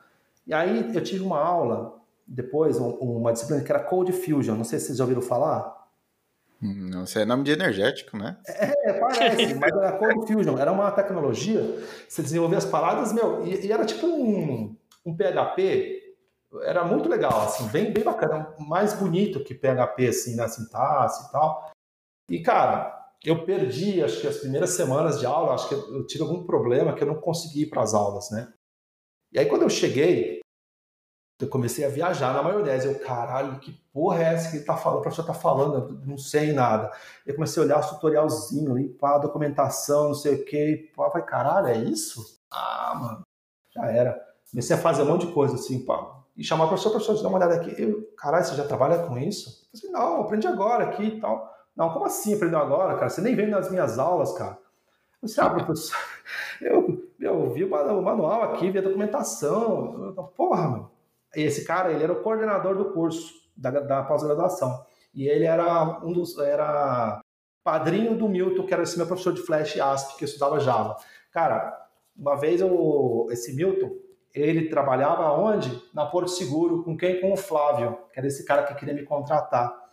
[0.45, 1.97] e aí eu tive uma aula,
[2.27, 5.79] depois, uma disciplina que era Code Fusion, não sei se vocês já ouviram falar.
[6.61, 8.37] Não, isso é nome de energético, né?
[8.45, 11.61] É, parece, mas era Cold Fusion, era uma tecnologia,
[12.07, 14.75] você desenvolvia as paradas, meu, e, e, era tipo um,
[15.05, 16.17] um PHP,
[16.63, 21.31] era muito legal, assim, bem, bem bacana, mais bonito que PHP, assim, na sintaxe e
[21.31, 21.68] tal.
[22.29, 26.23] E, cara, eu perdi, acho que as primeiras semanas de aula, acho que eu tive
[26.23, 28.53] algum problema que eu não consegui ir para as aulas, né?
[29.31, 30.39] E aí, quando eu cheguei,
[31.39, 32.87] eu comecei a viajar na maionese.
[32.87, 34.99] Eu, caralho, que porra é essa que ele tá falando?
[34.99, 36.91] O professor tá falando, eu não sei nada.
[37.25, 40.91] Eu comecei a olhar o tutorialzinho ali, pá, documentação, não sei o quê.
[40.97, 42.41] Eu falei, caralho, é isso?
[42.51, 43.21] Ah, mano,
[43.73, 44.19] já era.
[44.49, 46.19] Comecei a fazer um monte de coisa assim, pá.
[46.35, 47.81] E chamar o professor, professor, dá uma olhada aqui.
[47.81, 49.67] Eu, caralho, você já trabalha com isso?
[49.73, 51.58] Eu falei, não, aprendi agora aqui e tal.
[51.79, 53.09] Não, como assim aprendeu agora, cara?
[53.09, 54.59] Você nem vem nas minhas aulas, cara.
[55.21, 55.97] Eu disse, ah, professor,
[56.61, 60.13] eu, eu vi o manual aqui, vi a documentação.
[60.35, 60.99] Porra, mano
[61.35, 64.85] esse cara, ele era o coordenador do curso da, da pós-graduação.
[65.13, 67.19] E ele era um dos era
[67.63, 70.97] padrinho do Milton, que era esse meu professor de Flash e ASP, que estudava Java.
[71.31, 73.91] Cara, uma vez eu, esse Milton,
[74.33, 75.83] ele trabalhava onde?
[75.93, 77.21] Na Porto Seguro, com quem?
[77.21, 79.88] Com o Flávio, que era esse cara que queria me contratar.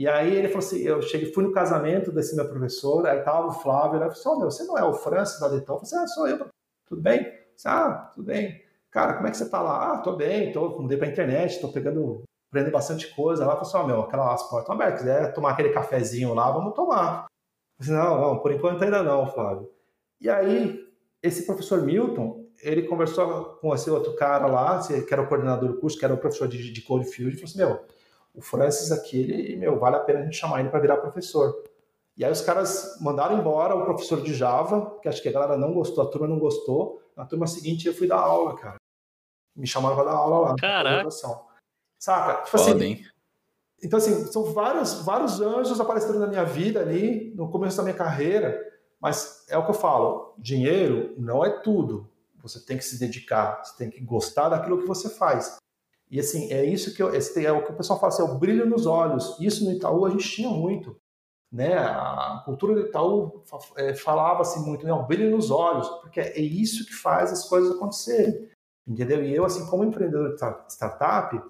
[0.00, 3.48] E aí ele falou assim, eu cheguei, fui no casamento desse meu professor, aí tava
[3.48, 5.74] o Flávio, ele falou assim, oh, meu, você não é o Francis da Deton?
[5.74, 6.46] Eu falei assim, ah, sou eu.
[6.86, 7.18] Tudo bem?
[7.18, 7.32] Eu
[7.62, 8.64] falei, ah, tudo bem.
[8.90, 9.92] Cara, como é que você tá lá?
[9.92, 13.44] Ah, tô bem, tô, mudei pra internet, tô pegando, aprendendo bastante coisa.
[13.44, 17.26] Lá, falou assim, meu, aquelas portas abertas, quiser tomar aquele cafezinho lá, vamos tomar.
[17.78, 19.68] Eu falei, não, não, por enquanto ainda não, Flávio.
[20.18, 20.80] E aí,
[21.22, 25.78] esse professor Milton, ele conversou com esse outro cara lá, que era o coordenador do
[25.78, 27.99] curso, que era o professor de, de Code Field, e falou assim, meu,
[28.40, 31.62] o Francis aqui, ele, meu, vale a pena a gente chamar ele para virar professor.
[32.16, 35.56] E aí os caras mandaram embora o professor de Java, que acho que a galera
[35.56, 37.00] não gostou, a turma não gostou.
[37.16, 38.80] Na turma seguinte eu fui dar aula, cara
[39.60, 40.56] me chamaram para dar aula lá.
[40.56, 41.08] Caraca.
[41.98, 42.44] Saca?
[42.44, 43.06] Tipo Foda, assim, hein?
[43.82, 47.94] Então, assim, são vários, vários anjos aparecendo na minha vida ali, no começo da minha
[47.94, 48.58] carreira,
[49.00, 52.08] mas é o que eu falo, dinheiro não é tudo.
[52.42, 55.56] Você tem que se dedicar, você tem que gostar daquilo que você faz.
[56.10, 58.24] E assim, é isso que eu, esse é o que o pessoal fala, assim, é
[58.24, 59.36] o brilho nos olhos.
[59.38, 60.96] Isso no Itaú a gente tinha muito.
[61.52, 61.74] Né?
[61.76, 63.42] A cultura do Itaú
[63.76, 64.92] é, falava-se assim, muito, né?
[64.92, 68.48] o brilho nos olhos, porque é isso que faz as coisas acontecerem.
[68.86, 69.24] Entendeu?
[69.24, 71.40] E eu, assim, como empreendedor de startup,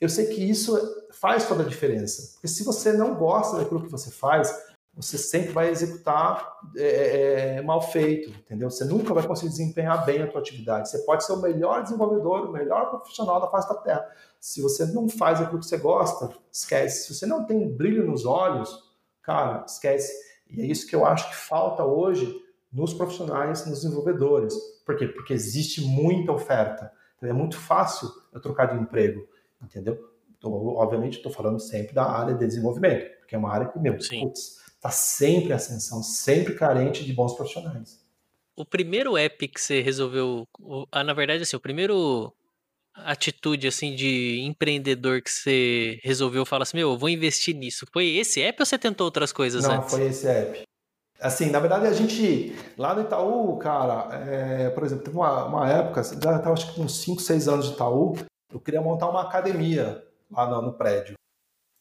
[0.00, 0.76] eu sei que isso
[1.12, 2.32] faz toda a diferença.
[2.32, 4.52] Porque se você não gosta daquilo que você faz,
[5.00, 8.68] você sempre vai executar é, é, é mal feito, entendeu?
[8.68, 10.90] Você nunca vai conseguir desempenhar bem a sua atividade.
[10.90, 14.08] Você pode ser o melhor desenvolvedor, o melhor profissional da face da Terra.
[14.40, 17.06] Se você não faz aquilo que você gosta, esquece.
[17.06, 18.76] Se você não tem um brilho nos olhos,
[19.22, 20.12] cara, esquece.
[20.50, 22.34] E é isso que eu acho que falta hoje
[22.72, 24.52] nos profissionais, nos desenvolvedores.
[24.84, 25.06] Por quê?
[25.06, 26.90] Porque existe muita oferta.
[27.16, 29.24] Então é muito fácil eu trocar de emprego,
[29.62, 29.96] entendeu?
[30.36, 33.96] Então, obviamente, estou falando sempre da área de desenvolvimento, porque é uma área que, meu,
[34.78, 38.00] está sempre em ascensão, sempre carente de bons profissionais.
[38.56, 40.48] O primeiro app que você resolveu,
[40.90, 42.32] ah, na verdade, assim, o primeiro
[42.94, 47.86] atitude assim de empreendedor que você resolveu falar assim, meu, eu vou investir nisso.
[47.92, 49.90] Foi esse app ou você tentou outras coisas Não, antes?
[49.90, 50.62] foi esse app.
[51.20, 55.68] Assim, na verdade, a gente, lá no Itaú, cara, é, por exemplo, teve uma, uma
[55.68, 58.16] época, já estava acho que com 5, 6 anos de Itaú,
[58.52, 61.14] eu queria montar uma academia lá no, no prédio.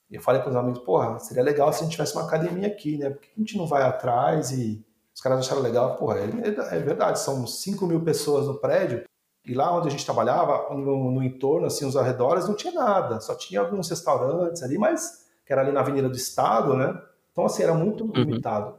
[0.09, 2.67] E eu falei para os amigos, porra, seria legal se a gente tivesse uma academia
[2.67, 3.09] aqui, né?
[3.09, 5.97] Por que a gente não vai atrás e os caras acharam legal?
[5.97, 9.03] Porra, é, é verdade, são 5 mil pessoas no prédio
[9.45, 13.19] e lá onde a gente trabalhava, no, no entorno, assim, os arredores, não tinha nada.
[13.19, 17.01] Só tinha alguns restaurantes ali, mas que era ali na Avenida do Estado, né?
[17.31, 18.11] Então, assim, era muito uhum.
[18.11, 18.75] limitado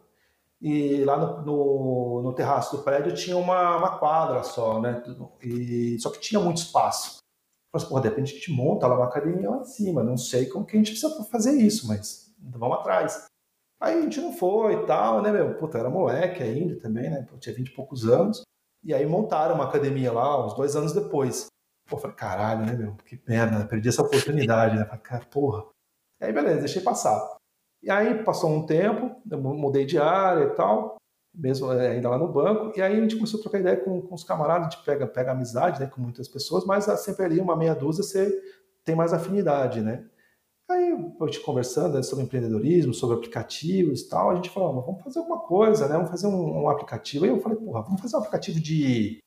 [0.60, 5.02] e lá no, no, no, terraço do prédio tinha uma, uma quadra só, né?
[5.40, 7.17] E, só que tinha muito espaço.
[7.84, 10.02] Eu falei, assim, porra, de repente a gente monta lá uma academia lá em cima,
[10.02, 13.26] não sei como que a gente precisa fazer isso, mas vamos atrás.
[13.80, 15.54] Aí a gente não foi e tal, né, meu?
[15.54, 17.26] Puta, era moleque ainda também, né?
[17.30, 18.42] Eu tinha 20 e poucos anos.
[18.84, 21.46] E aí montaram uma academia lá, uns dois anos depois.
[21.88, 22.94] Pô, falei, caralho, né, meu?
[22.96, 24.84] Que merda, perdi essa oportunidade, né?
[24.84, 25.64] Falei, porra.
[26.20, 27.36] E aí, beleza, deixei passar.
[27.82, 30.96] E aí passou um tempo, eu mudei de área e tal,
[31.34, 34.00] mesmo é, ainda lá no banco, e aí a gente começou a trocar ideia com,
[34.02, 37.40] com os camaradas, a gente pega, pega amizade né, com muitas pessoas, mas sempre ali
[37.40, 38.42] uma meia dúzia você
[38.84, 40.04] tem mais afinidade, né?
[40.70, 45.02] Aí a gente conversando né, sobre empreendedorismo, sobre aplicativos e tal, a gente falou, vamos
[45.02, 45.94] fazer alguma coisa, né?
[45.94, 47.24] Vamos fazer um, um aplicativo.
[47.24, 49.18] Aí eu falei, porra, vamos fazer um aplicativo de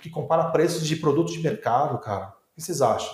[0.00, 2.28] que compara preços de produtos de mercado, cara.
[2.28, 3.12] O que vocês acham?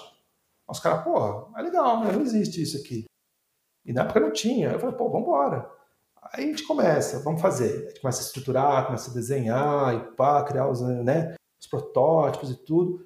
[0.69, 3.05] Os caras, porra, é legal, mas não existe isso aqui.
[3.85, 4.71] E na época não tinha.
[4.71, 5.71] Eu falei, pô, vambora.
[6.23, 7.87] Aí a gente começa, vamos fazer.
[7.87, 12.51] A gente começa a estruturar, começa a desenhar e pá, criar os, né, os protótipos
[12.51, 13.05] e tudo.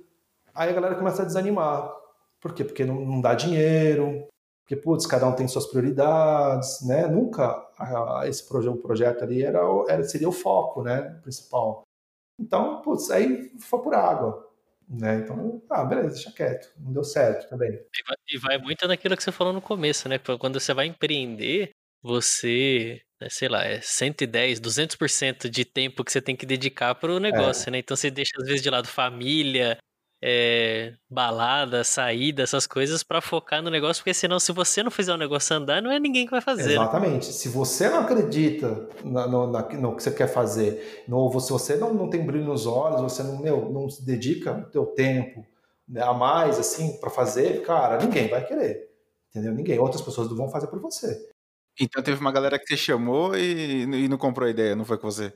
[0.55, 1.93] Aí a galera começa a desanimar.
[2.41, 2.65] Por quê?
[2.65, 4.29] Porque não, não dá dinheiro,
[4.65, 7.07] porque, putz, cada um tem suas prioridades, né?
[7.07, 11.03] Nunca a, esse projeto, o projeto ali era, era, seria o foco, né?
[11.23, 11.83] Principal.
[12.41, 14.51] Então, putz, aí foi por água.
[14.89, 15.17] Né?
[15.17, 16.73] Então, ah, beleza, deixa quieto.
[16.79, 17.73] Não deu certo também.
[17.73, 20.19] E vai, e vai muito naquilo que você falou no começo, né?
[20.19, 21.71] Quando você vai empreender,
[22.05, 27.11] você, né, sei lá, é 110, 200% de tempo que você tem que dedicar para
[27.11, 27.73] o negócio, é.
[27.73, 27.79] né?
[27.79, 29.79] Então você deixa às vezes de lado família,
[30.23, 35.15] é, balada, saída, essas coisas para focar no negócio, porque senão se você não fizer
[35.15, 36.67] o negócio andar, não é ninguém que vai fazer.
[36.67, 36.73] Né?
[36.73, 37.27] Exatamente.
[37.27, 37.33] Né?
[37.33, 41.77] Se você não acredita na, no, na, no, que você quer fazer, no, se você
[41.77, 45.43] não, não tem brilho nos olhos, você não, meu, não se dedica o teu tempo
[45.89, 48.91] né, a mais assim para fazer, cara, ninguém vai querer.
[49.31, 49.55] Entendeu?
[49.55, 49.79] Ninguém.
[49.79, 51.34] Outras pessoas não vão fazer por você.
[51.79, 54.99] Então teve uma galera que você chamou e, e não comprou a ideia, não foi
[54.99, 55.33] com você?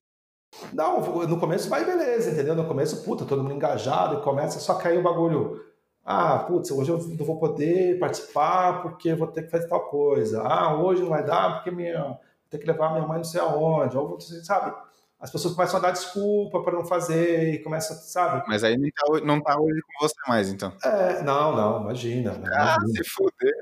[0.73, 2.55] Não, no começo vai beleza, entendeu?
[2.55, 5.65] No começo, puta, todo mundo engajado e começa só cair o bagulho.
[6.05, 10.43] Ah, putz, hoje eu não vou poder participar porque vou ter que fazer tal coisa.
[10.43, 13.41] Ah, hoje não vai dar porque minha, vou ter que levar minha mãe não sei
[13.41, 13.97] aonde.
[13.97, 14.75] Ou, sabe?
[15.21, 18.43] As pessoas começam a dar desculpa para não fazer e começam, sabe?
[18.47, 20.73] Mas aí não tá, não tá hoje com você mais, então.
[20.83, 22.31] É, não, não, imagina.
[22.53, 23.05] Ah, imagina.
[23.05, 23.55] se fuder.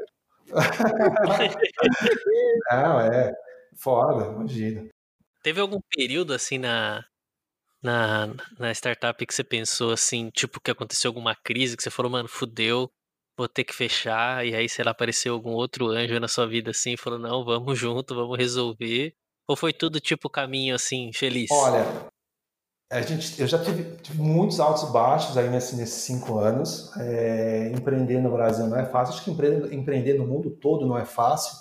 [2.70, 3.32] não, é.
[3.77, 4.89] Foda, imagina.
[5.43, 7.05] Teve algum período assim na,
[7.82, 8.28] na,
[8.59, 12.28] na startup que você pensou assim, tipo, que aconteceu alguma crise, que você falou, mano,
[12.28, 12.90] fudeu,
[13.36, 16.70] vou ter que fechar, e aí, sei lá, apareceu algum outro anjo na sua vida
[16.70, 19.14] assim e falou, não, vamos junto, vamos resolver.
[19.47, 21.51] Ou foi tudo tipo caminho assim, feliz?
[21.52, 21.85] Olha,
[22.91, 26.91] a gente, eu já tive, tive muitos altos e baixos aí nesse, nesses cinco anos.
[26.97, 30.97] É, empreender no Brasil não é fácil, acho que empreender, empreender no mundo todo não
[30.97, 31.59] é fácil.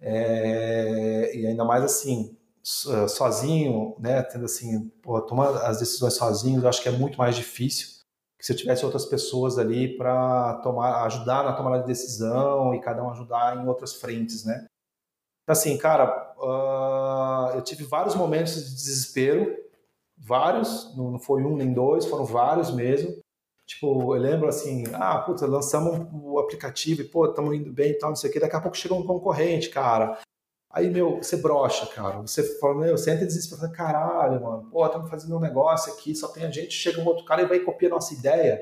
[0.00, 6.82] É, e ainda mais assim, sozinho, né, tendo assim, pô, tomar as decisões sozinho, acho
[6.82, 8.00] que é muito mais difícil
[8.40, 12.80] que se eu tivesse outras pessoas ali para tomar, ajudar na tomada de decisão e
[12.80, 14.64] cada um ajudar em outras frentes, né?
[15.42, 19.54] Então, assim, cara, uh, eu tive vários momentos de desespero,
[20.20, 23.18] vários, não foi um nem dois, foram vários mesmo.
[23.66, 27.98] Tipo, eu lembro assim, ah, puta, lançamos o aplicativo e, pô, estamos indo bem e
[27.98, 30.18] tal, não sei o quê, daqui a pouco chega um concorrente, cara.
[30.72, 32.18] Aí, meu, você brocha, cara.
[32.18, 34.68] Você fala, meu, você entra desesperado, caralho, mano.
[34.70, 37.46] Pô, estamos fazendo um negócio aqui, só tem a gente, chega um outro cara e
[37.46, 38.60] vai copiar nossa ideia.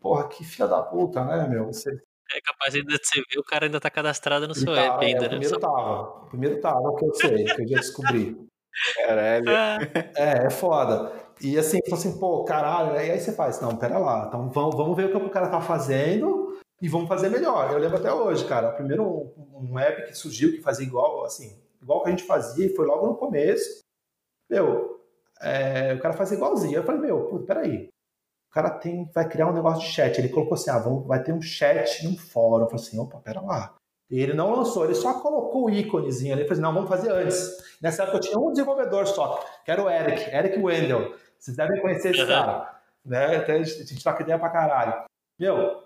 [0.00, 1.66] Porra, que filha da puta, né, meu?
[1.66, 1.90] Você...
[2.30, 5.24] É capaz ainda de você ver, o cara ainda tá cadastrado no seu app ainda,
[5.24, 5.36] é, né?
[5.36, 6.02] O primeiro tava.
[6.02, 8.48] O primeiro tava, é o que eu sei, que eu já descobri.
[8.96, 9.48] Caralho.
[10.16, 11.12] É, é foda.
[11.40, 14.96] E assim, assim, pô, caralho, e aí você faz, não, pera lá, então vamos, vamos
[14.96, 17.70] ver o que o cara tá fazendo e vamos fazer melhor.
[17.70, 21.56] Eu lembro até hoje, cara, primeiro um, um app que surgiu que fazia igual, assim,
[21.80, 23.80] igual que a gente fazia, e foi logo no começo.
[24.50, 25.00] Meu,
[25.40, 26.76] é, o cara fazia igualzinho.
[26.76, 27.88] Eu falei, meu, pô, peraí.
[28.50, 30.18] O cara tem, vai criar um negócio de chat.
[30.18, 32.64] Ele colocou assim, ah, vamos, vai ter um chat num fórum.
[32.64, 33.74] Eu falei assim, opa, pera lá.
[34.10, 36.42] E ele não lançou, ele só colocou o íconezinho ali.
[36.42, 37.58] Ele falou assim, não, vamos fazer antes.
[37.80, 41.14] Nessa época eu tinha um desenvolvedor só, que era o Eric, Eric Wendell.
[41.38, 42.80] Vocês devem conhecer esse cara.
[43.04, 43.36] Né?
[43.36, 45.04] Até a gente troca ideia pra caralho.
[45.38, 45.82] Meu, falou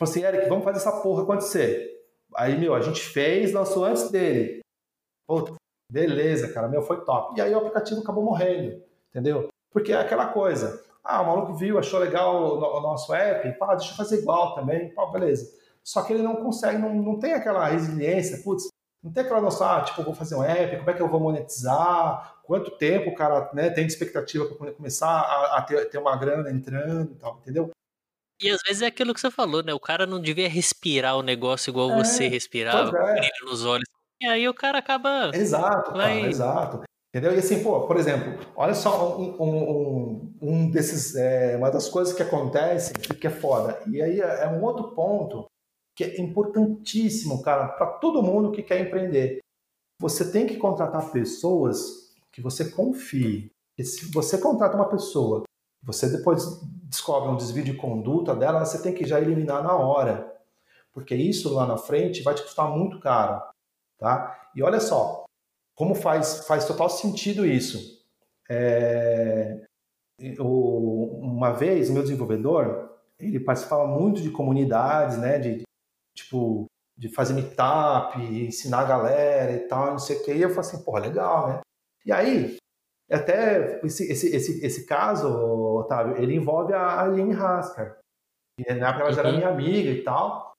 [0.00, 1.96] assim, Eric, vamos fazer essa porra acontecer.
[2.34, 4.60] Aí, meu, a gente fez, lançou antes dele.
[5.26, 5.44] Pô,
[5.90, 7.38] beleza, cara, meu, foi top.
[7.38, 9.48] E aí o aplicativo acabou morrendo, entendeu?
[9.70, 10.82] Porque é aquela coisa.
[11.04, 14.92] Ah, o maluco viu, achou legal o, nosso app, pá, deixa eu fazer igual também,
[14.92, 15.52] pá, beleza.
[15.86, 18.66] Só que ele não consegue, não, não tem aquela resiliência, putz,
[19.00, 21.08] não tem aquela noção, ah, tipo, eu vou fazer um app, como é que eu
[21.08, 25.88] vou monetizar, quanto tempo o cara né, tem de expectativa para começar a, a ter,
[25.88, 27.70] ter, uma grana entrando e tal, entendeu?
[28.42, 29.72] E às vezes é aquilo que você falou, né?
[29.72, 33.28] O cara não devia respirar o negócio igual é, você respirava, com é.
[33.44, 33.88] nos olhos.
[34.20, 35.30] E aí o cara acaba.
[35.32, 36.16] Exato, vai...
[36.16, 36.82] cara, exato.
[37.14, 37.32] Entendeu?
[37.32, 41.14] E assim, pô, por exemplo, olha só um, um, um desses.
[41.14, 43.80] É, uma das coisas que acontece que é foda.
[43.86, 45.46] E aí é, é um outro ponto
[45.96, 49.40] que é importantíssimo, cara, para todo mundo que quer empreender.
[49.98, 53.50] Você tem que contratar pessoas que você confie.
[53.78, 55.44] E se você contrata uma pessoa,
[55.82, 60.30] você depois descobre um desvio de conduta dela, você tem que já eliminar na hora.
[60.92, 63.42] Porque isso lá na frente vai te custar muito caro.
[63.98, 64.50] Tá?
[64.54, 65.24] E olha só,
[65.74, 68.04] como faz, faz total sentido isso.
[68.50, 69.64] É,
[70.18, 75.65] eu, uma vez, meu desenvolvedor, ele participava muito de comunidades, né, de
[76.16, 76.66] tipo
[76.96, 80.32] de fazer meetup, ensinar a galera e tal, não sei o que.
[80.32, 81.60] E eu falei assim, porra, legal, né?
[82.04, 82.56] E aí,
[83.10, 87.98] até esse, esse, esse, esse caso, Otávio, ele envolve a Aline Haskar.
[88.58, 89.36] E na época ela já era uhum.
[89.36, 90.54] minha amiga e tal.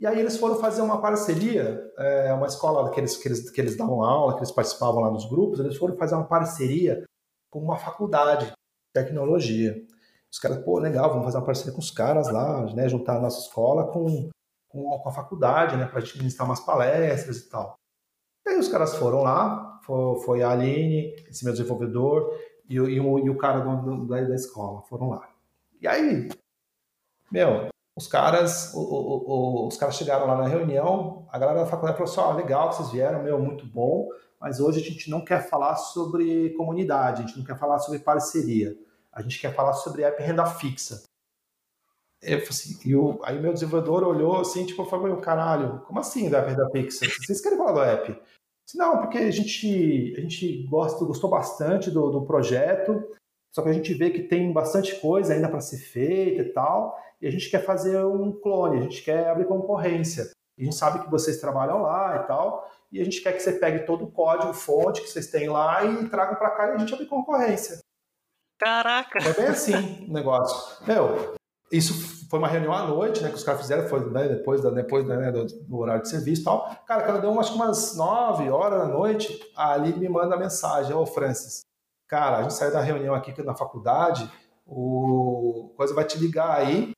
[0.00, 3.60] E aí eles foram fazer uma parceria, é, uma escola que eles, que, eles, que
[3.60, 7.04] eles davam aula, que eles participavam lá nos grupos, eles foram fazer uma parceria
[7.50, 8.52] com uma faculdade de
[8.92, 9.74] tecnologia.
[10.34, 13.20] Os caras, pô, legal, vamos fazer uma parceria com os caras lá, né, juntar a
[13.20, 14.30] nossa escola com,
[14.68, 17.76] com, com a faculdade, né, para a gente ministrar umas palestras e tal.
[18.44, 22.36] E aí os caras foram lá, foi, foi a Aline, esse meu desenvolvedor,
[22.68, 25.30] e, e, o, e o cara do, da, da escola, foram lá.
[25.80, 26.28] E aí,
[27.30, 31.66] meu, os caras, o, o, o, os caras chegaram lá na reunião, a galera da
[31.66, 34.08] faculdade falou assim, ó, legal que vocês vieram, meu, muito bom,
[34.40, 38.00] mas hoje a gente não quer falar sobre comunidade, a gente não quer falar sobre
[38.00, 38.76] parceria,
[39.14, 41.02] a gente quer falar sobre app renda fixa.
[42.20, 46.68] Eu, assim, o, aí meu desenvolvedor olhou assim, tipo, falou, caralho, como assim da renda
[46.70, 47.06] fixa?
[47.06, 48.20] Vocês querem falar do app?
[48.64, 53.06] Disse, não, porque a gente, a gente gosta, gostou bastante do, do projeto,
[53.54, 56.98] só que a gente vê que tem bastante coisa ainda para ser feita e tal,
[57.20, 60.30] e a gente quer fazer um clone, a gente quer abrir concorrência.
[60.58, 63.52] A gente sabe que vocês trabalham lá e tal, e a gente quer que você
[63.52, 66.78] pegue todo o código fonte que vocês têm lá e tragam para cá e a
[66.78, 67.80] gente abre concorrência.
[68.58, 69.18] Caraca!
[69.18, 70.84] É bem assim o negócio.
[70.86, 71.34] Meu,
[71.70, 74.70] isso foi uma reunião à noite, né, que os caras fizeram, foi né, depois, da,
[74.70, 76.76] depois né, do, do, horário de serviço e tal.
[76.86, 81.60] Cara, quando deu que umas 9 horas da noite, ali me manda mensagem, ô Francis,
[82.08, 84.30] cara, a gente saiu da reunião aqui na faculdade,
[84.66, 86.92] o coisa vai te ligar aí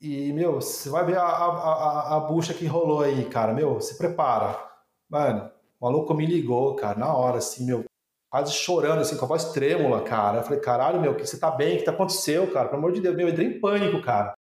[0.00, 3.80] e, meu, você vai ver a, a, a, a bucha que rolou aí, cara, meu,
[3.80, 4.58] se prepara.
[5.08, 7.84] Mano, o maluco me ligou, cara, na hora, assim, meu,
[8.30, 10.38] quase chorando, assim, com a voz trêmula, cara.
[10.38, 11.74] Eu falei, caralho, meu, que você tá bem?
[11.74, 12.68] O que tá aconteceu, cara?
[12.68, 14.34] Pelo amor de Deus, meu, eu entrei em pânico, cara.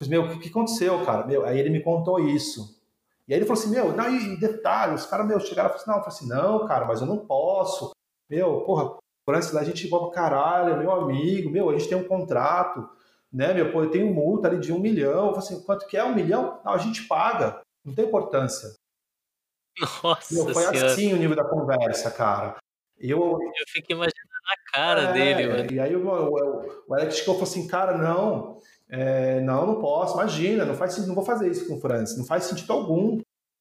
[0.00, 1.26] Eu falei, meu, o que, que aconteceu, cara?
[1.26, 2.78] Meu, aí ele me contou isso.
[3.26, 5.78] E aí ele falou assim, meu, não, e detalhe, os caras, meu, chegaram e falaram
[5.78, 7.92] assim, não, eu falei assim, não, cara, mas eu não posso.
[8.28, 12.06] Meu, porra, Francis, a gente igual pra caralho, meu amigo, meu, a gente tem um
[12.06, 12.88] contrato,
[13.32, 15.28] né, meu, pô, eu tenho multa ali de um milhão.
[15.28, 16.60] Eu falei assim, quanto que é um milhão?
[16.64, 18.74] Não, a gente paga, não tem importância.
[20.02, 20.86] Nossa meu, foi senhora.
[20.86, 22.56] assim o nível da conversa, cara.
[23.00, 25.72] Eu, eu fico imaginando a cara é, dele, mano.
[25.72, 28.58] E aí o, o, o Alex e falou assim, cara, não,
[28.88, 32.26] é, não, não posso, imagina, não faz não vou fazer isso com o Francis, não
[32.26, 33.20] faz sentido algum.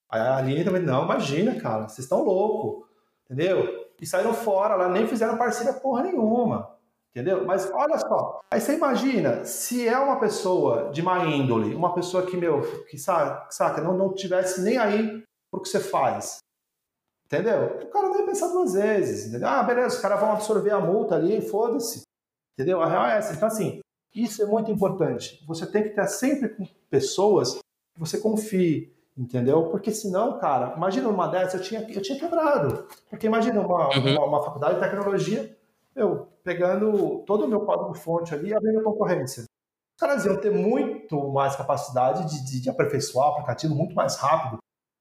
[0.09, 2.87] Aí a Aline também, não, imagina, cara, vocês estão loucos,
[3.25, 3.87] entendeu?
[4.01, 6.75] E saíram fora lá, nem fizeram parceria porra nenhuma,
[7.11, 7.45] entendeu?
[7.45, 12.25] Mas olha só, aí você imagina, se é uma pessoa de má índole, uma pessoa
[12.25, 16.39] que, meu, que saca não, não tivesse nem aí pro que você faz,
[17.31, 17.77] Entendeu?
[17.83, 19.27] O cara nem pensar duas vezes.
[19.27, 19.47] Entendeu?
[19.47, 22.01] Ah, beleza, os caras vão absorver a multa ali, foda-se.
[22.53, 22.81] Entendeu?
[22.81, 23.33] A real é essa.
[23.33, 23.79] Então, assim,
[24.13, 25.43] isso é muito importante.
[25.47, 29.69] Você tem que estar sempre com pessoas que você confie, entendeu?
[29.69, 32.87] Porque senão, cara, imagina uma dessas, eu tinha, eu tinha quebrado.
[33.07, 34.11] Porque imagina uma, uhum.
[34.13, 35.55] uma, uma, faculdade de tecnologia,
[35.95, 39.43] eu pegando todo o meu código-fonte ali e abrindo concorrência.
[39.43, 44.15] Os caras iam ter muito mais capacidade de, de, de aperfeiçoar o aplicativo muito mais
[44.15, 44.57] rápido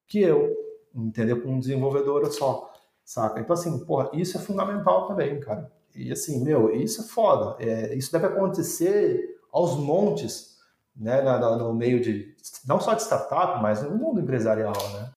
[0.06, 1.40] que eu entendeu?
[1.42, 2.72] Com um desenvolvedor só,
[3.04, 3.40] saca?
[3.40, 5.70] Então, assim, porra, isso é fundamental também, cara.
[5.94, 7.56] E assim, meu, isso é foda.
[7.62, 10.58] É, isso deve acontecer aos montes,
[10.94, 12.34] né, no meio de,
[12.66, 15.10] não só de startup, mas no mundo empresarial, né?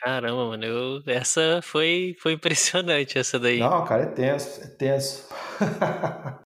[0.00, 3.58] Caramba, mano, eu, essa foi, foi impressionante, essa daí.
[3.58, 5.26] Não, cara, é tenso, é tenso.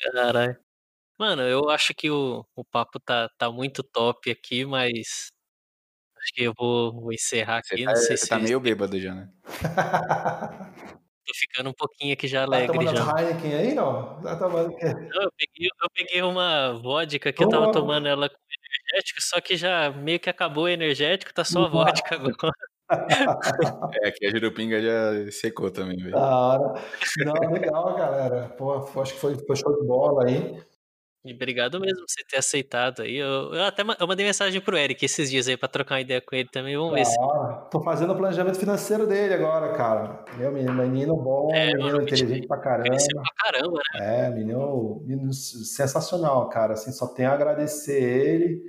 [0.00, 0.56] Caralho.
[1.18, 5.28] Mano, eu acho que o, o papo tá, tá muito top aqui, mas
[6.26, 7.76] Acho que eu vou, vou encerrar aqui.
[7.76, 9.28] Você não tá, sei você se tá meio bêbado já, né?
[11.24, 13.20] Tô ficando um pouquinho aqui já Tá alegre tomando já.
[13.20, 14.20] Heineken aí, não?
[14.20, 14.86] Tá tomando o quê?
[14.86, 18.36] Não, eu peguei, eu peguei uma vodka que eu tava tomando ela com
[18.90, 22.52] energético, só que já meio que acabou o energético, tá só a vodka agora.
[24.00, 26.12] É, aqui a Jurupinga já secou também, velho.
[26.12, 26.82] Da hora.
[27.18, 28.48] Não, legal, galera.
[28.56, 30.62] Pô, acho que foi, foi show de bola aí.
[31.26, 33.16] E obrigado mesmo por você ter aceitado aí.
[33.16, 36.20] Eu, eu até eu mandei mensagem pro Eric esses dias aí pra trocar uma ideia
[36.20, 36.76] com ele também.
[36.76, 37.16] Vamos ver se.
[37.70, 40.24] Tô fazendo o planejamento financeiro dele agora, cara.
[40.36, 42.96] Meu menino, menino bom, É, menino inteligente pra caramba.
[42.96, 44.26] Pra caramba, né?
[44.26, 46.74] É, menino, menino sensacional, cara.
[46.74, 48.62] Assim, só tenho a agradecer ele.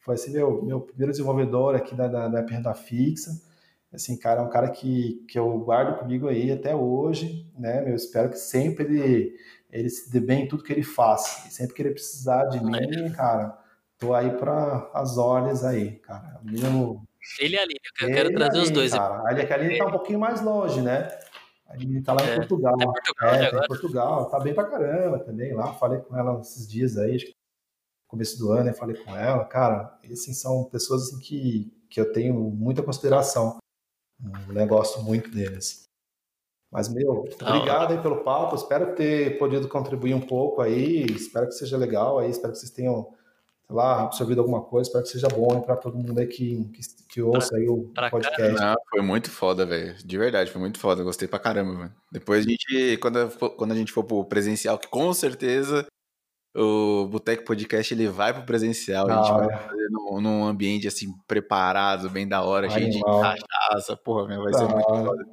[0.00, 3.30] Foi assim, meu, meu primeiro desenvolvedor aqui da, da, da Renda Fixa.
[3.92, 7.90] Assim, cara, é um cara que, que eu guardo comigo aí até hoje, né?
[7.90, 9.34] Eu espero que sempre ele,
[9.70, 11.44] ele se dê bem em tudo que ele faz.
[11.46, 13.58] E sempre que ele precisar de mim, cara,
[13.98, 16.40] tô aí para as ordens aí, cara.
[16.42, 17.06] Menino
[17.40, 18.92] Ele e a Aline, eu quero ele trazer os dois.
[18.92, 19.28] Cara.
[19.28, 21.08] A que a Aline tá um pouquinho mais longe, né?
[21.66, 22.76] A Aline tá lá em É, Portugal.
[22.76, 24.30] tá em Portugal, é, né, tá em Portugal.
[24.30, 25.74] Tá bem pra caramba também lá.
[25.74, 27.36] Falei com ela esses dias aí, acho que
[28.06, 28.72] começo do ano, né?
[28.72, 29.44] Falei com ela.
[29.44, 33.58] Cara, assim, são pessoas assim, que, que eu tenho muita consideração.
[34.20, 35.87] Um negócio muito deles.
[36.70, 38.54] Mas, meu, Da obrigado aí pelo papo.
[38.54, 41.06] Espero ter podido contribuir um pouco aí.
[41.06, 42.30] Espero que seja legal aí.
[42.30, 43.08] Espero que vocês tenham
[43.68, 44.88] sei lá, absorvido alguma coisa.
[44.88, 48.10] Espero que seja bom para todo mundo aí que, que, que ouça aí o pra
[48.10, 48.60] podcast.
[48.60, 49.94] Não, foi muito foda, velho.
[50.04, 51.04] De verdade, foi muito foda.
[51.04, 51.94] Gostei pra caramba, mano.
[52.10, 55.86] Depois a gente, quando, quando a gente for pro presencial, que com certeza
[56.58, 59.08] o Boteco Podcast ele vai pro presencial.
[59.08, 63.20] a gente vai fazer num, num ambiente assim, preparado, bem da hora, cheio de Animal.
[63.20, 63.96] cachaça.
[63.96, 65.26] Porra, meu, vai Da ser muito foda.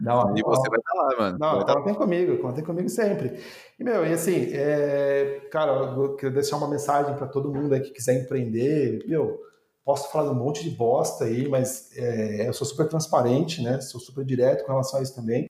[0.00, 1.38] Não, E você vai estar lá, mano.
[1.38, 1.74] Não, vai tá...
[1.74, 3.38] contem comigo, contem comigo sempre.
[3.78, 7.80] E, meu, e assim, é, cara, eu queria deixar uma mensagem para todo mundo aí
[7.80, 9.04] que quiser empreender.
[9.06, 9.38] Meu,
[9.84, 13.80] posso falar um monte de bosta aí, mas é, eu sou super transparente, né?
[13.80, 15.46] Sou super direto com relação a isso também.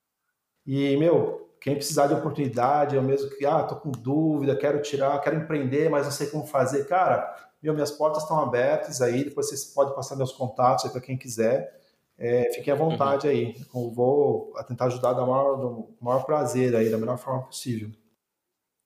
[0.66, 5.18] E, meu, quem precisar de oportunidade, eu mesmo que, ah, tô com dúvida, quero tirar,
[5.20, 6.86] quero empreender, mas não sei como fazer.
[6.86, 11.00] Cara, meu, minhas portas estão abertas aí, depois vocês podem passar meus contatos aí para
[11.00, 11.74] quem quiser.
[12.18, 13.56] É, fiquem à vontade aí.
[13.74, 17.90] Eu vou tentar ajudar da maior, do maior prazer aí, da melhor forma possível.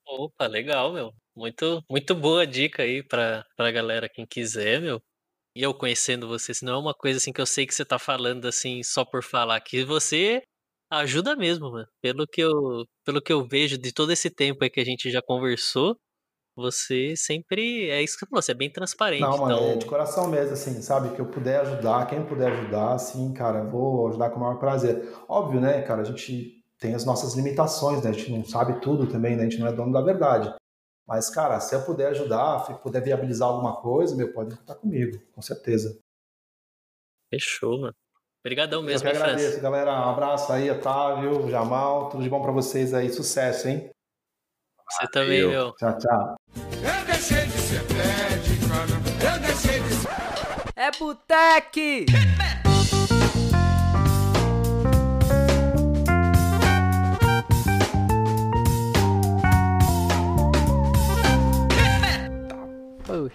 [0.06, 1.12] Opa, legal, meu.
[1.34, 5.00] Muito, muito boa dica aí pra, pra galera, quem quiser, meu.
[5.52, 7.84] E eu conhecendo você, se não é uma coisa assim que eu sei que você
[7.84, 10.40] tá falando assim só por falar, que você
[10.90, 11.86] ajuda mesmo, mano.
[12.00, 15.10] Pelo que eu, pelo que eu vejo de todo esse tempo aí que a gente
[15.10, 15.96] já conversou,
[16.56, 19.22] você sempre é isso que você falou, você é bem transparente.
[19.22, 21.14] Não, mano, então, é de coração mesmo, assim, sabe?
[21.14, 25.08] Que eu puder ajudar, quem puder ajudar, assim, cara, vou ajudar com o maior prazer.
[25.28, 28.10] Óbvio, né, cara, a gente tem as nossas limitações, né?
[28.10, 29.42] A gente não sabe tudo também, né?
[29.42, 30.52] A gente não é dono da verdade.
[31.06, 35.18] Mas, cara, se eu puder ajudar, se puder viabilizar alguma coisa, meu, pode contar comigo,
[35.32, 35.98] com certeza.
[37.30, 37.94] fechou, mano.
[38.44, 39.90] Obrigadão mesmo, Eu que agradeço, galera.
[39.92, 42.08] Um abraço aí, Otávio, Jamal.
[42.08, 43.10] Tudo de bom para vocês aí.
[43.12, 43.90] Sucesso, hein?
[44.90, 45.72] Você também, meu.
[45.72, 46.36] Tchau, tchau.
[46.56, 47.80] Eu deixei de ser
[49.22, 50.08] Eu deixei de ser...
[50.76, 52.06] É Botec!
[63.10, 63.32] Oi.